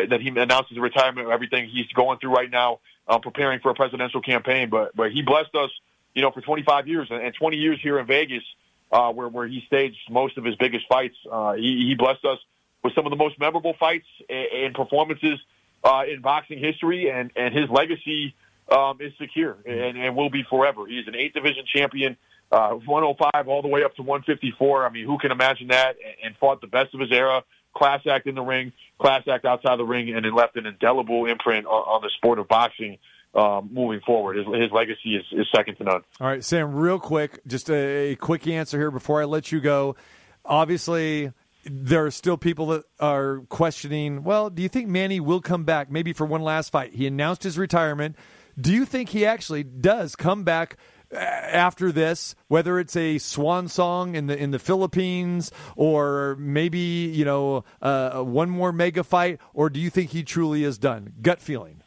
that 0.09 0.21
he 0.21 0.29
announced 0.29 0.69
his 0.69 0.79
retirement, 0.79 1.29
everything 1.29 1.69
he's 1.69 1.87
going 1.87 2.19
through 2.19 2.33
right 2.33 2.49
now, 2.49 2.79
uh, 3.07 3.19
preparing 3.19 3.59
for 3.59 3.71
a 3.71 3.75
presidential 3.75 4.21
campaign. 4.21 4.69
But 4.69 4.95
but 4.95 5.11
he 5.11 5.21
blessed 5.21 5.55
us, 5.55 5.71
you 6.13 6.21
know, 6.21 6.31
for 6.31 6.41
25 6.41 6.87
years 6.87 7.07
and 7.11 7.33
20 7.33 7.57
years 7.57 7.79
here 7.81 7.99
in 7.99 8.05
Vegas 8.05 8.43
uh, 8.91 9.11
where 9.11 9.27
where 9.27 9.47
he 9.47 9.63
staged 9.67 9.97
most 10.09 10.37
of 10.37 10.45
his 10.45 10.55
biggest 10.55 10.87
fights. 10.87 11.15
Uh, 11.29 11.53
he, 11.53 11.87
he 11.87 11.95
blessed 11.95 12.25
us 12.25 12.39
with 12.83 12.93
some 12.93 13.05
of 13.05 13.09
the 13.09 13.17
most 13.17 13.39
memorable 13.39 13.75
fights 13.79 14.07
and, 14.29 14.47
and 14.53 14.75
performances 14.75 15.39
uh, 15.83 16.03
in 16.11 16.21
boxing 16.21 16.59
history, 16.59 17.09
and 17.09 17.31
and 17.35 17.53
his 17.53 17.69
legacy 17.69 18.35
um, 18.71 18.97
is 18.99 19.13
secure 19.19 19.57
and, 19.65 19.97
and 19.97 20.15
will 20.15 20.29
be 20.29 20.43
forever. 20.49 20.85
He's 20.87 21.07
an 21.07 21.15
eight 21.15 21.33
division 21.33 21.63
champion. 21.73 22.17
Uh, 22.51 22.71
105 22.71 23.47
all 23.47 23.61
the 23.61 23.67
way 23.67 23.83
up 23.83 23.95
to 23.95 24.01
154. 24.01 24.85
I 24.85 24.89
mean, 24.89 25.05
who 25.05 25.19
can 25.19 25.31
imagine 25.31 25.67
that? 25.67 25.97
And, 26.23 26.35
fought 26.37 26.61
the 26.61 26.67
best 26.67 26.95
of 26.95 26.99
his 26.99 27.11
era. 27.11 27.43
Class 27.75 28.01
act 28.09 28.25
in 28.25 28.33
the 28.33 28.41
ring, 28.41 28.73
class 28.99 29.21
act 29.31 29.45
outside 29.45 29.77
the 29.77 29.85
ring, 29.85 30.09
and 30.09 30.25
then 30.25 30.33
left 30.33 30.55
an 30.55 30.65
indelible 30.65 31.27
imprint 31.27 31.67
on, 31.67 31.71
on 31.71 32.01
the 32.01 32.09
sport 32.17 32.39
of 32.39 32.47
boxing 32.47 32.97
um, 33.35 33.69
moving 33.71 34.01
forward. 34.01 34.37
His, 34.37 34.47
his 34.47 34.71
legacy 34.71 35.15
is, 35.15 35.25
is, 35.31 35.47
second 35.55 35.75
to 35.75 35.83
none. 35.83 36.01
All 36.19 36.27
right, 36.27 36.43
Sam, 36.43 36.73
real 36.73 36.99
quick, 36.99 37.39
just 37.45 37.69
a, 37.69 38.11
a 38.11 38.15
quick 38.15 38.47
answer 38.47 38.79
here 38.79 38.89
before 38.89 39.21
I 39.21 39.25
let 39.25 39.51
you 39.51 39.59
go. 39.59 39.95
Obviously, 40.43 41.31
there 41.65 42.05
are 42.05 42.11
still 42.11 42.37
people 42.37 42.67
that 42.67 42.83
are 42.99 43.41
questioning. 43.49 44.23
Well, 44.23 44.49
do 44.49 44.61
you 44.61 44.69
think 44.69 44.87
Manny 44.87 45.19
will 45.19 45.41
come 45.41 45.63
back? 45.63 45.91
Maybe 45.91 46.13
for 46.13 46.25
one 46.25 46.41
last 46.41 46.71
fight. 46.71 46.93
He 46.93 47.07
announced 47.07 47.43
his 47.43 47.57
retirement. 47.57 48.15
Do 48.59 48.73
you 48.73 48.85
think 48.85 49.09
he 49.09 49.25
actually 49.25 49.63
does 49.63 50.15
come 50.15 50.43
back 50.43 50.77
uh, 51.13 51.17
after 51.17 51.91
this? 51.91 52.35
Whether 52.47 52.79
it's 52.79 52.95
a 52.95 53.17
swan 53.17 53.67
song 53.67 54.15
in 54.15 54.27
the 54.27 54.37
in 54.37 54.51
the 54.51 54.59
Philippines, 54.59 55.51
or 55.75 56.35
maybe 56.39 56.79
you 56.79 57.25
know 57.25 57.63
uh, 57.81 58.21
one 58.21 58.49
more 58.49 58.71
mega 58.71 59.03
fight, 59.03 59.39
or 59.53 59.69
do 59.69 59.79
you 59.79 59.89
think 59.89 60.11
he 60.11 60.23
truly 60.23 60.63
is 60.63 60.77
done? 60.77 61.13
Gut 61.21 61.41
feeling 61.41 61.83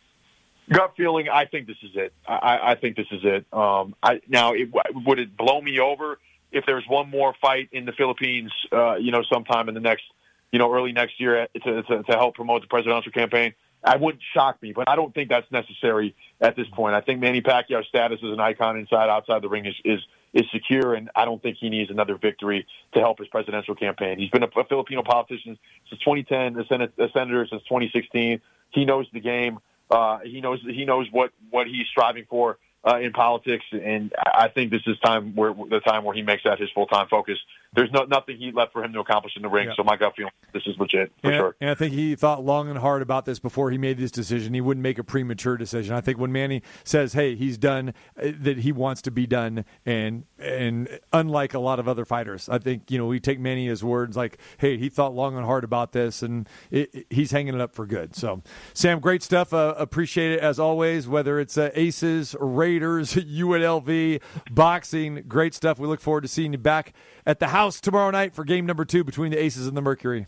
gut 0.70 0.94
feeling, 0.96 1.28
I 1.28 1.44
think 1.44 1.66
this 1.66 1.76
is 1.82 1.90
it. 1.94 2.12
I, 2.26 2.58
I 2.72 2.74
think 2.76 2.96
this 2.96 3.06
is 3.10 3.20
it. 3.24 3.46
Um, 3.52 3.94
I, 4.02 4.20
now, 4.28 4.52
it, 4.52 4.70
would 4.94 5.18
it 5.18 5.36
blow 5.36 5.60
me 5.60 5.78
over 5.78 6.18
if 6.52 6.64
there's 6.66 6.84
one 6.88 7.10
more 7.10 7.34
fight 7.40 7.68
in 7.72 7.84
the 7.84 7.92
Philippines? 7.92 8.52
Uh, 8.70 8.96
you 8.96 9.10
know, 9.10 9.22
sometime 9.32 9.68
in 9.68 9.74
the 9.74 9.80
next, 9.80 10.04
you 10.52 10.58
know, 10.58 10.72
early 10.72 10.92
next 10.92 11.20
year 11.20 11.48
to, 11.54 11.82
to, 11.82 12.02
to 12.02 12.12
help 12.12 12.34
promote 12.34 12.62
the 12.62 12.68
presidential 12.68 13.12
campaign. 13.12 13.54
I 13.84 13.96
wouldn't 13.96 14.22
shock 14.32 14.62
me, 14.62 14.72
but 14.72 14.88
I 14.88 14.94
don't 14.94 15.12
think 15.12 15.28
that's 15.28 15.50
necessary 15.50 16.14
at 16.40 16.54
this 16.54 16.68
point. 16.72 16.94
I 16.94 17.00
think 17.00 17.20
Manny 17.20 17.40
Pacquiao's 17.40 17.88
status 17.88 18.20
as 18.22 18.30
an 18.30 18.38
icon 18.38 18.78
inside, 18.78 19.08
outside 19.08 19.42
the 19.42 19.48
ring 19.48 19.66
is 19.66 19.74
is 19.84 20.00
is 20.32 20.44
secure, 20.52 20.94
and 20.94 21.10
I 21.16 21.24
don't 21.24 21.42
think 21.42 21.58
he 21.60 21.68
needs 21.68 21.90
another 21.90 22.16
victory 22.16 22.66
to 22.94 23.00
help 23.00 23.18
his 23.18 23.28
presidential 23.28 23.74
campaign. 23.74 24.18
He's 24.18 24.30
been 24.30 24.44
a, 24.44 24.48
a 24.56 24.64
Filipino 24.64 25.02
politician 25.02 25.58
since 25.90 26.00
2010, 26.00 26.58
a, 26.58 26.66
Senate, 26.66 26.92
a 26.98 27.08
senator 27.12 27.46
since 27.50 27.62
2016. 27.64 28.40
He 28.70 28.84
knows 28.84 29.06
the 29.12 29.20
game. 29.20 29.58
Uh, 29.90 30.20
he 30.24 30.40
knows 30.40 30.60
he 30.62 30.84
knows 30.84 31.08
what 31.10 31.32
what 31.50 31.66
he's 31.66 31.86
striving 31.90 32.24
for 32.30 32.58
uh, 32.84 32.98
in 32.98 33.12
politics, 33.12 33.64
and 33.72 34.12
I 34.16 34.48
think 34.48 34.70
this 34.70 34.82
is 34.86 34.98
time 35.00 35.34
where 35.34 35.54
the 35.54 35.80
time 35.80 36.04
where 36.04 36.14
he 36.14 36.22
makes 36.22 36.42
that 36.44 36.58
his 36.58 36.70
full 36.70 36.86
time 36.86 37.08
focus. 37.08 37.38
There's 37.74 37.90
no 37.90 38.04
nothing 38.04 38.36
he 38.36 38.52
left 38.52 38.72
for 38.72 38.84
him 38.84 38.92
to 38.92 39.00
accomplish 39.00 39.34
in 39.34 39.42
the 39.42 39.48
ring, 39.48 39.68
yeah. 39.68 39.74
so 39.74 39.82
my 39.82 39.96
gut 39.96 40.14
feeling 40.14 40.32
this 40.52 40.62
is 40.66 40.76
legit 40.78 41.10
for 41.22 41.30
and, 41.30 41.38
sure. 41.38 41.56
And 41.60 41.70
I 41.70 41.74
think 41.74 41.94
he 41.94 42.14
thought 42.14 42.44
long 42.44 42.68
and 42.68 42.78
hard 42.78 43.00
about 43.00 43.24
this 43.24 43.38
before 43.38 43.70
he 43.70 43.78
made 43.78 43.96
this 43.96 44.10
decision. 44.10 44.52
He 44.52 44.60
wouldn't 44.60 44.82
make 44.82 44.98
a 44.98 45.04
premature 45.04 45.56
decision. 45.56 45.94
I 45.94 46.02
think 46.02 46.18
when 46.18 46.32
Manny 46.32 46.62
says, 46.84 47.14
"Hey, 47.14 47.34
he's 47.34 47.56
done," 47.56 47.94
uh, 48.22 48.32
that 48.40 48.58
he 48.58 48.72
wants 48.72 49.00
to 49.02 49.10
be 49.10 49.26
done, 49.26 49.64
and 49.86 50.24
and 50.38 51.00
unlike 51.14 51.54
a 51.54 51.58
lot 51.58 51.78
of 51.78 51.88
other 51.88 52.04
fighters, 52.04 52.48
I 52.48 52.58
think 52.58 52.90
you 52.90 52.98
know 52.98 53.06
we 53.06 53.20
take 53.20 53.40
Manny 53.40 53.66
his 53.66 53.82
words 53.82 54.18
like, 54.18 54.38
"Hey, 54.58 54.76
he 54.76 54.90
thought 54.90 55.14
long 55.14 55.36
and 55.36 55.46
hard 55.46 55.64
about 55.64 55.92
this, 55.92 56.22
and 56.22 56.46
it, 56.70 56.94
it, 56.94 57.06
he's 57.08 57.30
hanging 57.30 57.54
it 57.54 57.60
up 57.62 57.74
for 57.74 57.86
good." 57.86 58.14
So, 58.14 58.42
Sam, 58.74 59.00
great 59.00 59.22
stuff. 59.22 59.54
Uh, 59.54 59.74
appreciate 59.78 60.32
it 60.32 60.40
as 60.40 60.58
always. 60.58 61.08
Whether 61.08 61.40
it's 61.40 61.56
uh, 61.56 61.70
Aces, 61.74 62.36
Raiders, 62.38 63.14
UNLV, 63.14 64.20
boxing, 64.50 65.24
great 65.26 65.54
stuff. 65.54 65.78
We 65.78 65.88
look 65.88 66.00
forward 66.00 66.22
to 66.22 66.28
seeing 66.28 66.52
you 66.52 66.58
back 66.58 66.92
at 67.26 67.38
the 67.38 67.48
house 67.48 67.80
tomorrow 67.80 68.10
night 68.10 68.34
for 68.34 68.44
game 68.44 68.66
number 68.66 68.84
two 68.84 69.04
between 69.04 69.30
the 69.30 69.38
Aces 69.38 69.66
and 69.66 69.76
the 69.76 69.82
Mercury. 69.82 70.26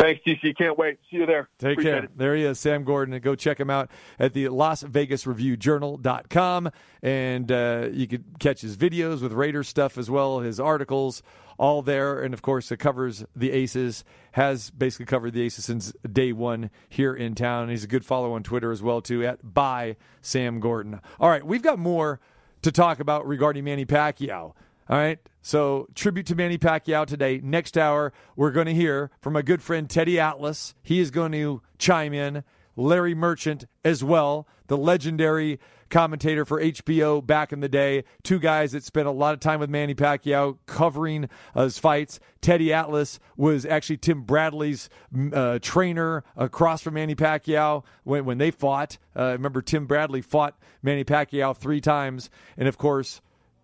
Thanks, 0.00 0.20
TC. 0.26 0.56
Can't 0.56 0.76
wait. 0.76 0.98
See 1.10 1.18
you 1.18 1.26
there. 1.26 1.48
Take 1.58 1.74
Appreciate 1.74 1.92
care. 1.92 2.04
It. 2.04 2.18
There 2.18 2.34
he 2.34 2.44
is, 2.44 2.58
Sam 2.58 2.82
Gordon. 2.82 3.14
And 3.14 3.22
go 3.22 3.36
check 3.36 3.60
him 3.60 3.70
out 3.70 3.88
at 4.18 4.32
the 4.32 4.48
Las 4.48 4.82
Vegas 4.82 5.28
Review 5.28 5.56
Journal.com. 5.56 6.70
And 7.02 7.52
uh, 7.52 7.88
you 7.92 8.08
could 8.08 8.24
catch 8.40 8.62
his 8.62 8.76
videos 8.76 9.22
with 9.22 9.32
Raiders 9.32 9.68
stuff 9.68 9.96
as 9.96 10.10
well, 10.10 10.40
his 10.40 10.58
articles, 10.58 11.22
all 11.56 11.82
there. 11.82 12.20
And 12.20 12.34
of 12.34 12.42
course, 12.42 12.72
it 12.72 12.78
covers 12.78 13.24
the 13.36 13.52
Aces, 13.52 14.02
has 14.32 14.70
basically 14.70 15.06
covered 15.06 15.34
the 15.34 15.42
Aces 15.42 15.64
since 15.64 15.92
day 16.10 16.32
one 16.32 16.70
here 16.88 17.14
in 17.14 17.36
town. 17.36 17.68
He's 17.68 17.84
a 17.84 17.88
good 17.88 18.04
follow 18.04 18.32
on 18.32 18.42
Twitter 18.42 18.72
as 18.72 18.82
well, 18.82 19.00
too, 19.00 19.24
at 19.24 19.54
by 19.54 19.94
Sam 20.20 20.58
Gordon. 20.58 21.00
All 21.20 21.30
right, 21.30 21.46
we've 21.46 21.62
got 21.62 21.78
more 21.78 22.18
to 22.62 22.72
talk 22.72 22.98
about 22.98 23.24
regarding 23.24 23.62
Manny 23.62 23.86
Pacquiao. 23.86 24.52
All 24.88 24.96
right. 24.96 25.18
So, 25.42 25.88
tribute 25.94 26.26
to 26.26 26.34
Manny 26.34 26.58
Pacquiao 26.58 27.06
today. 27.06 27.40
Next 27.42 27.78
hour, 27.78 28.12
we're 28.34 28.50
going 28.50 28.66
to 28.66 28.74
hear 28.74 29.10
from 29.20 29.32
my 29.34 29.42
good 29.42 29.62
friend 29.62 29.88
Teddy 29.88 30.18
Atlas. 30.18 30.74
He 30.82 31.00
is 31.00 31.10
going 31.10 31.32
to 31.32 31.62
chime 31.78 32.12
in. 32.12 32.44
Larry 32.76 33.14
Merchant 33.14 33.64
as 33.84 34.04
well, 34.04 34.46
the 34.66 34.76
legendary 34.76 35.58
commentator 35.88 36.44
for 36.44 36.60
HBO 36.60 37.24
back 37.24 37.52
in 37.52 37.60
the 37.60 37.68
day. 37.68 38.04
Two 38.22 38.38
guys 38.38 38.72
that 38.72 38.84
spent 38.84 39.06
a 39.06 39.12
lot 39.12 39.34
of 39.34 39.40
time 39.40 39.60
with 39.60 39.70
Manny 39.70 39.94
Pacquiao 39.94 40.58
covering 40.66 41.28
uh, 41.54 41.64
his 41.64 41.78
fights. 41.78 42.20
Teddy 42.40 42.72
Atlas 42.72 43.18
was 43.36 43.64
actually 43.64 43.98
Tim 43.98 44.22
Bradley's 44.22 44.90
uh, 45.32 45.58
trainer 45.62 46.24
across 46.36 46.82
from 46.82 46.94
Manny 46.94 47.14
Pacquiao 47.14 47.84
when, 48.04 48.24
when 48.24 48.38
they 48.38 48.50
fought. 48.50 48.98
Uh, 49.16 49.32
remember, 49.32 49.62
Tim 49.62 49.86
Bradley 49.86 50.22
fought 50.22 50.58
Manny 50.82 51.04
Pacquiao 51.04 51.56
three 51.56 51.80
times. 51.80 52.30
And 52.56 52.68
of 52.68 52.78
course, 52.78 53.20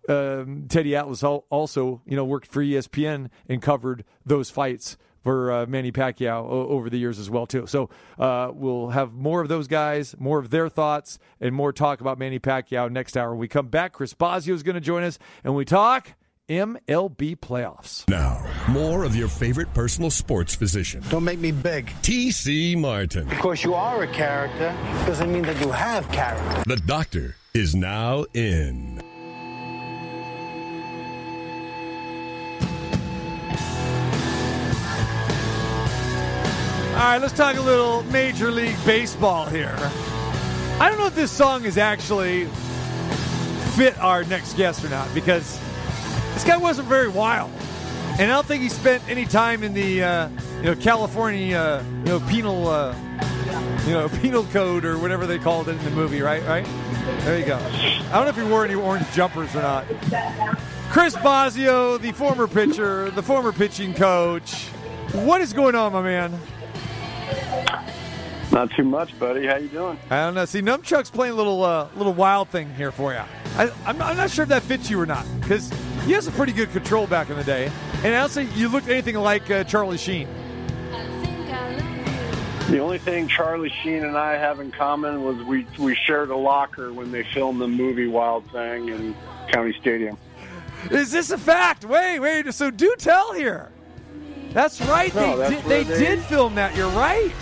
um, 0.09 0.65
Teddy 0.67 0.95
Atlas 0.95 1.23
also, 1.23 2.01
you 2.05 2.15
know, 2.15 2.25
worked 2.25 2.47
for 2.47 2.61
ESPN 2.61 3.29
and 3.47 3.61
covered 3.61 4.03
those 4.25 4.49
fights 4.49 4.97
for 5.23 5.51
uh, 5.51 5.65
Manny 5.65 5.91
Pacquiao 5.91 6.45
over 6.49 6.89
the 6.89 6.97
years 6.97 7.17
as 7.17 7.29
well 7.29 7.45
too. 7.47 7.65
So 7.65 7.89
uh, 8.19 8.51
we'll 8.53 8.89
have 8.89 9.13
more 9.13 9.41
of 9.41 9.47
those 9.47 9.67
guys, 9.67 10.15
more 10.19 10.37
of 10.37 10.49
their 10.49 10.69
thoughts, 10.69 11.17
and 11.39 11.55
more 11.55 11.71
talk 11.71 12.01
about 12.01 12.19
Manny 12.19 12.39
Pacquiao 12.39 12.91
next 12.91 13.15
hour. 13.17 13.29
When 13.31 13.39
we 13.39 13.47
come 13.47 13.67
back, 13.67 13.93
Chris 13.93 14.13
Bosio 14.13 14.53
is 14.53 14.63
going 14.63 14.75
to 14.75 14.81
join 14.81 15.03
us, 15.03 15.17
and 15.43 15.55
we 15.55 15.63
talk 15.65 16.13
MLB 16.49 17.37
playoffs. 17.37 18.07
Now, 18.09 18.45
more 18.67 19.05
of 19.05 19.15
your 19.15 19.29
favorite 19.29 19.73
personal 19.73 20.11
sports 20.11 20.53
physician. 20.53 21.01
Don't 21.09 21.23
make 21.23 21.39
me 21.39 21.53
big. 21.53 21.89
T.C. 22.01 22.75
Martin. 22.75 23.31
Of 23.31 23.39
course, 23.39 23.63
you 23.63 23.73
are 23.73 24.03
a 24.03 24.07
character. 24.07 24.75
Doesn't 25.05 25.31
mean 25.31 25.43
that 25.43 25.59
you 25.61 25.71
have 25.71 26.09
character. 26.11 26.63
The 26.67 26.81
doctor 26.85 27.35
is 27.53 27.75
now 27.75 28.25
in. 28.33 29.01
All 37.03 37.09
right, 37.09 37.21
let's 37.21 37.33
talk 37.33 37.57
a 37.57 37.61
little 37.61 38.01
Major 38.03 38.49
League 38.49 38.77
Baseball 38.85 39.45
here. 39.45 39.75
I 40.79 40.87
don't 40.87 40.97
know 40.97 41.05
if 41.05 41.15
this 41.15 41.31
song 41.31 41.65
is 41.65 41.77
actually 41.77 42.45
fit 43.75 43.99
our 43.99 44.23
next 44.23 44.55
guest 44.55 44.85
or 44.85 44.89
not 44.89 45.13
because 45.13 45.59
this 46.33 46.45
guy 46.45 46.55
wasn't 46.55 46.87
very 46.87 47.09
wild, 47.09 47.51
and 48.17 48.31
I 48.31 48.35
don't 48.35 48.45
think 48.45 48.63
he 48.63 48.69
spent 48.69 49.03
any 49.09 49.25
time 49.25 49.63
in 49.63 49.73
the 49.73 50.01
uh, 50.01 50.29
you 50.59 50.63
know 50.63 50.75
California 50.77 51.57
uh, 51.57 51.83
you 52.05 52.05
know 52.05 52.19
penal 52.21 52.69
uh, 52.69 52.95
you 53.85 53.91
know 53.91 54.07
penal 54.21 54.45
code 54.45 54.85
or 54.85 54.97
whatever 54.97 55.27
they 55.27 55.39
called 55.39 55.67
it 55.67 55.75
in 55.75 55.83
the 55.83 55.91
movie. 55.91 56.21
Right, 56.21 56.41
right. 56.43 56.65
There 57.25 57.37
you 57.37 57.45
go. 57.45 57.57
I 57.57 58.11
don't 58.13 58.23
know 58.23 58.29
if 58.29 58.37
he 58.37 58.43
wore 58.43 58.63
any 58.63 58.75
orange 58.75 59.11
jumpers 59.11 59.53
or 59.57 59.61
not. 59.61 59.85
Chris 60.89 61.17
Bosio, 61.17 61.99
the 61.99 62.13
former 62.13 62.47
pitcher, 62.47 63.11
the 63.11 63.23
former 63.23 63.51
pitching 63.51 63.93
coach. 63.93 64.67
What 65.11 65.41
is 65.41 65.51
going 65.51 65.75
on, 65.75 65.91
my 65.91 66.01
man? 66.01 66.39
Not 68.53 68.69
too 68.71 68.83
much, 68.83 69.17
buddy. 69.17 69.47
How 69.47 69.55
you 69.55 69.67
doing? 69.67 69.97
I 70.11 70.25
don't 70.25 70.35
know. 70.35 70.45
See, 70.45 70.61
Numchuck's 70.61 71.09
playing 71.09 71.33
a 71.33 71.35
little 71.35 71.63
uh, 71.63 71.87
little 71.95 72.13
wild 72.13 72.49
thing 72.49 72.73
here 72.75 72.91
for 72.91 73.11
you. 73.11 73.21
I, 73.57 73.71
am 73.85 73.97
not, 73.97 74.11
I'm 74.11 74.17
not 74.17 74.29
sure 74.29 74.43
if 74.43 74.49
that 74.49 74.61
fits 74.61 74.91
you 74.91 74.99
or 74.99 75.07
not 75.07 75.25
because 75.41 75.71
he 76.05 76.11
has 76.11 76.27
a 76.27 76.31
pretty 76.31 76.53
good 76.53 76.71
control 76.71 77.07
back 77.07 77.31
in 77.31 77.35
the 77.35 77.43
day. 77.43 77.71
And 78.03 78.13
I 78.13 78.19
don't 78.19 78.31
think 78.31 78.55
you 78.55 78.69
looked 78.69 78.89
anything 78.89 79.15
like 79.15 79.49
uh, 79.49 79.63
Charlie 79.63 79.97
Sheen. 79.97 80.27
The 82.69 82.79
only 82.79 82.97
thing 82.99 83.27
Charlie 83.27 83.73
Sheen 83.81 84.03
and 84.03 84.17
I 84.17 84.33
have 84.33 84.59
in 84.59 84.71
common 84.71 85.23
was 85.23 85.37
we 85.45 85.65
we 85.79 85.95
shared 85.95 86.29
a 86.29 86.37
locker 86.37 86.93
when 86.93 87.11
they 87.11 87.23
filmed 87.23 87.59
the 87.59 87.67
movie 87.67 88.07
Wild 88.07 88.49
Thing 88.51 88.89
in 88.89 89.15
County 89.51 89.73
Stadium. 89.79 90.17
Is 90.91 91.11
this 91.11 91.31
a 91.31 91.37
fact? 91.37 91.85
Wait, 91.85 92.19
wait. 92.19 92.53
So 92.53 92.69
do 92.69 92.95
tell 92.97 93.33
here. 93.33 93.71
That's 94.53 94.79
right. 94.81 95.13
No, 95.15 95.37
they 95.37 95.49
that's 95.49 95.55
did. 95.55 95.65
They, 95.65 95.83
they- 95.83 95.99
did 95.99 96.19
film 96.23 96.55
that. 96.55 96.75
You're 96.75 96.89
right. 96.89 97.33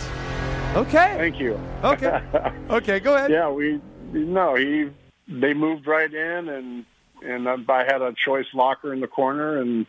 Okay. 0.76 1.16
Thank 1.18 1.40
you. 1.40 1.60
Okay. 1.84 2.22
Okay. 2.70 3.00
Go 3.02 3.16
ahead. 3.16 3.32
yeah, 3.32 3.50
we 3.50 3.82
no 4.14 4.56
he 4.56 4.90
they 5.28 5.54
moved 5.54 5.86
right 5.88 6.12
in 6.14 6.48
and 6.50 6.86
and 7.24 7.48
I 7.70 7.84
had 7.84 8.02
a 8.02 8.14
choice 8.14 8.46
locker 8.54 8.94
in 8.94 9.02
the 9.02 9.08
corner 9.08 9.58
and 9.58 9.86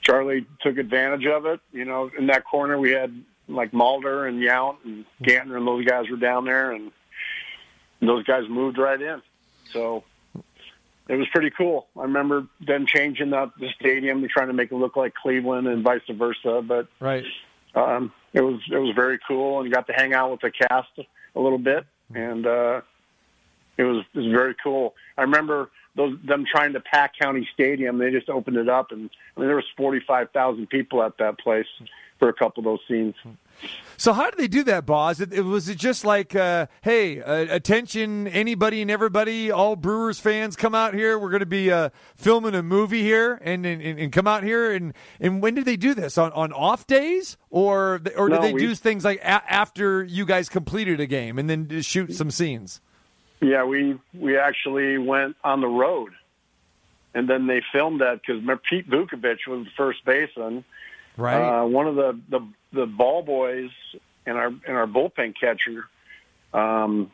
Charlie 0.00 0.46
took 0.62 0.78
advantage 0.78 1.26
of 1.26 1.44
it. 1.46 1.60
You 1.72 1.84
know, 1.84 2.10
in 2.18 2.26
that 2.28 2.44
corner 2.44 2.78
we 2.78 2.90
had 2.92 3.12
like 3.48 3.72
Molitor 3.72 4.26
and 4.26 4.40
Yount 4.42 4.76
and 4.84 5.04
Gantner 5.22 5.58
and 5.58 5.66
those 5.66 5.84
guys 5.84 6.08
were 6.08 6.16
down 6.16 6.46
there 6.46 6.72
and 6.72 6.90
those 8.00 8.24
guys 8.24 8.44
moved 8.48 8.78
right 8.78 9.00
in. 9.00 9.20
So 9.72 10.04
it 11.08 11.16
was 11.16 11.26
pretty 11.32 11.50
cool. 11.50 11.86
I 11.98 12.02
remember 12.02 12.46
them 12.66 12.86
changing 12.86 13.32
up 13.32 13.54
the 13.58 13.68
stadium, 13.78 14.26
trying 14.28 14.48
to 14.48 14.52
make 14.52 14.70
it 14.72 14.76
look 14.76 14.96
like 14.96 15.14
Cleveland 15.14 15.66
and 15.66 15.82
vice 15.82 16.00
versa. 16.10 16.62
But 16.66 16.86
Right. 17.00 17.24
um, 17.74 18.12
it 18.32 18.40
was 18.40 18.60
it 18.70 18.78
was 18.78 18.94
very 18.94 19.18
cool, 19.26 19.60
and 19.60 19.72
got 19.72 19.86
to 19.88 19.92
hang 19.92 20.14
out 20.14 20.30
with 20.30 20.40
the 20.40 20.50
cast 20.50 20.88
a 21.34 21.40
little 21.40 21.58
bit, 21.58 21.84
and 22.14 22.46
uh, 22.46 22.80
it 23.76 23.84
was 23.84 24.04
it 24.14 24.18
was 24.18 24.32
very 24.32 24.54
cool. 24.62 24.94
I 25.18 25.22
remember 25.22 25.70
those 25.96 26.16
them 26.24 26.44
trying 26.50 26.72
to 26.74 26.80
pack 26.80 27.12
County 27.20 27.46
Stadium. 27.52 27.98
They 27.98 28.10
just 28.10 28.30
opened 28.30 28.56
it 28.56 28.68
up, 28.68 28.92
and 28.92 29.10
I 29.36 29.40
mean 29.40 29.48
there 29.48 29.56
was 29.56 29.66
forty 29.76 30.00
five 30.06 30.30
thousand 30.30 30.68
people 30.68 31.02
at 31.02 31.18
that 31.18 31.38
place 31.38 31.66
for 32.18 32.28
a 32.28 32.32
couple 32.32 32.60
of 32.60 32.64
those 32.64 32.80
scenes. 32.88 33.14
So 33.96 34.12
how 34.12 34.30
did 34.30 34.38
they 34.38 34.48
do 34.48 34.64
that, 34.64 34.84
Boz? 34.84 35.20
It, 35.20 35.32
it, 35.32 35.42
was 35.42 35.68
it 35.68 35.78
just 35.78 36.04
like, 36.04 36.34
uh, 36.34 36.66
hey, 36.80 37.22
uh, 37.22 37.54
attention, 37.54 38.26
anybody 38.26 38.82
and 38.82 38.90
everybody, 38.90 39.48
all 39.52 39.76
Brewers 39.76 40.18
fans, 40.18 40.56
come 40.56 40.74
out 40.74 40.92
here. 40.92 41.16
We're 41.16 41.30
going 41.30 41.40
to 41.40 41.46
be 41.46 41.70
uh, 41.70 41.90
filming 42.16 42.56
a 42.56 42.64
movie 42.64 43.02
here, 43.02 43.38
and, 43.44 43.64
and 43.64 43.80
and 43.80 44.10
come 44.12 44.26
out 44.26 44.42
here. 44.42 44.72
And 44.72 44.92
and 45.20 45.40
when 45.40 45.54
did 45.54 45.66
they 45.66 45.76
do 45.76 45.94
this 45.94 46.18
on 46.18 46.32
on 46.32 46.52
off 46.52 46.86
days, 46.88 47.36
or 47.50 48.00
or 48.16 48.28
did 48.28 48.36
No, 48.36 48.42
they 48.42 48.52
we- 48.54 48.60
do 48.60 48.74
things 48.74 49.04
like 49.04 49.18
a- 49.20 49.52
after 49.52 50.02
you 50.02 50.26
guys 50.26 50.48
completed 50.48 50.98
a 50.98 51.06
game 51.06 51.38
and 51.38 51.48
then 51.48 51.68
just 51.68 51.88
shoot 51.88 52.12
some 52.14 52.30
scenes? 52.32 52.80
Yeah, 53.40 53.62
we 53.64 53.98
we 54.18 54.36
actually 54.36 54.98
went 54.98 55.36
on 55.44 55.60
the 55.60 55.68
road, 55.68 56.10
and 57.14 57.28
then 57.28 57.46
they 57.46 57.62
filmed 57.72 58.00
that 58.00 58.20
because 58.26 58.42
Pete 58.68 58.90
Vuckovich 58.90 59.46
was 59.46 59.64
the 59.64 59.70
first 59.76 60.04
baseman. 60.04 60.64
Right. 61.16 61.62
Uh, 61.62 61.66
one 61.66 61.86
of 61.86 61.96
the, 61.96 62.18
the 62.28 62.40
the 62.72 62.86
ball 62.86 63.22
boys 63.22 63.70
and 64.24 64.36
our 64.36 64.46
and 64.46 64.76
our 64.76 64.86
bullpen 64.86 65.34
catcher, 65.38 65.84
um, 66.54 67.10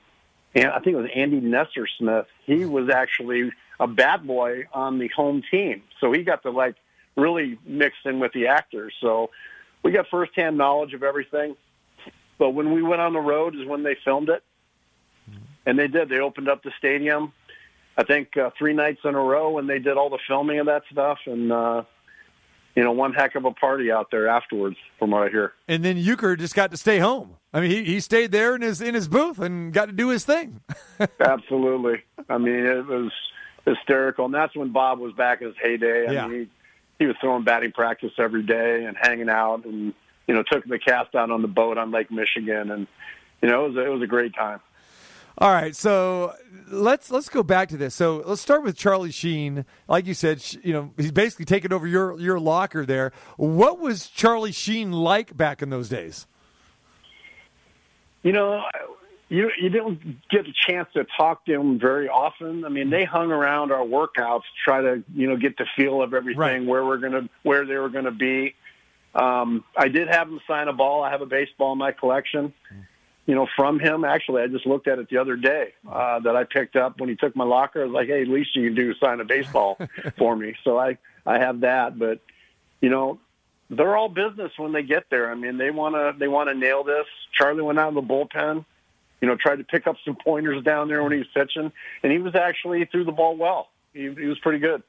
and 0.55 0.67
I 0.67 0.79
think 0.79 0.95
it 0.95 1.01
was 1.01 1.11
Andy 1.15 1.41
Nesser-Smith. 1.41 2.27
He 2.45 2.65
was 2.65 2.89
actually 2.91 3.51
a 3.81 3.87
bad 3.87 4.27
boy 4.27 4.67
on 4.73 4.99
the 4.99 5.09
home 5.09 5.43
team, 5.51 5.83
so 6.01 6.13
he 6.13 6.23
got 6.23 6.43
to 6.45 6.51
like 6.51 6.77
really 7.17 7.59
mix 7.67 7.97
in 8.05 8.21
with 8.21 8.33
the 8.33 8.47
actors. 8.47 8.95
So 9.01 9.31
we 9.83 9.91
got 9.91 10.07
firsthand 10.09 10.57
knowledge 10.57 10.95
of 10.95 11.03
everything. 11.03 11.57
But 12.39 12.51
when 12.51 12.73
we 12.73 12.83
went 12.83 13.01
on 13.01 13.13
the 13.13 13.21
road 13.21 13.57
is 13.57 13.67
when 13.67 13.83
they 13.83 13.97
filmed 14.05 14.29
it, 14.29 14.45
and 15.67 15.79
they 15.79 15.87
did. 15.87 16.09
They 16.09 16.19
opened 16.19 16.49
up 16.49 16.63
the 16.63 16.73
stadium. 16.79 17.33
I 17.97 18.05
think 18.05 18.37
uh, 18.37 18.51
three 18.57 18.73
nights 18.73 19.01
in 19.05 19.15
a 19.15 19.21
row, 19.21 19.59
and 19.59 19.69
they 19.69 19.79
did 19.79 19.97
all 19.97 20.09
the 20.09 20.19
filming 20.27 20.61
of 20.61 20.67
that 20.67 20.85
stuff, 20.91 21.19
and 21.27 21.53
uh, 21.53 21.83
you 22.77 22.85
know, 22.85 22.93
one 22.93 23.13
heck 23.13 23.35
of 23.35 23.45
a 23.45 23.51
party 23.53 23.91
out 23.91 24.11
there 24.11 24.29
afterwards, 24.29 24.77
from 24.99 25.11
what 25.11 25.25
I 25.27 25.31
hear. 25.31 25.53
and 25.67 25.85
then 25.85 25.97
Uecker 25.97 26.39
just 26.39 26.55
got 26.55 26.71
to 26.71 26.77
stay 26.77 26.99
home. 26.99 27.35
I 27.53 27.61
mean, 27.61 27.71
he, 27.71 27.85
he 27.85 28.01
stayed 28.01 28.31
there 28.31 28.55
in 28.55 28.63
his 28.63 28.81
in 28.81 28.95
his 28.95 29.09
booth 29.09 29.39
and 29.39 29.73
got 29.73 29.87
to 29.87 29.93
do 29.93 30.09
his 30.11 30.25
thing. 30.25 30.61
Absolutely. 31.21 32.03
I 32.29 32.39
mean, 32.39 32.67
it 32.67 32.87
was 32.87 33.11
hysterical, 33.65 34.27
and 34.27 34.35
that's 34.35 34.55
when 34.57 34.71
Bob 34.73 34.99
was 34.99 35.13
back 35.15 35.41
in 35.41 35.49
his 35.49 35.57
heyday. 35.61 36.07
I 36.09 36.13
Yeah. 36.13 36.27
mean, 36.27 36.41
he, 36.41 36.49
he 37.01 37.07
was 37.07 37.17
throwing 37.21 37.45
batting 37.45 37.73
practice 37.73 38.13
every 38.19 38.43
day 38.43 38.85
and 38.85 38.97
hanging 39.01 39.29
out, 39.29 39.65
and 39.65 39.95
you 40.27 40.35
know, 40.35 40.43
took 40.43 40.65
the 40.67 40.79
cast 40.79 41.15
out 41.15 41.31
on 41.31 41.43
the 41.43 41.49
boat 41.49 41.79
on 41.79 41.91
Lake 41.91 42.11
Michigan, 42.11 42.71
and 42.71 42.87
you 43.41 43.49
know, 43.49 43.65
it 43.67 43.69
was 43.69 43.77
a, 43.77 43.87
it 43.87 43.89
was 43.89 44.03
a 44.03 44.07
great 44.07 44.35
time. 44.35 44.61
All 45.41 45.53
right, 45.53 45.75
so 45.77 46.35
let's 46.69 47.13
let's 47.13 47.29
go 47.29 47.45
back 47.45 47.69
to 47.69 47.77
this. 47.77 47.95
So 47.95 48.23
let's 48.27 48.41
start 48.41 48.65
with 48.65 48.77
Charlie 48.77 49.13
Sheen. 49.13 49.65
Like 49.87 50.07
you 50.07 50.15
said, 50.15 50.45
you 50.65 50.73
know 50.73 50.93
he's 50.97 51.13
basically 51.13 51.45
taken 51.45 51.73
over 51.73 51.87
your 51.87 52.19
your 52.19 52.41
locker 52.41 52.85
there. 52.85 53.13
What 53.37 53.79
was 53.79 54.09
Charlie 54.09 54.51
Sheen 54.51 54.91
like 54.91 55.37
back 55.37 55.63
in 55.63 55.71
those 55.71 55.89
days? 55.89 56.27
You 58.25 58.33
know, 58.33 58.65
you 59.29 59.49
you 59.61 59.69
didn't 59.71 60.29
get 60.29 60.47
a 60.49 60.53
chance 60.67 60.89
to 60.95 61.07
talk 61.17 61.45
to 61.47 61.53
him 61.55 61.79
very 61.79 62.09
often. 62.09 62.65
I 62.65 62.69
mean, 62.69 62.91
they 62.91 63.05
hung 63.05 63.31
around 63.31 63.71
our 63.71 63.85
workouts, 63.85 64.41
to 64.41 64.65
try 64.65 64.83
to 64.83 65.05
you 65.15 65.29
know 65.29 65.37
get 65.37 65.57
the 65.57 65.67
feel 65.77 66.03
of 66.03 66.15
everything, 66.15 66.39
Right. 66.41 66.65
where 66.65 66.85
we're 66.85 66.99
gonna 66.99 67.29
where 67.45 67.65
they 67.65 67.77
were 67.77 67.91
gonna 67.91 68.11
be. 68.11 68.57
Um, 69.15 69.63
I 69.77 69.87
did 69.87 70.09
have 70.09 70.29
him 70.29 70.41
sign 70.49 70.67
a 70.67 70.73
ball. 70.73 71.05
I 71.05 71.11
have 71.11 71.23
a 71.23 71.27
baseball 71.27 71.73
in 71.73 71.79
my 71.79 71.93
collection. 71.93 72.53
You 73.29 73.35
know, 73.35 73.47
from 73.55 73.79
him. 73.79 74.05
Actually, 74.05 74.43
I 74.43 74.49
just 74.49 74.67
looked 74.67 74.89
at 74.89 74.99
it 74.99 75.09
the 75.11 75.19
other 75.19 75.37
day 75.37 75.75
uh, 75.89 76.19
that 76.21 76.35
I 76.35 76.45
picked 76.45 76.75
up 76.75 76.99
when 76.99 77.09
he 77.09 77.15
took 77.15 77.37
my 77.37 77.45
locker. 77.45 77.83
I 77.83 77.85
was 77.85 77.93
like, 77.93 78.09
"Hey, 78.09 78.23
at 78.23 78.29
least 78.29 78.57
you 78.57 78.65
can 78.65 78.75
do 78.75 78.95
sign 78.95 79.21
a 79.21 79.25
baseball 79.25 79.79
for 80.19 80.35
me." 80.35 80.57
So 80.65 80.79
I 80.79 80.99
I 81.27 81.39
have 81.39 81.61
that, 81.61 81.99
but 81.99 82.21
you 82.81 82.89
know, 82.89 83.21
they're 83.71 83.97
all 83.97 84.09
business 84.09 84.53
when 84.57 84.73
they 84.73 84.83
get 84.83 85.11
there. 85.11 85.31
I 85.31 85.35
mean, 85.35 85.59
they 85.59 85.71
want 85.71 85.95
to 85.95 86.19
they 86.19 86.29
want 86.29 86.49
to 86.49 86.55
nail 86.55 86.85
this. 86.85 87.07
Charlie 87.33 87.63
went 87.63 87.79
out 87.79 87.89
in 87.91 87.95
the 87.95 88.03
bullpen, 88.03 88.65
you 89.21 89.29
know, 89.29 89.37
tried 89.37 89.57
to 89.57 89.65
pick 89.65 89.87
up 89.87 89.97
some 90.05 90.17
pointers 90.17 90.65
down 90.65 90.89
there 90.89 91.03
when 91.03 91.13
he 91.13 91.19
was 91.19 91.29
pitching, 91.35 91.71
and 92.03 92.13
he 92.13 92.19
was 92.19 92.35
actually 92.35 92.85
threw 92.87 93.05
the 93.05 93.13
ball 93.13 93.37
well. 93.37 93.69
He, 93.93 94.03
he 94.03 94.27
was 94.27 94.39
pretty 94.39 94.59
good. 94.59 94.83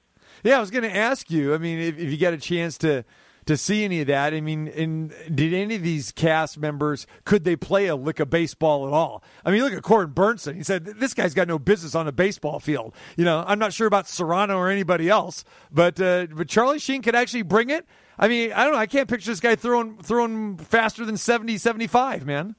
Yeah, 0.44 0.58
I 0.58 0.60
was 0.60 0.72
going 0.72 0.84
to 0.84 0.96
ask 0.96 1.30
you. 1.30 1.54
I 1.54 1.58
mean, 1.58 1.80
if, 1.80 1.98
if 1.98 2.12
you 2.12 2.18
got 2.18 2.34
a 2.34 2.38
chance 2.38 2.78
to 2.80 3.04
to 3.50 3.58
see 3.58 3.84
any 3.84 4.00
of 4.02 4.06
that, 4.06 4.36
I 4.36 4.42
mean, 4.42 4.68
and 4.68 5.12
did 5.34 5.56
any 5.56 5.74
of 5.74 5.82
these 5.82 6.12
cast 6.12 6.60
members 6.60 7.08
could 7.26 7.46
they 7.46 7.56
play 7.56 7.88
a 7.88 7.96
lick 7.96 8.20
of 8.20 8.30
baseball 8.30 8.86
at 8.86 8.94
all? 8.94 9.24
I 9.44 9.50
mean, 9.50 9.64
look 9.64 9.74
at 9.74 9.82
Corbin 9.82 10.14
Bernsen. 10.14 10.56
He 10.56 10.62
said 10.62 10.86
this 10.86 11.16
guy's 11.16 11.34
got 11.34 11.48
no 11.48 11.58
business 11.58 11.96
on 11.96 12.08
a 12.08 12.12
baseball 12.12 12.60
field. 12.60 12.94
You 13.18 13.26
know, 13.26 13.44
I'm 13.48 13.58
not 13.58 13.74
sure 13.74 13.88
about 13.88 14.06
Cerrano 14.06 14.56
or 14.56 14.70
anybody 14.70 15.10
else, 15.10 15.44
but 15.72 16.00
uh, 16.00 16.28
but 16.32 16.48
Charlie 16.48 16.78
Sheen 16.78 17.02
could 17.02 17.16
actually 17.16 17.42
bring 17.42 17.72
it. 17.72 17.88
I 18.20 18.28
mean, 18.28 18.54
I 18.54 18.66
don't 18.66 18.74
know. 18.74 18.80
I 18.80 18.86
can't 18.86 19.10
picture 19.10 19.32
this 19.32 19.40
guy 19.40 19.56
throwing 19.56 19.98
throwing 19.98 20.58
faster 20.58 21.04
than 21.04 21.18
70, 21.18 21.58
75, 21.58 22.28
man. 22.28 22.56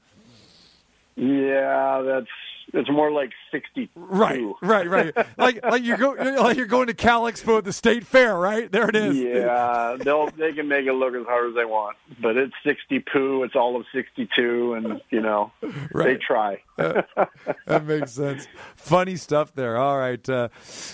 Yeah, 1.15 2.01
that's 2.05 2.27
it's 2.73 2.89
more 2.89 3.11
like 3.11 3.31
sixty. 3.51 3.89
Right, 3.95 4.41
right, 4.61 4.89
right. 4.89 5.15
like 5.37 5.63
like 5.63 5.83
you're 5.85 5.97
go, 5.97 6.11
like 6.13 6.57
you're 6.57 6.65
going 6.65 6.87
to 6.87 6.93
Cal 6.93 7.23
Expo 7.23 7.57
at 7.59 7.63
the 7.63 7.73
State 7.73 8.05
Fair, 8.05 8.37
right? 8.37 8.71
There 8.71 8.87
it 8.89 8.95
is. 8.95 9.17
Yeah, 9.17 9.97
they'll 9.99 10.27
they 10.31 10.53
can 10.53 10.67
make 10.67 10.85
it 10.85 10.93
look 10.93 11.13
as 11.15 11.25
hard 11.25 11.49
as 11.49 11.55
they 11.55 11.65
want, 11.65 11.97
but 12.21 12.37
it's 12.37 12.53
sixty 12.65 12.99
poo. 12.99 13.43
It's 13.43 13.55
all 13.55 13.75
of 13.75 13.85
sixty 13.93 14.27
two, 14.35 14.73
and 14.73 15.01
you 15.09 15.21
know 15.21 15.51
they 15.61 15.69
Right. 15.93 16.21
try. 16.21 16.61
that 16.77 17.85
makes 17.85 18.11
sense. 18.13 18.47
Funny 18.75 19.15
stuff 19.15 19.53
there. 19.53 19.77
All 19.77 19.97
right, 19.97 20.27
uh, 20.29 20.49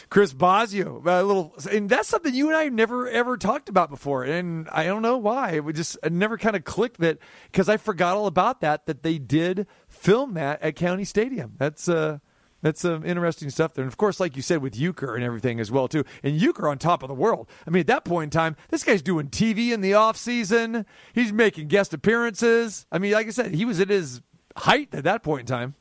Chris 0.10 0.34
Bosio, 0.34 1.06
a 1.06 1.24
little, 1.24 1.54
and 1.72 1.90
that's 1.90 2.08
something 2.10 2.34
you 2.34 2.48
and 2.48 2.58
I 2.58 2.70
never 2.70 3.08
ever 3.08 3.38
talked 3.38 3.70
about 3.70 3.90
before, 3.90 4.24
and 4.24 4.68
I 4.70 4.86
don't 4.86 5.02
know 5.02 5.18
why. 5.18 5.62
It 5.66 5.74
just 5.76 5.98
it 6.04 6.12
never 6.12 6.38
kind 6.38 6.56
of 6.56 6.64
clicked 6.66 7.00
that 7.00 7.20
because 7.52 7.70
I 7.70 7.78
forgot 7.78 8.18
all 8.18 8.28
about 8.28 8.62
that 8.62 8.86
that 8.88 9.04
they 9.04 9.18
did 9.18 9.68
film 9.98 10.34
that 10.36 10.62
at 10.62 10.76
County 10.76 11.04
Stadium. 11.06 11.54
That's 11.58 11.88
uh. 11.89 12.20
That's 12.64 12.82
some 12.82 13.06
interesting 13.06 13.52
stuff 13.52 13.76
there. 13.76 13.84
And 13.84 13.91
of 13.91 13.98
course, 13.98 14.20
like 14.20 14.36
you 14.36 14.41
said, 14.41 14.64
with 14.64 14.74
Uecker 14.74 15.14
and 15.14 15.24
everything 15.24 15.60
as 15.60 15.70
well, 15.72 15.88
too. 15.88 16.04
And 16.24 16.41
Uecker 16.41 16.68
on 16.70 16.80
top 16.80 17.04
of 17.04 17.08
the 17.08 17.14
world. 17.14 17.48
I 17.68 17.70
mean, 17.70 17.82
at 17.82 17.88
that 17.88 18.04
point 18.04 18.24
in 18.24 18.30
time, 18.32 18.56
this 18.70 18.84
guy's 18.84 19.04
doing 19.04 19.28
TV 19.30 19.72
in 19.72 19.82
the 19.82 19.93
off 19.93 20.18
season. 20.18 20.84
He's 21.14 21.32
making 21.32 21.68
guest 21.68 21.93
appearances. 21.93 22.88
I 22.91 22.98
mean, 22.98 23.12
like 23.14 23.28
I 23.28 23.30
said, 23.30 23.54
he 23.54 23.64
was 23.64 23.80
at 23.80 23.89
his 23.89 24.22
height 24.56 24.89
at 24.91 25.04
that 25.04 25.22
point 25.22 25.41
in 25.41 25.45
time. 25.45 25.76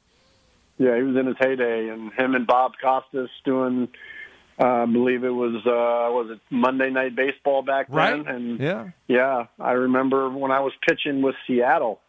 Yeah, 0.77 0.95
he 0.99 1.03
was 1.03 1.17
in 1.17 1.25
his 1.27 1.37
heyday, 1.41 1.89
and 1.89 2.12
him 2.12 2.35
and 2.35 2.47
Bob 2.47 2.73
Costas 2.81 3.31
doing. 3.47 3.89
Uh, 4.61 4.83
I 4.83 4.85
believe 4.87 5.25
it 5.25 5.31
was 5.31 5.55
uh, 5.67 6.12
was 6.12 6.31
it 6.33 6.41
Monday 6.51 6.91
Night 6.91 7.17
Baseball 7.17 7.62
back 7.62 7.89
then, 7.89 7.97
Right. 7.97 8.27
and 8.27 8.61
Yeah. 8.61 8.89
yeah, 9.09 9.47
I 9.59 9.73
remember 9.73 10.29
when 10.29 10.51
I 10.51 10.61
was 10.61 10.75
pitching 10.87 11.23
with 11.23 11.37
Seattle. 11.47 12.01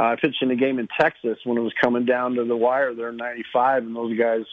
Uh, 0.00 0.04
I 0.04 0.16
pitched 0.16 0.40
in 0.40 0.50
a 0.50 0.56
game 0.56 0.78
in 0.78 0.88
Texas 0.98 1.36
when 1.44 1.58
it 1.58 1.60
was 1.60 1.74
coming 1.78 2.06
down 2.06 2.36
to 2.36 2.44
the 2.44 2.56
wire 2.56 2.94
there 2.94 3.10
in 3.10 3.18
'95, 3.18 3.82
and 3.82 3.94
those 3.94 4.16
guys 4.18 4.46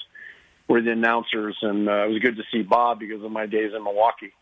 were 0.68 0.82
the 0.82 0.92
announcers, 0.92 1.56
and 1.62 1.88
uh, 1.88 2.04
it 2.04 2.10
was 2.10 2.20
good 2.20 2.36
to 2.36 2.44
see 2.52 2.64
Bob 2.64 3.00
because 3.00 3.24
of 3.24 3.32
my 3.32 3.46
days 3.46 3.72
in 3.74 3.82
Milwaukee. 3.82 4.34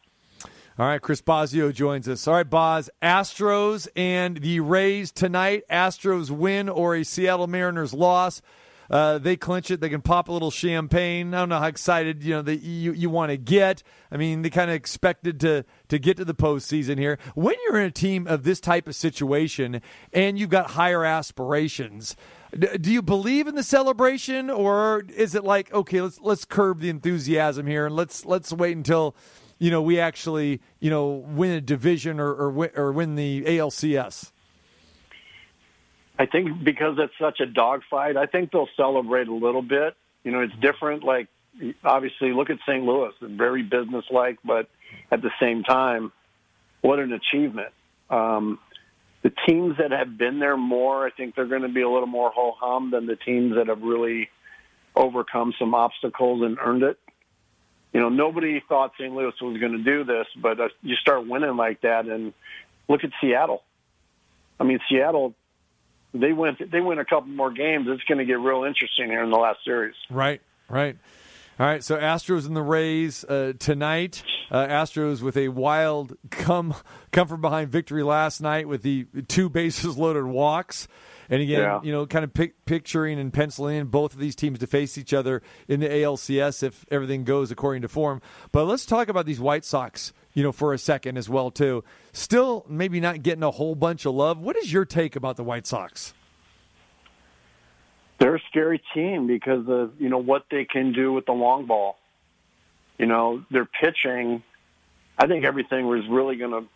All 0.80 0.88
right, 0.88 1.00
Chris 1.00 1.22
Bosio 1.22 1.72
joins 1.72 2.10
us. 2.10 2.28
All 2.28 2.34
right, 2.34 2.50
Boz, 2.50 2.90
Astros 3.04 3.88
and 3.96 4.38
the 4.38 4.62
Rays 4.62 5.12
tonight. 5.12 5.64
Astros 5.70 6.32
win 6.32 6.70
or 6.70 6.96
a 6.96 7.06
Seattle 7.06 7.48
Mariners 7.48 7.94
loss. 7.94 8.42
Uh, 8.90 9.18
they 9.18 9.36
clinch 9.36 9.72
it. 9.72 9.80
They 9.80 9.90
can 9.90 10.02
pop 10.02 10.28
a 10.28 10.32
little 10.32 10.52
champagne. 10.52 11.34
I 11.34 11.40
don't 11.40 11.50
know 11.50 11.60
how 11.60 11.68
excited 11.68 12.24
you 12.24 12.42
know 12.42 12.52
you 12.52 12.94
you 12.94 13.10
want 13.10 13.32
to 13.32 13.38
get. 13.38 13.84
I 14.12 14.18
mean, 14.18 14.42
they 14.42 14.50
kind 14.50 14.70
of 14.70 14.76
expected 14.76 15.40
to 15.42 15.66
to 15.90 16.00
get 16.00 16.18
to 16.18 16.26
the 16.26 16.36
postseason 16.36 16.98
here. 16.98 17.18
When 17.34 17.56
you're 17.66 17.80
in 17.80 17.86
a 17.86 17.92
team 17.92 18.28
of 18.28 18.44
this 18.44 18.60
type 18.60 18.88
of 18.88 18.96
situation 18.96 19.82
and 20.14 20.38
you've 20.38 20.50
got 20.50 20.72
higher 20.72 21.04
aspirations, 21.04 22.16
d- 22.58 22.78
do 22.78 22.92
you 22.92 23.02
believe 23.02 23.48
in 23.48 23.56
the 23.56 23.64
celebration, 23.64 24.50
or 24.50 25.04
is 25.16 25.36
it 25.36 25.44
like 25.44 25.74
okay, 25.74 26.02
let's 26.02 26.20
let's 26.22 26.46
curb 26.46 26.80
the 26.80 26.90
enthusiasm 26.90 27.68
here 27.68 27.88
and 27.88 27.96
let's 27.96 28.26
let's 28.26 28.54
wait 28.54 28.78
until 28.78 29.16
you 29.58 29.72
know, 29.72 29.82
we 29.82 30.00
actually, 30.00 30.62
you 30.80 30.90
know, 30.90 31.08
win 31.08 31.52
a 31.52 31.62
division 31.62 32.20
or 32.20 32.32
or, 32.34 32.70
or 32.76 32.92
win 32.92 33.16
the 33.16 33.44
ALCS? 33.46 34.32
I 36.18 36.26
think 36.26 36.64
because 36.64 36.98
it's 36.98 37.14
such 37.20 37.40
a 37.40 37.46
dogfight, 37.46 38.18
I 38.18 38.26
think 38.26 38.52
they'll 38.52 38.70
celebrate 38.78 39.28
a 39.28 39.34
little 39.34 39.62
bit. 39.62 39.96
You 40.24 40.32
know, 40.32 40.42
it's 40.42 40.56
different. 40.62 41.04
Like 41.04 41.28
obviously, 41.84 42.32
look 42.34 42.50
at 42.50 42.58
St. 42.68 42.84
Louis; 42.84 43.12
They're 43.20 43.30
very 43.30 43.64
businesslike, 43.64 44.40
but 44.44 44.70
at 45.12 45.22
the 45.22 45.32
same 45.40 45.64
time, 45.64 46.12
what 46.82 47.00
an 47.00 47.12
achievement. 47.12 47.74
Um, 48.10 48.60
the 49.24 49.34
teams 49.48 49.78
that 49.80 49.92
have 49.92 50.18
been 50.18 50.40
there 50.40 50.56
more, 50.56 51.06
I 51.06 51.10
think 51.10 51.36
they're 51.36 51.48
going 51.48 51.64
to 51.64 51.70
be 51.70 51.82
a 51.82 51.90
little 51.90 52.08
more 52.08 52.32
ho 52.32 52.54
hum 52.58 52.92
than 52.92 53.08
the 53.08 53.16
teams 53.16 53.56
that 53.56 53.68
have 53.68 53.82
really 53.82 54.30
overcome 54.96 55.54
some 55.60 55.74
obstacles 55.74 56.44
and 56.44 56.58
earned 56.60 56.84
it. 56.84 56.98
You 57.92 58.02
know, 58.02 58.10
nobody 58.10 58.62
thought 58.68 58.92
St. 59.00 59.14
Louis 59.14 59.34
was 59.42 59.58
going 59.60 59.72
to 59.72 59.84
do 59.84 60.04
this, 60.04 60.28
but 60.42 60.60
uh, 60.60 60.70
you 60.82 60.96
start 60.96 61.28
winning 61.28 61.58
like 61.58 61.82
that, 61.82 62.06
and 62.06 62.34
look 62.88 63.04
at 63.04 63.12
Seattle. 63.20 63.64
I 64.60 64.64
mean, 64.64 64.80
Seattle 64.90 65.34
they 66.20 66.34
win 66.34 66.58
they 66.72 66.82
win 66.82 67.00
a 67.00 67.06
couple 67.06 67.30
more 67.30 67.52
games, 67.52 67.88
it's 67.90 68.04
going 68.04 68.18
to 68.20 68.26
get 68.26 68.40
real 68.40 68.64
interesting 68.64 69.10
here 69.10 69.24
in 69.24 69.30
the 69.30 69.38
last 69.38 69.60
series. 69.64 69.96
Right, 70.10 70.42
right. 70.70 70.98
All 71.58 71.66
right, 71.66 71.82
so 71.82 71.98
Astros 71.98 72.46
and 72.46 72.56
the 72.56 72.62
Rays 72.62 73.24
uh, 73.24 73.54
tonight. 73.58 74.24
Uh, 74.52 74.68
Astros 74.68 75.22
with 75.22 75.38
a 75.38 75.48
wild 75.48 76.18
come 76.30 76.76
come 77.12 77.30
from 77.30 77.40
behind 77.40 77.70
victory 77.70 78.04
last 78.04 78.42
night 78.42 78.68
with 78.68 78.82
the 78.82 79.08
two 79.30 79.50
bases 79.50 79.98
loaded 79.98 80.26
walks. 80.26 80.90
And 81.30 81.42
again, 81.42 81.62
yeah. 81.62 81.80
you 81.82 81.92
know, 81.92 82.06
kind 82.06 82.24
of 82.24 82.34
pic- 82.34 82.66
picturing 82.66 83.20
and 83.20 83.34
penciling 83.34 83.78
in 83.78 83.88
both 83.88 84.14
of 84.14 84.20
these 84.20 84.36
teams 84.36 84.60
to 84.60 84.68
face 84.68 84.98
each 84.98 85.14
other 85.14 85.42
in 85.68 85.80
the 85.80 85.88
ALCS 85.88 86.62
if 86.62 86.86
everything 86.92 87.24
goes 87.24 87.52
according 87.52 87.82
to 87.84 87.88
form. 87.88 88.22
But 88.52 88.66
let's 88.66 88.86
talk 88.86 89.08
about 89.08 89.26
these 89.26 89.40
White 89.40 89.66
Sox, 89.66 90.14
you 90.36 90.44
know, 90.44 90.52
for 90.52 90.74
a 90.74 90.78
second 90.78 91.18
as 91.18 91.28
well 91.28 91.50
too. 91.50 91.84
Still, 92.14 92.66
maybe 92.70 93.00
not 93.00 93.24
getting 93.24 93.42
a 93.42 93.52
whole 93.52 93.74
bunch 93.74 94.06
of 94.06 94.14
love. 94.14 94.40
What 94.40 94.56
is 94.56 94.72
your 94.72 94.86
take 94.86 95.16
about 95.16 95.38
the 95.38 95.44
White 95.44 95.66
Sox? 95.66 96.14
They're 98.20 98.36
a 98.36 98.42
scary 98.50 98.82
team 98.94 99.28
because 99.28 99.68
of 99.68 99.94
you 100.00 100.10
know 100.10 100.20
what 100.20 100.46
they 100.52 100.66
can 100.66 100.94
do 100.94 101.12
with 101.12 101.26
the 101.26 101.32
long 101.32 101.66
ball. 101.66 101.98
You 103.00 103.08
know, 103.08 103.44
their 103.50 103.66
pitching. 103.66 104.44
I 105.18 105.28
think 105.28 105.46
everything 105.46 105.88
was 105.88 106.04
really 106.10 106.36
going 106.36 106.52
to 106.52 106.68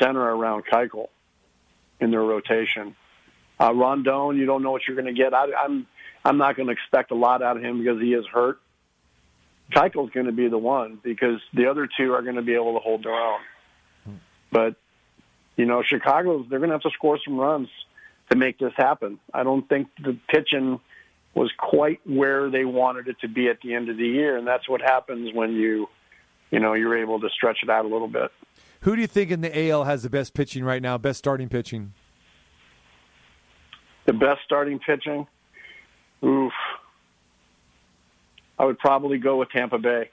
center 0.00 0.20
around 0.20 0.64
Keuchel 0.70 1.06
in 2.00 2.10
their 2.10 2.20
rotation. 2.20 2.96
Uh, 3.58 3.70
Rodon, 3.70 4.36
you 4.36 4.44
don't 4.44 4.62
know 4.62 4.72
what 4.72 4.82
you're 4.86 4.96
going 4.96 5.14
to 5.14 5.18
get. 5.20 5.32
I, 5.32 5.46
I'm 5.58 5.86
I'm 6.24 6.38
not 6.38 6.56
going 6.56 6.66
to 6.66 6.72
expect 6.72 7.12
a 7.12 7.14
lot 7.14 7.42
out 7.42 7.56
of 7.56 7.62
him 7.62 7.78
because 7.78 8.00
he 8.00 8.12
is 8.12 8.26
hurt. 8.26 8.60
Keuchel's 9.72 10.10
going 10.12 10.26
to 10.26 10.32
be 10.32 10.48
the 10.48 10.58
one 10.58 10.98
because 11.02 11.40
the 11.52 11.66
other 11.66 11.88
two 11.98 12.12
are 12.12 12.22
going 12.22 12.36
to 12.36 12.42
be 12.42 12.54
able 12.54 12.74
to 12.74 12.80
hold 12.80 13.04
their 13.04 13.14
own. 13.14 13.40
But 14.50 14.76
you 15.56 15.64
know, 15.66 15.82
Chicago's 15.82 16.46
they're 16.48 16.58
going 16.58 16.70
to 16.70 16.74
have 16.74 16.82
to 16.82 16.90
score 16.90 17.18
some 17.24 17.36
runs 17.36 17.68
to 18.30 18.36
make 18.36 18.58
this 18.58 18.72
happen. 18.76 19.18
I 19.32 19.42
don't 19.42 19.68
think 19.68 19.88
the 20.02 20.18
pitching 20.28 20.80
was 21.34 21.52
quite 21.58 22.00
where 22.06 22.50
they 22.50 22.64
wanted 22.64 23.08
it 23.08 23.16
to 23.20 23.28
be 23.28 23.48
at 23.48 23.60
the 23.60 23.74
end 23.74 23.88
of 23.88 23.96
the 23.96 24.06
year, 24.06 24.36
and 24.36 24.46
that's 24.46 24.68
what 24.68 24.80
happens 24.80 25.34
when 25.34 25.52
you, 25.52 25.88
you 26.50 26.60
know, 26.60 26.72
you're 26.72 26.96
able 26.96 27.20
to 27.20 27.28
stretch 27.28 27.58
it 27.62 27.70
out 27.70 27.84
a 27.84 27.88
little 27.88 28.08
bit. 28.08 28.30
Who 28.80 28.94
do 28.94 29.02
you 29.02 29.06
think 29.06 29.30
in 29.30 29.40
the 29.40 29.68
AL 29.70 29.84
has 29.84 30.02
the 30.02 30.10
best 30.10 30.32
pitching 30.32 30.64
right 30.64 30.80
now? 30.80 30.96
Best 30.96 31.18
starting 31.18 31.48
pitching? 31.48 31.92
The 34.06 34.12
best 34.12 34.40
starting 34.44 34.78
pitching? 34.78 35.26
Oof. 36.24 36.52
I 38.58 38.64
would 38.64 38.78
probably 38.78 39.18
go 39.18 39.36
with 39.36 39.50
Tampa 39.50 39.78
Bay. 39.78 40.10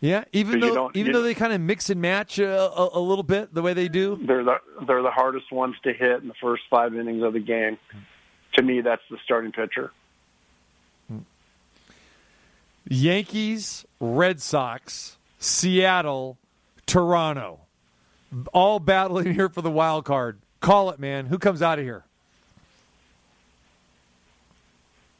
Yeah, 0.00 0.24
even 0.32 0.60
though 0.60 0.90
even 0.94 1.12
though 1.12 1.22
they 1.22 1.34
kind 1.34 1.52
of 1.52 1.60
mix 1.60 1.88
and 1.88 2.00
match 2.00 2.38
a, 2.38 2.70
a, 2.70 2.98
a, 2.98 3.00
little 3.00 3.22
bit 3.22 3.54
the 3.54 3.62
way 3.62 3.72
they 3.72 3.88
do, 3.88 4.18
they're 4.26 4.44
the 4.44 4.56
they're 4.86 5.02
the 5.02 5.10
hardest 5.10 5.50
ones 5.50 5.74
to 5.84 5.92
hit 5.92 6.20
in 6.20 6.28
the 6.28 6.34
first 6.34 6.64
five 6.68 6.94
innings 6.94 7.22
of 7.22 7.32
the 7.32 7.40
game. 7.40 7.78
To 8.54 8.62
me, 8.62 8.82
that's 8.82 9.02
the 9.10 9.16
starting 9.24 9.52
pitcher. 9.52 9.92
Yankees, 12.88 13.84
Red 13.98 14.40
Sox, 14.40 15.16
Seattle, 15.38 16.38
Toronto, 16.86 17.60
all 18.52 18.78
battling 18.78 19.34
here 19.34 19.48
for 19.48 19.62
the 19.62 19.70
wild 19.70 20.04
card. 20.04 20.38
Call 20.60 20.90
it, 20.90 20.98
man. 20.98 21.26
Who 21.26 21.38
comes 21.38 21.62
out 21.62 21.78
of 21.78 21.84
here? 21.84 22.04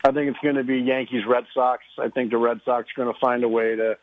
I 0.06 0.12
think 0.12 0.30
it's 0.30 0.38
going 0.38 0.54
to 0.54 0.62
be 0.62 0.78
Yankees, 0.78 1.22
Red 1.26 1.46
Sox. 1.52 1.82
I 1.98 2.08
think 2.10 2.30
the 2.30 2.38
Red 2.38 2.60
Sox 2.64 2.86
are 2.88 3.02
going 3.02 3.12
to 3.12 3.18
find 3.18 3.42
a 3.42 3.48
way 3.48 3.74
to, 3.74 3.98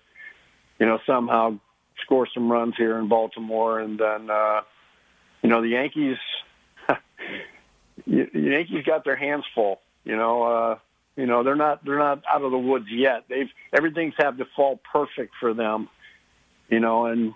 you 0.78 0.86
know, 0.86 1.00
somehow 1.08 1.60
score 2.04 2.28
some 2.34 2.52
runs 2.52 2.74
here 2.78 2.98
in 2.98 3.08
Baltimore, 3.08 3.80
and 3.80 3.98
then, 3.98 4.30
uh, 4.30 4.62
you 5.42 5.50
know, 5.50 5.62
the 5.62 5.70
Yankees. 5.70 6.18
the 8.06 8.28
Yankees 8.34 8.84
got 8.86 9.06
their 9.06 9.16
hands 9.16 9.46
full. 9.56 9.80
You 10.04 10.18
know, 10.18 10.44
uh, 10.44 10.80
you 11.16 11.26
know 11.26 11.44
they're 11.44 11.56
not 11.56 11.86
they're 11.86 12.00
not 12.00 12.22
out 12.30 12.42
of 12.42 12.52
the 12.52 12.58
woods 12.58 12.88
yet. 12.92 13.24
They've 13.30 13.50
everything's 13.72 14.16
had 14.18 14.38
to 14.40 14.46
fall 14.58 14.82
perfect 14.92 15.36
for 15.40 15.54
them. 15.54 15.88
You 16.68 16.82
know, 16.82 17.06
and 17.06 17.34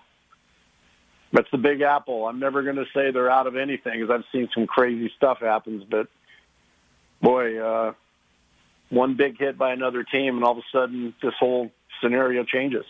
that's 1.32 1.50
the 1.54 1.58
Big 1.58 1.80
Apple. 1.80 2.28
I'm 2.28 2.40
never 2.40 2.64
going 2.64 2.76
to 2.76 2.86
say 2.94 3.12
they're 3.12 3.32
out 3.32 3.48
of 3.48 3.56
anything 3.56 4.02
because 4.02 4.14
I've 4.14 4.26
seen 4.34 4.50
some 4.54 4.68
crazy 4.68 5.10
stuff 5.16 5.38
happens, 5.40 5.86
but 5.90 6.08
boy. 7.22 7.60
uh 7.60 7.94
one 8.90 9.16
big 9.16 9.38
hit 9.38 9.58
by 9.58 9.74
another 9.74 10.04
team, 10.04 10.36
and 10.36 10.44
all 10.44 10.54
of 10.54 10.58
a 10.60 10.62
sudden 10.72 11.14
this 11.22 11.34
whole 11.40 11.72
scenario 12.02 12.44
changes. 12.44 12.86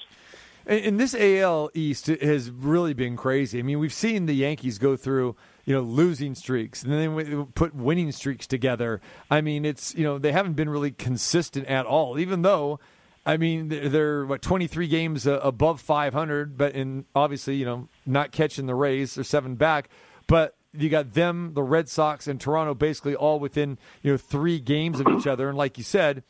And 0.68 1.00
this 1.00 1.16
AL 1.16 1.72
East 1.74 2.08
has 2.08 2.52
really 2.52 2.94
been 2.94 3.16
crazy. 3.16 3.60
I 3.60 3.62
mean, 3.62 3.80
we've 3.80 3.94
seen 3.94 4.26
the 4.26 4.34
Yankees 4.34 4.78
go 4.78 4.98
through, 4.98 5.38
you 5.64 5.74
know, 5.74 5.80
losing 5.80 6.36
streaks, 6.36 6.84
and 6.84 6.92
then 6.92 7.16
they 7.16 7.46
put 7.56 7.74
winning 7.74 8.12
streaks 8.12 8.46
together. 8.46 9.00
I 9.32 9.40
mean, 9.40 9.64
it's 9.64 9.96
you 9.96 10.04
know 10.04 10.18
they 10.18 10.34
haven't 10.34 10.54
been 10.54 10.70
really 10.70 10.92
consistent 10.92 11.68
at 11.68 11.86
all. 11.86 12.20
Even 12.20 12.42
though, 12.42 12.82
I 13.26 13.38
mean, 13.38 13.70
they're 13.70 14.26
what 14.26 14.42
23 14.42 14.90
games 14.90 15.26
above 15.26 15.80
500, 15.80 16.58
but 16.58 16.76
in 16.76 17.06
obviously 17.16 17.56
you 17.56 17.66
know 17.66 17.88
not 18.06 18.34
catching 18.34 18.66
the 18.66 18.76
Rays, 18.76 19.16
they're 19.16 19.24
seven 19.24 19.56
back. 19.56 19.88
But 20.28 20.57
you 20.78 20.90
got 20.90 21.14
them, 21.14 21.54
the 21.54 21.64
Red 21.64 21.90
Sox, 21.90 22.28
and 22.28 22.40
Toronto 22.40 22.74
basically 22.74 23.16
all 23.16 23.40
within 23.40 23.78
you 24.02 24.12
know 24.12 24.18
three 24.18 24.60
games 24.60 25.00
of 25.00 25.08
each 25.08 25.28
other. 25.28 25.50
And 25.50 25.58
like 25.58 25.78
you 25.78 25.84
said, 25.84 26.24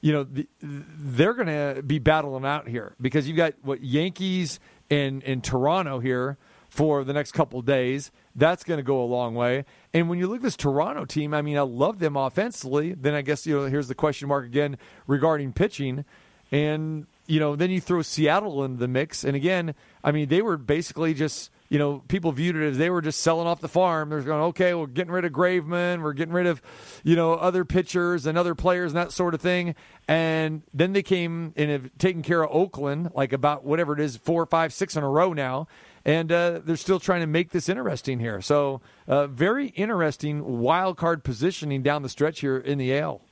you 0.00 0.12
know 0.12 0.24
the, 0.24 0.46
they're 0.60 1.34
going 1.34 1.46
to 1.46 1.82
be 1.82 1.98
battling 1.98 2.44
out 2.44 2.68
here 2.68 2.94
because 3.00 3.26
you've 3.26 3.36
got 3.36 3.54
what 3.62 3.82
Yankees 3.82 4.60
and 4.90 5.22
and 5.24 5.42
Toronto 5.42 5.98
here 5.98 6.38
for 6.68 7.04
the 7.04 7.12
next 7.12 7.32
couple 7.32 7.62
days. 7.62 8.10
That's 8.34 8.64
going 8.64 8.78
to 8.78 8.84
go 8.84 9.02
a 9.02 9.06
long 9.06 9.34
way. 9.34 9.64
And 9.94 10.08
when 10.08 10.18
you 10.18 10.26
look 10.26 10.36
at 10.36 10.42
this 10.42 10.56
Toronto 10.56 11.04
team, 11.04 11.32
I 11.32 11.40
mean, 11.42 11.56
I 11.56 11.62
love 11.62 11.98
them 11.98 12.16
offensively. 12.16 12.92
Then 12.92 13.14
I 13.14 13.22
guess 13.22 13.46
you 13.46 13.56
know 13.56 13.64
here's 13.64 13.88
the 13.88 13.94
question 13.94 14.28
mark 14.28 14.44
again 14.44 14.76
regarding 15.06 15.52
pitching, 15.52 16.04
and 16.52 17.06
you 17.26 17.40
know 17.40 17.56
then 17.56 17.70
you 17.70 17.80
throw 17.80 18.02
Seattle 18.02 18.64
into 18.64 18.78
the 18.78 18.88
mix, 18.88 19.24
and 19.24 19.34
again, 19.34 19.74
I 20.04 20.12
mean 20.12 20.28
they 20.28 20.42
were 20.42 20.56
basically 20.56 21.14
just 21.14 21.50
you 21.68 21.78
know, 21.78 22.02
people 22.08 22.32
viewed 22.32 22.56
it 22.56 22.68
as 22.68 22.78
they 22.78 22.90
were 22.90 23.02
just 23.02 23.20
selling 23.20 23.46
off 23.46 23.60
the 23.60 23.68
farm. 23.68 24.10
They're 24.10 24.20
going, 24.20 24.42
okay, 24.44 24.74
we're 24.74 24.86
getting 24.86 25.12
rid 25.12 25.24
of 25.24 25.32
Graveman, 25.32 26.02
we're 26.02 26.12
getting 26.12 26.34
rid 26.34 26.46
of, 26.46 26.62
you 27.02 27.16
know, 27.16 27.34
other 27.34 27.64
pitchers 27.64 28.26
and 28.26 28.38
other 28.38 28.54
players 28.54 28.92
and 28.92 28.98
that 28.98 29.12
sort 29.12 29.34
of 29.34 29.40
thing. 29.40 29.74
And 30.08 30.62
then 30.72 30.92
they 30.92 31.02
came 31.02 31.52
and 31.56 31.70
have 31.70 31.90
taken 31.98 32.22
care 32.22 32.44
of 32.44 32.54
Oakland, 32.54 33.10
like 33.14 33.32
about 33.32 33.64
whatever 33.64 33.94
it 33.94 34.00
is, 34.00 34.16
four, 34.16 34.46
five, 34.46 34.72
six 34.72 34.96
in 34.96 35.02
a 35.02 35.08
row 35.08 35.32
now. 35.32 35.66
And 36.04 36.30
uh, 36.30 36.60
they're 36.64 36.76
still 36.76 37.00
trying 37.00 37.22
to 37.22 37.26
make 37.26 37.50
this 37.50 37.68
interesting 37.68 38.20
here. 38.20 38.40
So, 38.40 38.80
uh, 39.08 39.26
very 39.26 39.68
interesting 39.68 40.60
wild 40.60 40.96
card 40.96 41.24
positioning 41.24 41.82
down 41.82 42.02
the 42.02 42.08
stretch 42.08 42.40
here 42.40 42.58
in 42.58 42.78
the 42.78 42.96
AL. 42.96 43.22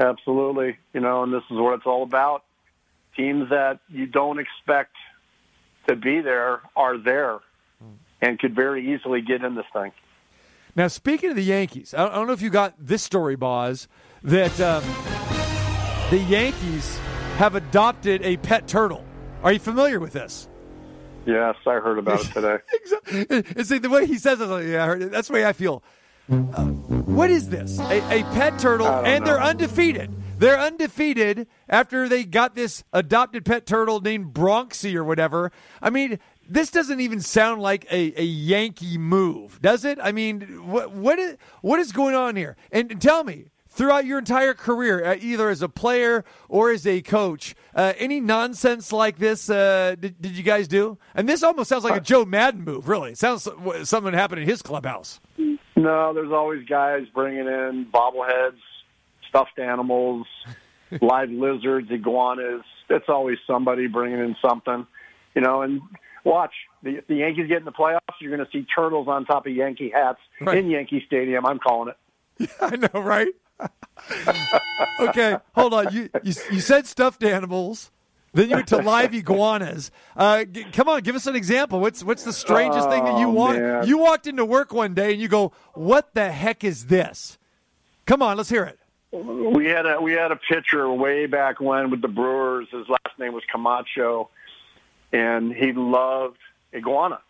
Absolutely. 0.00 0.76
You 0.92 1.00
know, 1.00 1.22
and 1.22 1.32
this 1.32 1.44
is 1.50 1.56
what 1.56 1.74
it's 1.74 1.86
all 1.86 2.02
about. 2.02 2.42
Teams 3.16 3.48
that 3.50 3.78
you 3.88 4.06
don't 4.06 4.40
expect– 4.40 4.96
to 5.88 5.96
be 5.96 6.20
there 6.20 6.60
are 6.76 6.98
there 6.98 7.40
and 8.20 8.38
could 8.38 8.54
very 8.54 8.94
easily 8.94 9.20
get 9.20 9.44
in 9.44 9.54
this 9.54 9.66
thing. 9.72 9.92
Now, 10.76 10.88
speaking 10.88 11.30
of 11.30 11.36
the 11.36 11.44
Yankees, 11.44 11.94
I 11.94 12.08
don't 12.08 12.26
know 12.26 12.32
if 12.32 12.42
you 12.42 12.50
got 12.50 12.74
this 12.78 13.02
story, 13.02 13.36
Boz, 13.36 13.86
that 14.22 14.60
um, 14.60 14.82
the 16.10 16.18
Yankees 16.18 16.98
have 17.36 17.54
adopted 17.54 18.22
a 18.22 18.36
pet 18.38 18.66
turtle. 18.66 19.04
Are 19.42 19.52
you 19.52 19.58
familiar 19.58 20.00
with 20.00 20.12
this? 20.12 20.48
Yes, 21.26 21.56
I 21.66 21.74
heard 21.74 21.98
about 21.98 22.20
it 22.20 22.32
today. 22.32 22.58
exactly. 22.72 23.64
See, 23.64 23.78
the 23.78 23.88
way 23.88 24.06
he 24.06 24.18
says 24.18 24.40
it, 24.40 24.46
like, 24.46 24.66
yeah, 24.66 24.84
I 24.84 24.86
heard 24.86 25.02
it. 25.02 25.10
that's 25.10 25.28
the 25.28 25.34
way 25.34 25.46
I 25.46 25.52
feel. 25.52 25.82
Uh, 26.30 26.64
what 26.64 27.30
is 27.30 27.50
this? 27.50 27.78
A, 27.78 28.20
a 28.20 28.22
pet 28.32 28.58
turtle, 28.58 28.86
and 28.86 29.24
know. 29.24 29.30
they're 29.30 29.42
undefeated. 29.42 30.10
They're 30.36 30.58
undefeated 30.58 31.46
after 31.68 32.08
they 32.08 32.24
got 32.24 32.54
this 32.54 32.84
adopted 32.92 33.44
pet 33.44 33.66
turtle 33.66 34.00
named 34.00 34.34
Bronxie 34.34 34.94
or 34.94 35.04
whatever. 35.04 35.52
I 35.80 35.90
mean, 35.90 36.18
this 36.48 36.70
doesn't 36.70 37.00
even 37.00 37.20
sound 37.20 37.62
like 37.62 37.86
a, 37.90 38.20
a 38.20 38.24
Yankee 38.24 38.98
move, 38.98 39.60
does 39.62 39.84
it? 39.84 39.98
I 40.02 40.12
mean, 40.12 40.66
what 40.66 40.92
what 40.92 41.18
is 41.18 41.36
what 41.62 41.80
is 41.80 41.92
going 41.92 42.14
on 42.14 42.36
here? 42.36 42.56
And 42.70 43.00
tell 43.00 43.24
me, 43.24 43.46
throughout 43.68 44.04
your 44.04 44.18
entire 44.18 44.54
career, 44.54 45.04
uh, 45.04 45.16
either 45.20 45.48
as 45.50 45.62
a 45.62 45.68
player 45.68 46.24
or 46.48 46.70
as 46.70 46.86
a 46.86 47.00
coach, 47.02 47.54
uh, 47.74 47.92
any 47.98 48.20
nonsense 48.20 48.92
like 48.92 49.18
this 49.18 49.48
uh, 49.50 49.96
did, 49.98 50.20
did 50.20 50.32
you 50.36 50.42
guys 50.42 50.68
do? 50.68 50.98
And 51.14 51.28
this 51.28 51.42
almost 51.42 51.68
sounds 51.68 51.84
like 51.84 51.96
a 51.96 52.00
Joe 52.00 52.24
Maddon 52.24 52.62
move. 52.64 52.88
Really, 52.88 53.12
it 53.12 53.18
sounds 53.18 53.46
like 53.46 53.86
something 53.86 54.12
happened 54.12 54.42
in 54.42 54.48
his 54.48 54.62
clubhouse. 54.62 55.20
No, 55.76 56.14
there's 56.14 56.32
always 56.32 56.66
guys 56.66 57.02
bringing 57.12 57.46
in 57.46 57.86
bobbleheads, 57.92 58.58
stuffed 59.34 59.58
animals, 59.58 60.26
live 61.00 61.30
lizards, 61.30 61.88
iguanas. 61.90 62.62
It's 62.88 63.08
always 63.08 63.38
somebody 63.46 63.86
bringing 63.88 64.20
in 64.20 64.36
something, 64.46 64.86
you 65.34 65.42
know. 65.42 65.62
And 65.62 65.80
watch 66.24 66.52
the, 66.82 67.02
the 67.08 67.16
Yankees 67.16 67.48
get 67.48 67.58
in 67.58 67.64
the 67.64 67.72
playoffs. 67.72 67.98
You're 68.20 68.34
going 68.36 68.46
to 68.46 68.52
see 68.52 68.66
turtles 68.74 69.08
on 69.08 69.24
top 69.24 69.46
of 69.46 69.52
Yankee 69.52 69.90
hats 69.94 70.18
Right. 70.40 70.58
in 70.58 70.70
Yankee 70.70 71.02
Stadium. 71.06 71.46
I'm 71.46 71.58
calling 71.58 71.92
it. 72.38 72.50
I 72.60 72.76
know, 72.76 73.00
right? 73.00 73.28
okay, 74.98 75.36
hold 75.54 75.74
on. 75.74 75.92
You, 75.92 76.10
you 76.22 76.32
you 76.50 76.60
said 76.60 76.86
stuffed 76.86 77.22
animals. 77.22 77.90
Then 78.32 78.50
you 78.50 78.56
went 78.56 78.68
to 78.68 78.78
live 78.78 79.14
iguanas. 79.14 79.92
Uh, 80.16 80.44
g- 80.44 80.64
come 80.72 80.88
on, 80.88 81.02
give 81.02 81.14
us 81.14 81.28
an 81.28 81.36
example. 81.36 81.78
What's 81.78 82.02
what's 82.02 82.24
the 82.24 82.32
strangest 82.32 82.88
thing 82.88 83.04
that 83.04 83.20
you 83.20 83.28
Oh, 83.28 83.32
walked? 83.32 83.58
man. 83.60 83.86
You 83.86 83.98
walked 83.98 84.26
into 84.26 84.44
work 84.44 84.72
one 84.72 84.92
day 84.92 85.12
and 85.12 85.22
you 85.22 85.28
go, 85.28 85.52
"What 85.74 86.14
the 86.14 86.32
heck 86.32 86.64
is 86.64 86.86
this?" 86.86 87.38
Come 88.06 88.20
on, 88.22 88.36
let's 88.36 88.50
hear 88.50 88.64
it. 88.64 88.78
We 89.14 89.66
had 89.66 89.86
a 89.86 90.00
we 90.00 90.12
had 90.12 90.32
a 90.32 90.36
pitcher 90.36 90.90
way 90.90 91.26
back 91.26 91.60
when 91.60 91.90
with 91.90 92.02
the 92.02 92.08
Brewers. 92.08 92.66
His 92.72 92.88
last 92.88 93.16
name 93.18 93.32
was 93.32 93.44
Camacho, 93.50 94.28
and 95.12 95.52
he 95.54 95.72
loved 95.72 96.38
iguana. 96.74 97.20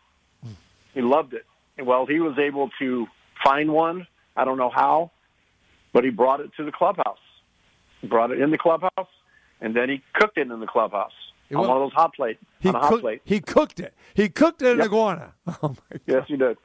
He 0.94 1.02
loved 1.02 1.34
it. 1.34 1.44
Well, 1.78 2.06
he 2.06 2.20
was 2.20 2.38
able 2.38 2.70
to 2.78 3.06
find 3.44 3.70
one. 3.72 4.06
I 4.36 4.44
don't 4.46 4.56
know 4.56 4.70
how, 4.70 5.10
but 5.92 6.04
he 6.04 6.10
brought 6.10 6.40
it 6.40 6.50
to 6.56 6.64
the 6.64 6.72
clubhouse. 6.72 7.18
He 8.00 8.06
brought 8.06 8.30
it 8.30 8.40
in 8.40 8.50
the 8.50 8.58
clubhouse, 8.58 9.08
and 9.60 9.76
then 9.76 9.90
he 9.90 10.02
cooked 10.14 10.38
it 10.38 10.50
in 10.50 10.60
the 10.60 10.66
clubhouse 10.66 11.12
It 11.50 11.56
on 11.56 11.62
wa- 11.62 11.68
one 11.68 11.76
of 11.78 11.82
those 11.90 11.94
hot 11.94 12.14
plate 12.14 12.38
He 12.60 12.68
on 12.70 12.76
a 12.76 12.78
hot 12.78 12.88
cooked. 12.90 13.02
plate. 13.02 13.20
He 13.24 13.40
cooked 13.40 13.80
it. 13.80 13.92
He 14.14 14.28
cooked 14.30 14.62
it 14.62 14.68
in 14.72 14.78
Yep. 14.78 14.86
iguana. 14.86 15.34
Oh 15.62 15.68
my 15.90 15.98
Yes, 16.06 16.24
he 16.28 16.36
did. 16.36 16.56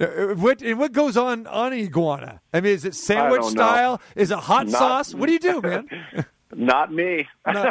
Uh, 0.00 0.34
What 0.34 0.62
and 0.62 0.78
what 0.78 0.92
goes 0.92 1.16
on 1.16 1.46
on 1.46 1.72
iguana? 1.72 2.40
I 2.52 2.60
mean, 2.60 2.72
is 2.74 2.84
it 2.84 2.94
sandwich 2.94 3.44
style? 3.44 4.00
Is 4.14 4.30
it 4.30 4.38
hot 4.38 4.66
Not- 4.66 4.78
sauce? 4.78 5.14
What 5.14 5.26
do 5.26 5.32
you 5.32 5.38
do, 5.38 5.60
man? 5.60 5.88
Not 6.54 6.92
me. 6.92 7.26
I 7.44 7.64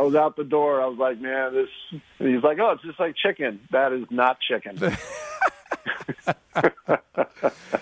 was 0.00 0.14
out 0.14 0.36
the 0.36 0.44
door. 0.44 0.80
I 0.82 0.86
was 0.86 0.98
like, 0.98 1.20
man, 1.20 1.54
this. 1.54 1.68
And 2.18 2.34
he's 2.34 2.42
like, 2.42 2.58
oh, 2.58 2.72
it's 2.72 2.82
just 2.82 2.98
like 2.98 3.14
chicken. 3.16 3.60
That 3.70 3.92
is 3.92 4.04
not 4.10 4.38
chicken. 4.40 4.76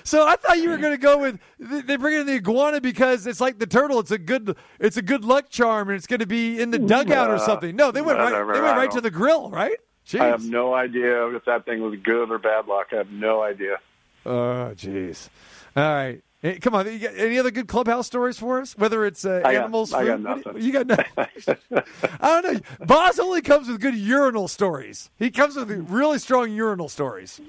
So 0.04 0.26
I 0.26 0.36
thought 0.36 0.58
you 0.58 0.70
were 0.70 0.78
going 0.78 0.92
to 0.94 0.98
go 0.98 1.18
with 1.18 1.38
they 1.58 1.96
bring 1.96 2.18
in 2.20 2.26
the 2.26 2.34
iguana 2.34 2.80
because 2.80 3.26
it's 3.26 3.40
like 3.40 3.58
the 3.58 3.66
turtle. 3.66 3.98
It's 4.00 4.10
a 4.10 4.16
good 4.18 4.56
it's 4.78 4.96
a 4.96 5.02
good 5.02 5.24
luck 5.24 5.50
charm, 5.50 5.88
and 5.88 5.96
it's 5.96 6.06
going 6.06 6.20
to 6.20 6.26
be 6.26 6.60
in 6.60 6.70
the 6.70 6.78
dugout 6.78 7.30
or 7.30 7.34
Uh, 7.34 7.38
something. 7.38 7.76
No, 7.76 7.90
they 7.90 8.00
went 8.00 8.18
right. 8.18 8.30
They 8.32 8.60
went 8.60 8.76
right 8.76 8.90
to 8.92 9.00
the 9.02 9.10
grill, 9.10 9.50
right? 9.50 9.76
Jeez. 10.08 10.20
I 10.20 10.26
have 10.28 10.44
no 10.44 10.72
idea 10.74 11.26
if 11.36 11.44
that 11.44 11.66
thing 11.66 11.82
was 11.82 11.98
good 12.02 12.30
or 12.30 12.38
bad 12.38 12.66
luck. 12.66 12.88
I 12.92 12.96
have 12.96 13.10
no 13.10 13.42
idea. 13.42 13.78
Oh, 14.24 14.72
jeez. 14.74 15.28
All 15.76 15.82
right. 15.82 16.22
Hey, 16.40 16.58
come 16.60 16.74
on. 16.74 16.86
You 16.90 16.98
got 16.98 17.14
any 17.16 17.38
other 17.38 17.50
good 17.50 17.68
clubhouse 17.68 18.06
stories 18.06 18.38
for 18.38 18.60
us? 18.60 18.76
Whether 18.78 19.04
it's 19.04 19.24
uh, 19.24 19.42
I 19.44 19.52
got- 19.52 19.64
animals, 19.64 19.92
I 19.92 20.06
got? 20.06 20.20
What 20.20 20.44
do 20.44 20.50
nothing. 20.50 20.62
You, 20.62 20.66
you 20.66 20.72
got 20.72 20.86
nothing. 20.86 21.56
I 22.20 22.40
don't 22.40 22.54
know. 22.54 22.86
Boz 22.86 23.18
only 23.18 23.42
comes 23.42 23.68
with 23.68 23.80
good 23.80 23.94
urinal 23.96 24.48
stories. 24.48 25.10
He 25.18 25.30
comes 25.30 25.56
with 25.56 25.70
really 25.90 26.18
strong 26.18 26.50
urinal 26.52 26.88
stories. 26.88 27.40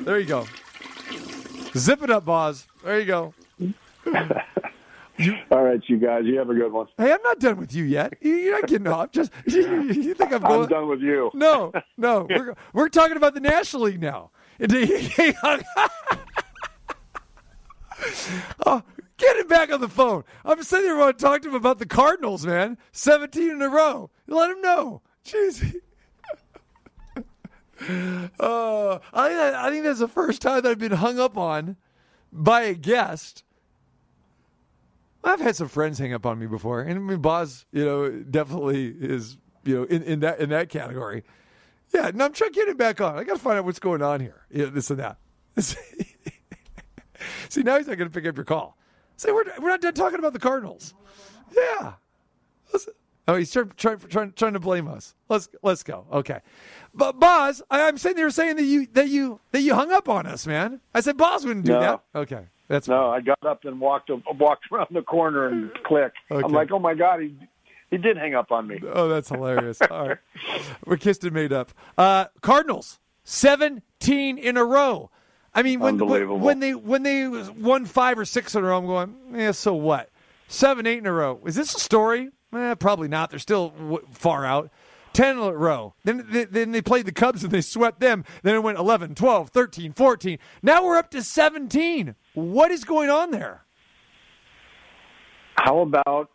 There 0.00 0.18
you 0.18 0.26
go. 0.26 0.46
Zip 1.76 2.02
it 2.02 2.10
up, 2.10 2.24
Boz. 2.24 2.66
There 2.84 2.98
you 3.00 3.06
go. 3.06 3.34
All 5.50 5.62
right, 5.62 5.80
you 5.86 5.98
guys. 5.98 6.22
You 6.24 6.38
have 6.38 6.48
a 6.50 6.54
good 6.54 6.72
one. 6.72 6.86
Hey, 6.96 7.12
I'm 7.12 7.22
not 7.22 7.38
done 7.40 7.56
with 7.58 7.74
you 7.74 7.84
yet. 7.84 8.14
You- 8.20 8.34
You're 8.34 8.60
not 8.60 8.68
getting 8.68 8.86
off. 8.86 9.10
Just 9.12 9.32
you 9.46 10.14
think 10.14 10.32
I'm 10.32 10.40
going? 10.42 10.62
I'm 10.62 10.68
done 10.68 10.88
with 10.88 11.00
you. 11.00 11.30
No, 11.34 11.72
no. 11.96 12.26
We're 12.28 12.54
we're 12.72 12.88
talking 12.88 13.16
about 13.16 13.34
the 13.34 13.40
National 13.40 13.82
League 13.84 14.00
now. 14.00 14.30
oh, 18.66 18.82
get 19.16 19.36
him 19.36 19.46
back 19.48 19.72
on 19.72 19.80
the 19.80 19.88
phone. 19.88 20.24
I'm 20.44 20.62
sitting 20.62 20.86
there 20.86 20.96
want 20.96 21.18
to 21.18 21.24
talk 21.24 21.42
to 21.42 21.48
him 21.48 21.54
about 21.54 21.78
the 21.78 21.86
Cardinals, 21.86 22.44
man. 22.46 22.78
17 22.92 23.50
in 23.50 23.62
a 23.62 23.68
row. 23.68 24.10
Let 24.26 24.50
him 24.50 24.60
know. 24.60 25.02
Jeez. 25.24 25.74
Uh, 28.38 28.98
I, 29.14 29.52
I 29.66 29.70
think 29.70 29.84
that's 29.84 30.00
the 30.00 30.08
first 30.08 30.42
time 30.42 30.60
that 30.62 30.70
I've 30.70 30.78
been 30.78 30.92
hung 30.92 31.18
up 31.18 31.38
on 31.38 31.76
by 32.30 32.62
a 32.62 32.74
guest. 32.74 33.42
I've 35.22 35.40
had 35.40 35.56
some 35.56 35.68
friends 35.68 35.98
hang 35.98 36.12
up 36.14 36.24
on 36.26 36.38
me 36.38 36.46
before, 36.46 36.80
and 36.80 36.92
I 36.92 36.98
mean, 36.98 37.20
Boz, 37.20 37.66
you 37.72 37.84
know, 37.84 38.10
definitely 38.10 38.86
is, 38.86 39.36
you 39.64 39.76
know, 39.76 39.82
in, 39.84 40.02
in 40.02 40.20
that 40.20 40.40
in 40.40 40.48
that 40.50 40.68
category. 40.70 41.24
Yeah, 41.92 42.08
and 42.08 42.22
I'm 42.22 42.32
trying 42.32 42.52
to 42.52 42.54
get 42.58 42.68
him 42.68 42.76
back 42.76 43.00
on. 43.00 43.18
I 43.18 43.24
got 43.24 43.34
to 43.34 43.38
find 43.40 43.58
out 43.58 43.64
what's 43.64 43.80
going 43.80 44.00
on 44.02 44.20
here. 44.20 44.42
Yeah, 44.50 44.66
this 44.66 44.90
and 44.90 45.00
that. 45.00 45.18
See, 47.48 47.62
now 47.62 47.76
he's 47.78 47.86
not 47.88 47.98
going 47.98 48.08
to 48.08 48.14
pick 48.14 48.26
up 48.28 48.36
your 48.36 48.44
call. 48.44 48.76
Say, 49.16 49.32
we're, 49.32 49.44
we're 49.60 49.68
not 49.68 49.80
done 49.82 49.92
talking 49.94 50.18
about 50.18 50.32
the 50.32 50.38
Cardinals. 50.38 50.94
Yeah. 51.54 51.94
Oh, 53.28 53.36
he's 53.36 53.50
trying, 53.52 53.72
trying, 53.76 53.98
trying, 53.98 54.32
trying 54.32 54.52
to 54.54 54.60
blame 54.60 54.88
us. 54.88 55.14
Let's 55.28 55.48
let's 55.62 55.82
go. 55.82 56.06
Okay, 56.12 56.40
but 56.94 57.20
Boz, 57.20 57.62
I, 57.70 57.86
I'm 57.86 57.98
sitting 57.98 58.16
there 58.16 58.30
saying 58.30 58.56
that 58.56 58.64
you 58.64 58.86
that 58.94 59.08
you 59.08 59.38
that 59.52 59.60
you 59.60 59.74
hung 59.74 59.92
up 59.92 60.08
on 60.08 60.26
us, 60.26 60.46
man. 60.46 60.80
I 60.94 61.00
said 61.00 61.16
Boz 61.16 61.44
wouldn't 61.44 61.66
do 61.66 61.72
No. 61.72 61.80
that. 61.80 62.00
Okay, 62.14 62.46
that's 62.70 62.86
No, 62.88 63.10
I 63.10 63.20
got 63.20 63.44
up 63.44 63.64
and 63.64 63.80
walked 63.80 64.10
walked 64.38 64.66
around 64.72 64.88
the 64.92 65.02
corner 65.02 65.48
and 65.48 65.70
click. 65.84 66.12
Okay. 66.30 66.44
I'm 66.44 66.52
like, 66.52 66.70
oh 66.70 66.78
my 66.78 66.94
god, 66.94 67.20
he 67.20 67.34
he 67.90 67.98
did 67.98 68.16
hang 68.16 68.34
up 68.36 68.52
on 68.52 68.68
me. 68.68 68.80
Oh, 68.92 69.08
that's 69.08 69.28
hilarious. 69.28 69.80
All 69.90 70.08
right. 70.08 70.18
We're 70.86 70.96
kissed 70.96 71.24
and 71.24 71.32
made 71.32 71.52
up. 71.52 71.72
Uh, 71.98 72.26
Cardinals, 72.40 73.00
17 73.24 74.38
in 74.38 74.56
a 74.56 74.64
row. 74.64 75.10
I 75.52 75.64
mean, 75.64 75.80
when, 75.80 75.98
when, 75.98 76.40
when 76.40 76.60
they 76.60 76.74
when 76.74 77.02
they 77.02 77.26
won 77.26 77.84
five 77.84 78.16
or 78.20 78.24
six 78.24 78.54
in 78.54 78.62
a 78.62 78.68
row, 78.68 78.78
I'm 78.78 78.86
going, 78.86 79.16
yeah, 79.34 79.50
so 79.50 79.74
what? 79.74 80.10
Seven, 80.46 80.86
eight 80.86 80.98
in 80.98 81.06
a 81.06 81.12
row. 81.12 81.40
Is 81.44 81.56
this 81.56 81.74
a 81.74 81.80
story? 81.80 82.30
Eh, 82.54 82.74
probably 82.76 83.08
not. 83.08 83.30
They're 83.30 83.40
still 83.40 83.70
w- 83.70 84.06
far 84.12 84.46
out. 84.46 84.70
10 85.12 85.38
in 85.38 85.42
a 85.42 85.52
row. 85.52 85.94
Then, 86.04 86.26
they- 86.30 86.44
then 86.44 86.72
they 86.72 86.82
played 86.82 87.06
the 87.06 87.12
Cubs 87.12 87.42
and 87.42 87.52
they 87.52 87.60
swept 87.60 88.00
them. 88.00 88.24
Then 88.42 88.54
it 88.54 88.62
went 88.62 88.78
11, 88.78 89.14
12, 89.14 89.50
13, 89.50 89.92
14. 89.92 90.38
Now 90.62 90.84
we're 90.84 90.96
up 90.96 91.10
to 91.10 91.22
17. 91.22 92.14
What 92.34 92.70
is 92.70 92.84
going 92.84 93.10
on 93.10 93.30
there? 93.30 93.64
How 95.56 95.80
about 95.80 96.30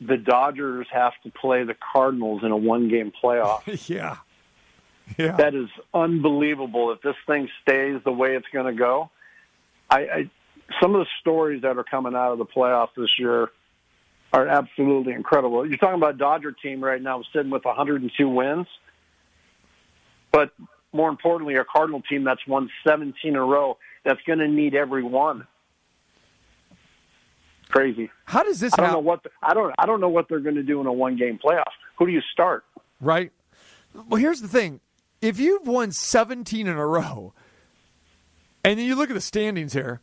the 0.00 0.16
Dodgers 0.16 0.86
have 0.92 1.12
to 1.24 1.30
play 1.30 1.64
the 1.64 1.74
Cardinals 1.92 2.42
in 2.44 2.50
a 2.52 2.56
one 2.56 2.88
game 2.88 3.12
playoff? 3.22 3.62
yeah. 3.88 4.16
Yeah. 5.16 5.36
That 5.36 5.54
is 5.54 5.68
unbelievable. 5.94 6.92
If 6.92 7.00
this 7.00 7.16
thing 7.26 7.48
stays 7.62 8.00
the 8.04 8.12
way 8.12 8.36
it's 8.36 8.46
going 8.52 8.66
to 8.66 8.78
go, 8.78 9.10
I, 9.88 9.98
I 10.00 10.30
some 10.82 10.94
of 10.94 11.00
the 11.00 11.06
stories 11.20 11.62
that 11.62 11.78
are 11.78 11.84
coming 11.84 12.14
out 12.14 12.32
of 12.32 12.38
the 12.38 12.44
playoffs 12.44 12.90
this 12.94 13.18
year 13.18 13.48
are 14.32 14.46
absolutely 14.46 15.12
incredible. 15.12 15.66
You're 15.66 15.78
talking 15.78 15.96
about 15.96 16.14
a 16.14 16.18
Dodger 16.18 16.52
team 16.52 16.82
right 16.82 17.00
now 17.00 17.22
sitting 17.32 17.50
with 17.50 17.64
102 17.64 18.28
wins, 18.28 18.66
but 20.32 20.50
more 20.92 21.08
importantly, 21.08 21.54
a 21.56 21.64
Cardinal 21.64 22.02
team 22.02 22.24
that's 22.24 22.46
won 22.46 22.70
17 22.86 23.14
in 23.24 23.36
a 23.36 23.44
row. 23.44 23.78
That's 24.04 24.20
going 24.26 24.38
to 24.38 24.48
need 24.48 24.74
every 24.74 25.02
one. 25.02 25.46
Crazy. 27.68 28.10
How 28.24 28.42
does 28.42 28.60
this 28.60 28.72
I 28.74 28.82
don't 28.82 28.92
know 28.92 28.98
what 28.98 29.22
the, 29.22 29.30
I 29.42 29.52
don't 29.52 29.74
I 29.78 29.84
don't 29.84 30.00
know 30.00 30.08
what 30.08 30.28
they're 30.28 30.40
going 30.40 30.54
to 30.54 30.62
do 30.62 30.80
in 30.80 30.86
a 30.86 30.92
one 30.92 31.16
game 31.16 31.38
playoff. 31.42 31.70
Who 31.98 32.06
do 32.06 32.12
you 32.12 32.22
start? 32.32 32.64
right? 33.00 33.30
Well, 33.94 34.20
here's 34.20 34.40
the 34.40 34.48
thing: 34.48 34.80
if 35.20 35.38
you've 35.38 35.66
won 35.66 35.92
17 35.92 36.66
in 36.66 36.76
a 36.76 36.86
row, 36.86 37.34
and 38.64 38.78
then 38.78 38.86
you 38.86 38.94
look 38.94 39.10
at 39.10 39.14
the 39.14 39.20
standings 39.20 39.74
here, 39.74 40.00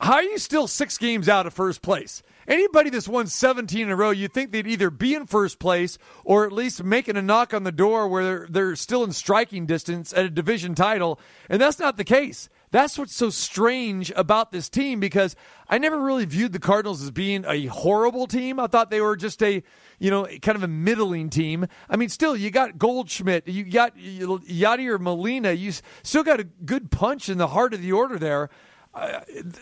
how 0.00 0.14
are 0.14 0.22
you 0.22 0.38
still 0.38 0.66
six 0.66 0.98
games 0.98 1.28
out 1.28 1.46
of 1.46 1.54
first 1.54 1.80
place? 1.80 2.22
Anybody 2.46 2.90
that's 2.90 3.08
won 3.08 3.26
17 3.26 3.80
in 3.80 3.90
a 3.90 3.96
row, 3.96 4.10
you'd 4.10 4.32
think 4.32 4.52
they'd 4.52 4.66
either 4.66 4.90
be 4.90 5.14
in 5.14 5.26
first 5.26 5.58
place 5.58 5.98
or 6.24 6.46
at 6.46 6.52
least 6.52 6.84
making 6.84 7.16
a 7.16 7.22
knock 7.22 7.52
on 7.52 7.64
the 7.64 7.72
door 7.72 8.06
where 8.06 8.46
they're, 8.48 8.76
still 8.76 9.02
in 9.02 9.12
striking 9.12 9.66
distance 9.66 10.12
at 10.12 10.26
a 10.26 10.30
division 10.30 10.74
title, 10.74 11.18
and 11.48 11.60
that's 11.60 11.78
not 11.78 11.96
the 11.96 12.04
case. 12.04 12.48
That's 12.70 12.98
what's 12.98 13.16
so 13.16 13.30
strange 13.30 14.12
about 14.14 14.52
this 14.52 14.68
team 14.68 15.00
because 15.00 15.34
I 15.68 15.78
never 15.78 15.98
really 15.98 16.24
viewed 16.24 16.52
the 16.52 16.58
Cardinals 16.58 17.02
as 17.02 17.10
being 17.10 17.44
a 17.46 17.66
horrible 17.66 18.26
team. 18.26 18.60
I 18.60 18.66
thought 18.66 18.90
they 18.90 19.00
were 19.00 19.16
just 19.16 19.42
a, 19.42 19.62
you 19.98 20.10
know, 20.10 20.26
kind 20.42 20.56
of 20.56 20.62
a 20.62 20.68
middling 20.68 21.30
team. 21.30 21.66
I 21.88 21.96
mean, 21.96 22.10
still, 22.10 22.36
you 22.36 22.50
got 22.50 22.76
Goldschmidt, 22.76 23.48
you 23.48 23.64
got 23.64 23.96
Yadier 23.96 25.00
Molina, 25.00 25.52
you 25.52 25.72
still 26.02 26.22
got 26.22 26.38
a 26.38 26.44
good 26.44 26.90
punch 26.90 27.28
in 27.28 27.38
the 27.38 27.48
heart 27.48 27.72
of 27.72 27.80
the 27.80 27.92
order 27.92 28.18
there. 28.18 28.50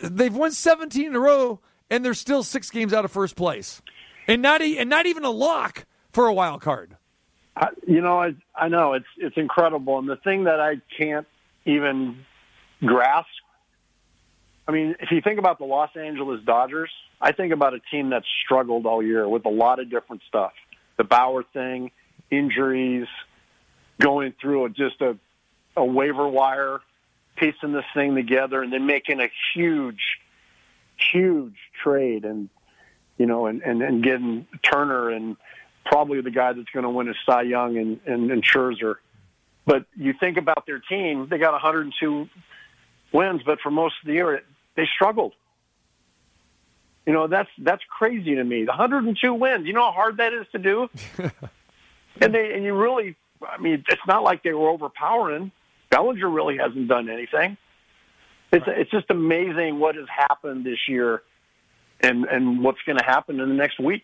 They've 0.02 0.34
won 0.34 0.52
17 0.52 1.06
in 1.06 1.16
a 1.16 1.20
row, 1.20 1.60
and 1.90 2.04
they're 2.04 2.14
still 2.14 2.42
six 2.42 2.70
games 2.70 2.92
out 2.92 3.04
of 3.04 3.10
first 3.10 3.36
place, 3.36 3.82
and 4.28 4.42
not 4.42 4.62
and 4.62 4.88
not 4.88 5.06
even 5.06 5.24
a 5.24 5.30
lock 5.30 5.86
for 6.12 6.26
a 6.26 6.32
wild 6.32 6.60
card. 6.60 6.96
I, 7.56 7.68
you 7.86 8.00
know, 8.00 8.20
I 8.20 8.34
I 8.54 8.68
know 8.68 8.94
it's 8.94 9.06
it's 9.16 9.36
incredible, 9.36 9.98
and 9.98 10.08
the 10.08 10.16
thing 10.16 10.44
that 10.44 10.60
I 10.60 10.80
can't 10.98 11.26
even 11.64 12.24
grasp 12.84 13.28
I 14.66 14.72
mean, 14.72 14.94
if 15.00 15.10
you 15.10 15.20
think 15.20 15.38
about 15.38 15.58
the 15.58 15.66
Los 15.66 15.90
Angeles 15.94 16.40
Dodgers, 16.44 16.90
I 17.20 17.32
think 17.32 17.52
about 17.52 17.74
a 17.74 17.80
team 17.90 18.10
that's 18.10 18.26
struggled 18.44 18.86
all 18.86 19.02
year 19.02 19.28
with 19.28 19.44
a 19.44 19.50
lot 19.50 19.78
of 19.78 19.90
different 19.90 20.22
stuff. 20.28 20.52
The 20.96 21.04
Bauer 21.04 21.44
thing, 21.52 21.90
injuries, 22.30 23.06
going 24.00 24.34
through 24.40 24.66
a, 24.66 24.68
just 24.70 25.00
a, 25.00 25.16
a 25.76 25.84
waiver 25.84 26.26
wire, 26.26 26.80
piecing 27.36 27.72
this 27.72 27.84
thing 27.94 28.14
together, 28.14 28.62
and 28.62 28.72
then 28.72 28.86
making 28.86 29.20
a 29.20 29.28
huge, 29.54 30.18
huge 30.96 31.56
trade, 31.82 32.24
and 32.24 32.48
you 33.18 33.26
know, 33.26 33.46
and 33.46 33.62
and, 33.62 33.82
and 33.82 34.02
getting 34.02 34.46
Turner 34.62 35.10
and 35.10 35.36
probably 35.84 36.20
the 36.20 36.30
guy 36.30 36.52
that's 36.52 36.70
going 36.70 36.84
to 36.84 36.90
win 36.90 37.08
a 37.08 37.14
Cy 37.26 37.42
Young 37.42 37.76
and, 37.76 38.00
and, 38.06 38.30
and 38.30 38.42
Scherzer. 38.44 38.96
But 39.66 39.86
you 39.96 40.14
think 40.18 40.36
about 40.36 40.66
their 40.66 40.78
team; 40.78 41.28
they 41.28 41.38
got 41.38 41.52
102 41.52 42.28
wins, 43.12 43.42
but 43.44 43.60
for 43.60 43.70
most 43.70 43.94
of 44.02 44.06
the 44.06 44.14
year, 44.14 44.42
they 44.76 44.86
struggled. 44.94 45.34
You 47.06 47.12
know, 47.12 47.26
that's 47.26 47.50
that's 47.58 47.82
crazy 47.88 48.34
to 48.34 48.44
me. 48.44 48.64
The 48.64 48.72
102 48.72 49.34
wins. 49.34 49.66
You 49.66 49.72
know 49.72 49.84
how 49.84 49.92
hard 49.92 50.16
that 50.18 50.32
is 50.32 50.46
to 50.52 50.58
do. 50.58 50.88
and 52.20 52.34
they 52.34 52.54
and 52.54 52.64
you 52.64 52.74
really, 52.74 53.16
I 53.46 53.58
mean, 53.58 53.84
it's 53.88 54.06
not 54.06 54.22
like 54.22 54.42
they 54.42 54.52
were 54.52 54.68
overpowering. 54.68 55.52
Bellinger 55.94 56.28
really 56.28 56.56
hasn't 56.56 56.88
done 56.88 57.08
anything. 57.08 57.56
It's 58.52 58.64
it's 58.66 58.90
just 58.90 59.10
amazing 59.10 59.78
what 59.78 59.94
has 59.94 60.06
happened 60.08 60.64
this 60.64 60.88
year, 60.88 61.22
and 62.00 62.24
and 62.24 62.64
what's 62.64 62.80
going 62.84 62.98
to 62.98 63.04
happen 63.04 63.38
in 63.38 63.48
the 63.48 63.54
next 63.54 63.78
week. 63.78 64.02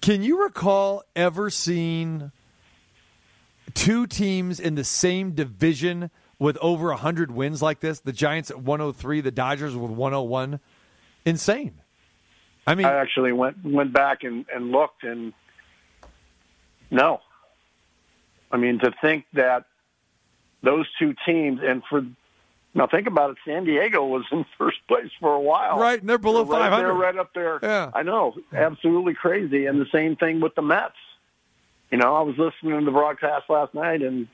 Can 0.00 0.22
you 0.22 0.42
recall 0.42 1.02
ever 1.16 1.50
seeing 1.50 2.30
two 3.74 4.06
teams 4.06 4.60
in 4.60 4.76
the 4.76 4.84
same 4.84 5.32
division 5.32 6.10
with 6.38 6.56
over 6.60 6.88
100 6.88 7.32
wins 7.32 7.60
like 7.60 7.80
this? 7.80 7.98
The 7.98 8.12
Giants 8.12 8.50
at 8.52 8.60
103, 8.60 9.20
the 9.20 9.32
Dodgers 9.32 9.74
with 9.74 9.90
101. 9.90 10.60
Insane. 11.24 11.74
I 12.64 12.76
mean, 12.76 12.86
I 12.86 12.94
actually 12.94 13.32
went 13.32 13.64
went 13.64 13.92
back 13.92 14.22
and, 14.22 14.46
and 14.54 14.70
looked, 14.70 15.02
and 15.02 15.32
no. 16.92 17.20
I 18.52 18.56
mean, 18.56 18.78
to 18.78 18.92
think 19.02 19.24
that 19.32 19.64
those 20.62 20.86
two 20.98 21.14
teams, 21.26 21.60
and 21.62 21.82
for 21.88 22.02
now, 22.74 22.86
think 22.86 23.06
about 23.06 23.30
it. 23.30 23.38
San 23.44 23.64
Diego 23.64 24.04
was 24.04 24.24
in 24.30 24.44
first 24.58 24.78
place 24.86 25.10
for 25.20 25.34
a 25.34 25.40
while, 25.40 25.78
right? 25.78 26.00
And 26.00 26.08
they're 26.08 26.18
below 26.18 26.44
they're 26.44 26.60
right 26.60 26.70
500. 26.70 26.86
They're 26.86 26.94
right 26.94 27.16
up 27.16 27.34
there. 27.34 27.58
Yeah, 27.62 27.90
I 27.94 28.02
know, 28.02 28.34
absolutely 28.52 29.14
crazy. 29.14 29.66
And 29.66 29.80
the 29.80 29.88
same 29.92 30.16
thing 30.16 30.40
with 30.40 30.54
the 30.54 30.62
Mets. 30.62 30.94
You 31.90 31.96
know, 31.96 32.14
I 32.14 32.20
was 32.20 32.36
listening 32.36 32.78
to 32.78 32.84
the 32.84 32.90
broadcast 32.90 33.48
last 33.48 33.74
night, 33.74 34.02
and 34.02 34.28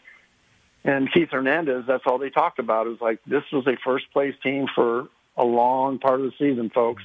and 0.85 1.11
Keith 1.13 1.31
Hernandez. 1.31 1.85
That's 1.87 2.05
all 2.07 2.19
they 2.19 2.31
talked 2.31 2.59
about. 2.59 2.87
Is 2.87 3.01
like 3.01 3.21
this 3.27 3.45
was 3.53 3.67
a 3.67 3.77
first 3.85 4.11
place 4.13 4.35
team 4.43 4.67
for 4.75 5.09
a 5.37 5.45
long 5.45 5.99
part 5.99 6.21
of 6.21 6.27
the 6.27 6.33
season, 6.39 6.71
folks. 6.71 7.03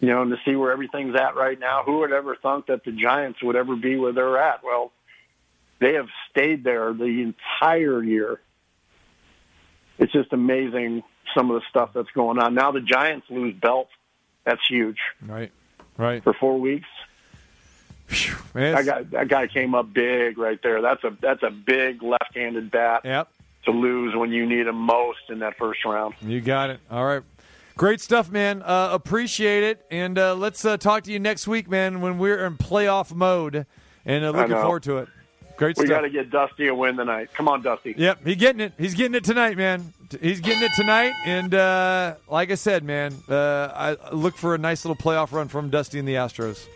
You 0.00 0.08
know, 0.08 0.22
and 0.22 0.30
to 0.30 0.38
see 0.44 0.54
where 0.54 0.72
everything's 0.72 1.16
at 1.16 1.36
right 1.36 1.58
now, 1.58 1.82
who 1.84 1.98
would 2.00 2.12
ever 2.12 2.36
thunk 2.36 2.66
that 2.66 2.84
the 2.84 2.92
Giants 2.92 3.42
would 3.42 3.56
ever 3.56 3.76
be 3.76 3.96
where 3.96 4.12
they're 4.12 4.38
at? 4.38 4.62
Well, 4.62 4.92
they 5.78 5.94
have 5.94 6.08
stayed 6.30 6.64
there 6.64 6.92
the 6.92 7.22
entire 7.22 8.02
year. 8.02 8.40
It's 9.98 10.12
just 10.12 10.32
amazing 10.32 11.02
some 11.34 11.50
of 11.50 11.60
the 11.60 11.66
stuff 11.68 11.90
that's 11.94 12.10
going 12.10 12.38
on. 12.38 12.54
Now 12.54 12.70
the 12.72 12.80
Giants 12.80 13.26
lose 13.30 13.54
Belt. 13.54 13.88
That's 14.44 14.60
huge. 14.68 14.98
Right. 15.20 15.50
Right. 15.96 16.22
For 16.22 16.32
four 16.32 16.58
weeks. 16.58 16.88
Phew, 18.06 18.36
that 18.52 18.86
guy 18.86 19.02
that 19.02 19.28
guy 19.28 19.46
came 19.48 19.74
up 19.74 19.92
big 19.92 20.38
right 20.38 20.62
there. 20.62 20.80
That's 20.80 21.02
a 21.02 21.16
that's 21.20 21.42
a 21.42 21.50
big 21.50 22.02
left 22.02 22.34
handed 22.34 22.70
bat. 22.70 23.00
Yep. 23.04 23.28
To 23.64 23.72
lose 23.72 24.14
when 24.14 24.30
you 24.30 24.46
need 24.46 24.68
him 24.68 24.76
most 24.76 25.28
in 25.28 25.40
that 25.40 25.56
first 25.56 25.84
round. 25.84 26.14
You 26.22 26.40
got 26.40 26.70
it. 26.70 26.78
All 26.88 27.04
right. 27.04 27.22
Great 27.76 28.00
stuff, 28.00 28.30
man. 28.30 28.62
Uh, 28.62 28.90
appreciate 28.92 29.64
it. 29.64 29.84
And 29.90 30.16
uh, 30.18 30.36
let's 30.36 30.64
uh, 30.64 30.76
talk 30.76 31.02
to 31.04 31.12
you 31.12 31.18
next 31.18 31.48
week, 31.48 31.68
man, 31.68 32.00
when 32.00 32.18
we're 32.18 32.46
in 32.46 32.56
playoff 32.56 33.12
mode. 33.12 33.66
And 34.06 34.24
uh, 34.24 34.30
looking 34.30 34.54
forward 34.54 34.84
to 34.84 34.98
it. 34.98 35.08
Great 35.56 35.76
we 35.78 35.86
stuff. 35.86 35.96
got 35.96 36.00
to 36.02 36.10
get 36.10 36.30
Dusty 36.30 36.68
a 36.68 36.74
win 36.74 36.96
tonight. 36.96 37.30
Come 37.34 37.48
on, 37.48 37.62
Dusty. 37.62 37.94
Yep, 37.96 38.20
he's 38.24 38.36
getting 38.36 38.60
it. 38.60 38.72
He's 38.78 38.94
getting 38.94 39.14
it 39.14 39.24
tonight, 39.24 39.56
man. 39.56 39.92
He's 40.20 40.40
getting 40.40 40.62
it 40.62 40.72
tonight. 40.76 41.12
And 41.24 41.54
uh, 41.54 42.16
like 42.28 42.50
I 42.50 42.54
said, 42.56 42.84
man, 42.84 43.14
uh, 43.28 43.70
I 43.74 44.14
look 44.14 44.36
for 44.36 44.54
a 44.54 44.58
nice 44.58 44.84
little 44.84 44.96
playoff 44.96 45.32
run 45.32 45.48
from 45.48 45.70
Dusty 45.70 45.98
and 45.98 46.06
the 46.06 46.14
Astros. 46.14 46.66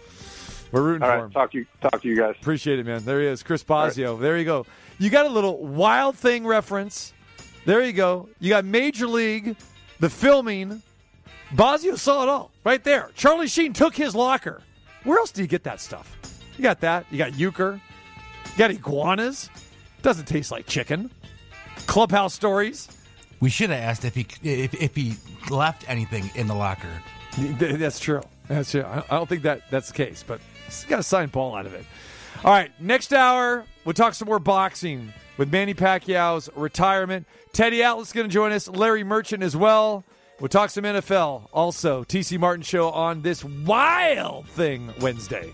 We're 0.72 0.82
rooting 0.82 1.02
All 1.02 1.08
for 1.10 1.16
right, 1.16 1.24
him. 1.24 1.30
talk 1.30 1.52
to 1.52 1.58
you. 1.58 1.66
Talk 1.80 2.00
to 2.02 2.08
you 2.08 2.16
guys. 2.16 2.36
Appreciate 2.40 2.78
it, 2.78 2.86
man. 2.86 3.04
There 3.04 3.20
he 3.20 3.26
is, 3.26 3.42
Chris 3.42 3.62
Bosio. 3.62 4.18
There 4.18 4.38
you 4.38 4.44
go. 4.44 4.66
You 4.98 5.10
got 5.10 5.26
a 5.26 5.30
little 5.30 5.58
Wild 5.58 6.16
Thing 6.16 6.46
reference. 6.46 7.12
There 7.64 7.82
you 7.82 7.92
go. 7.92 8.28
You 8.38 8.50
got 8.50 8.64
Major 8.64 9.06
League, 9.06 9.56
the 9.98 10.08
filming. 10.08 10.82
Bosio 11.52 11.96
saw 11.98 12.22
it 12.22 12.28
all 12.28 12.50
right 12.64 12.82
there. 12.84 13.10
Charlie 13.14 13.48
Sheen 13.48 13.72
took 13.72 13.94
his 13.94 14.14
locker. 14.14 14.62
Where 15.04 15.18
else 15.18 15.32
do 15.32 15.42
you 15.42 15.48
get 15.48 15.64
that 15.64 15.80
stuff? 15.80 16.16
You 16.56 16.62
got 16.62 16.80
that. 16.80 17.06
You 17.10 17.18
got 17.18 17.32
Uecker. 17.32 17.80
Got 18.60 18.72
iguanas. 18.72 19.48
Doesn't 20.02 20.26
taste 20.26 20.50
like 20.50 20.66
chicken. 20.66 21.10
Clubhouse 21.86 22.34
stories. 22.34 22.88
We 23.40 23.48
should 23.48 23.70
have 23.70 23.82
asked 23.82 24.04
if 24.04 24.14
he 24.14 24.26
if, 24.42 24.74
if 24.74 24.94
he 24.94 25.14
left 25.48 25.88
anything 25.88 26.30
in 26.34 26.46
the 26.46 26.52
locker. 26.52 26.92
That's 27.38 27.98
true. 27.98 28.20
That's 28.48 28.72
true. 28.72 28.82
I 28.82 28.98
I 28.98 29.16
don't 29.16 29.26
think 29.26 29.44
that 29.44 29.62
that's 29.70 29.88
the 29.88 29.94
case, 29.94 30.22
but 30.28 30.42
he's 30.66 30.84
got 30.84 30.98
a 30.98 31.02
signed 31.02 31.32
ball 31.32 31.56
out 31.56 31.64
of 31.64 31.72
it. 31.72 31.86
All 32.44 32.50
right, 32.52 32.70
next 32.78 33.14
hour 33.14 33.64
we'll 33.86 33.94
talk 33.94 34.12
some 34.12 34.28
more 34.28 34.38
boxing 34.38 35.10
with 35.38 35.50
Manny 35.50 35.72
Pacquiao's 35.72 36.50
retirement. 36.54 37.26
Teddy 37.54 37.82
Atlas 37.82 38.12
going 38.12 38.28
to 38.28 38.30
join 38.30 38.52
us. 38.52 38.68
Larry 38.68 39.04
Merchant 39.04 39.42
as 39.42 39.56
well. 39.56 40.04
We'll 40.38 40.48
talk 40.50 40.68
some 40.68 40.84
NFL. 40.84 41.48
Also, 41.54 42.04
TC 42.04 42.38
Martin 42.38 42.62
show 42.62 42.90
on 42.90 43.22
this 43.22 43.42
wild 43.42 44.46
thing 44.50 44.92
Wednesday. 45.00 45.50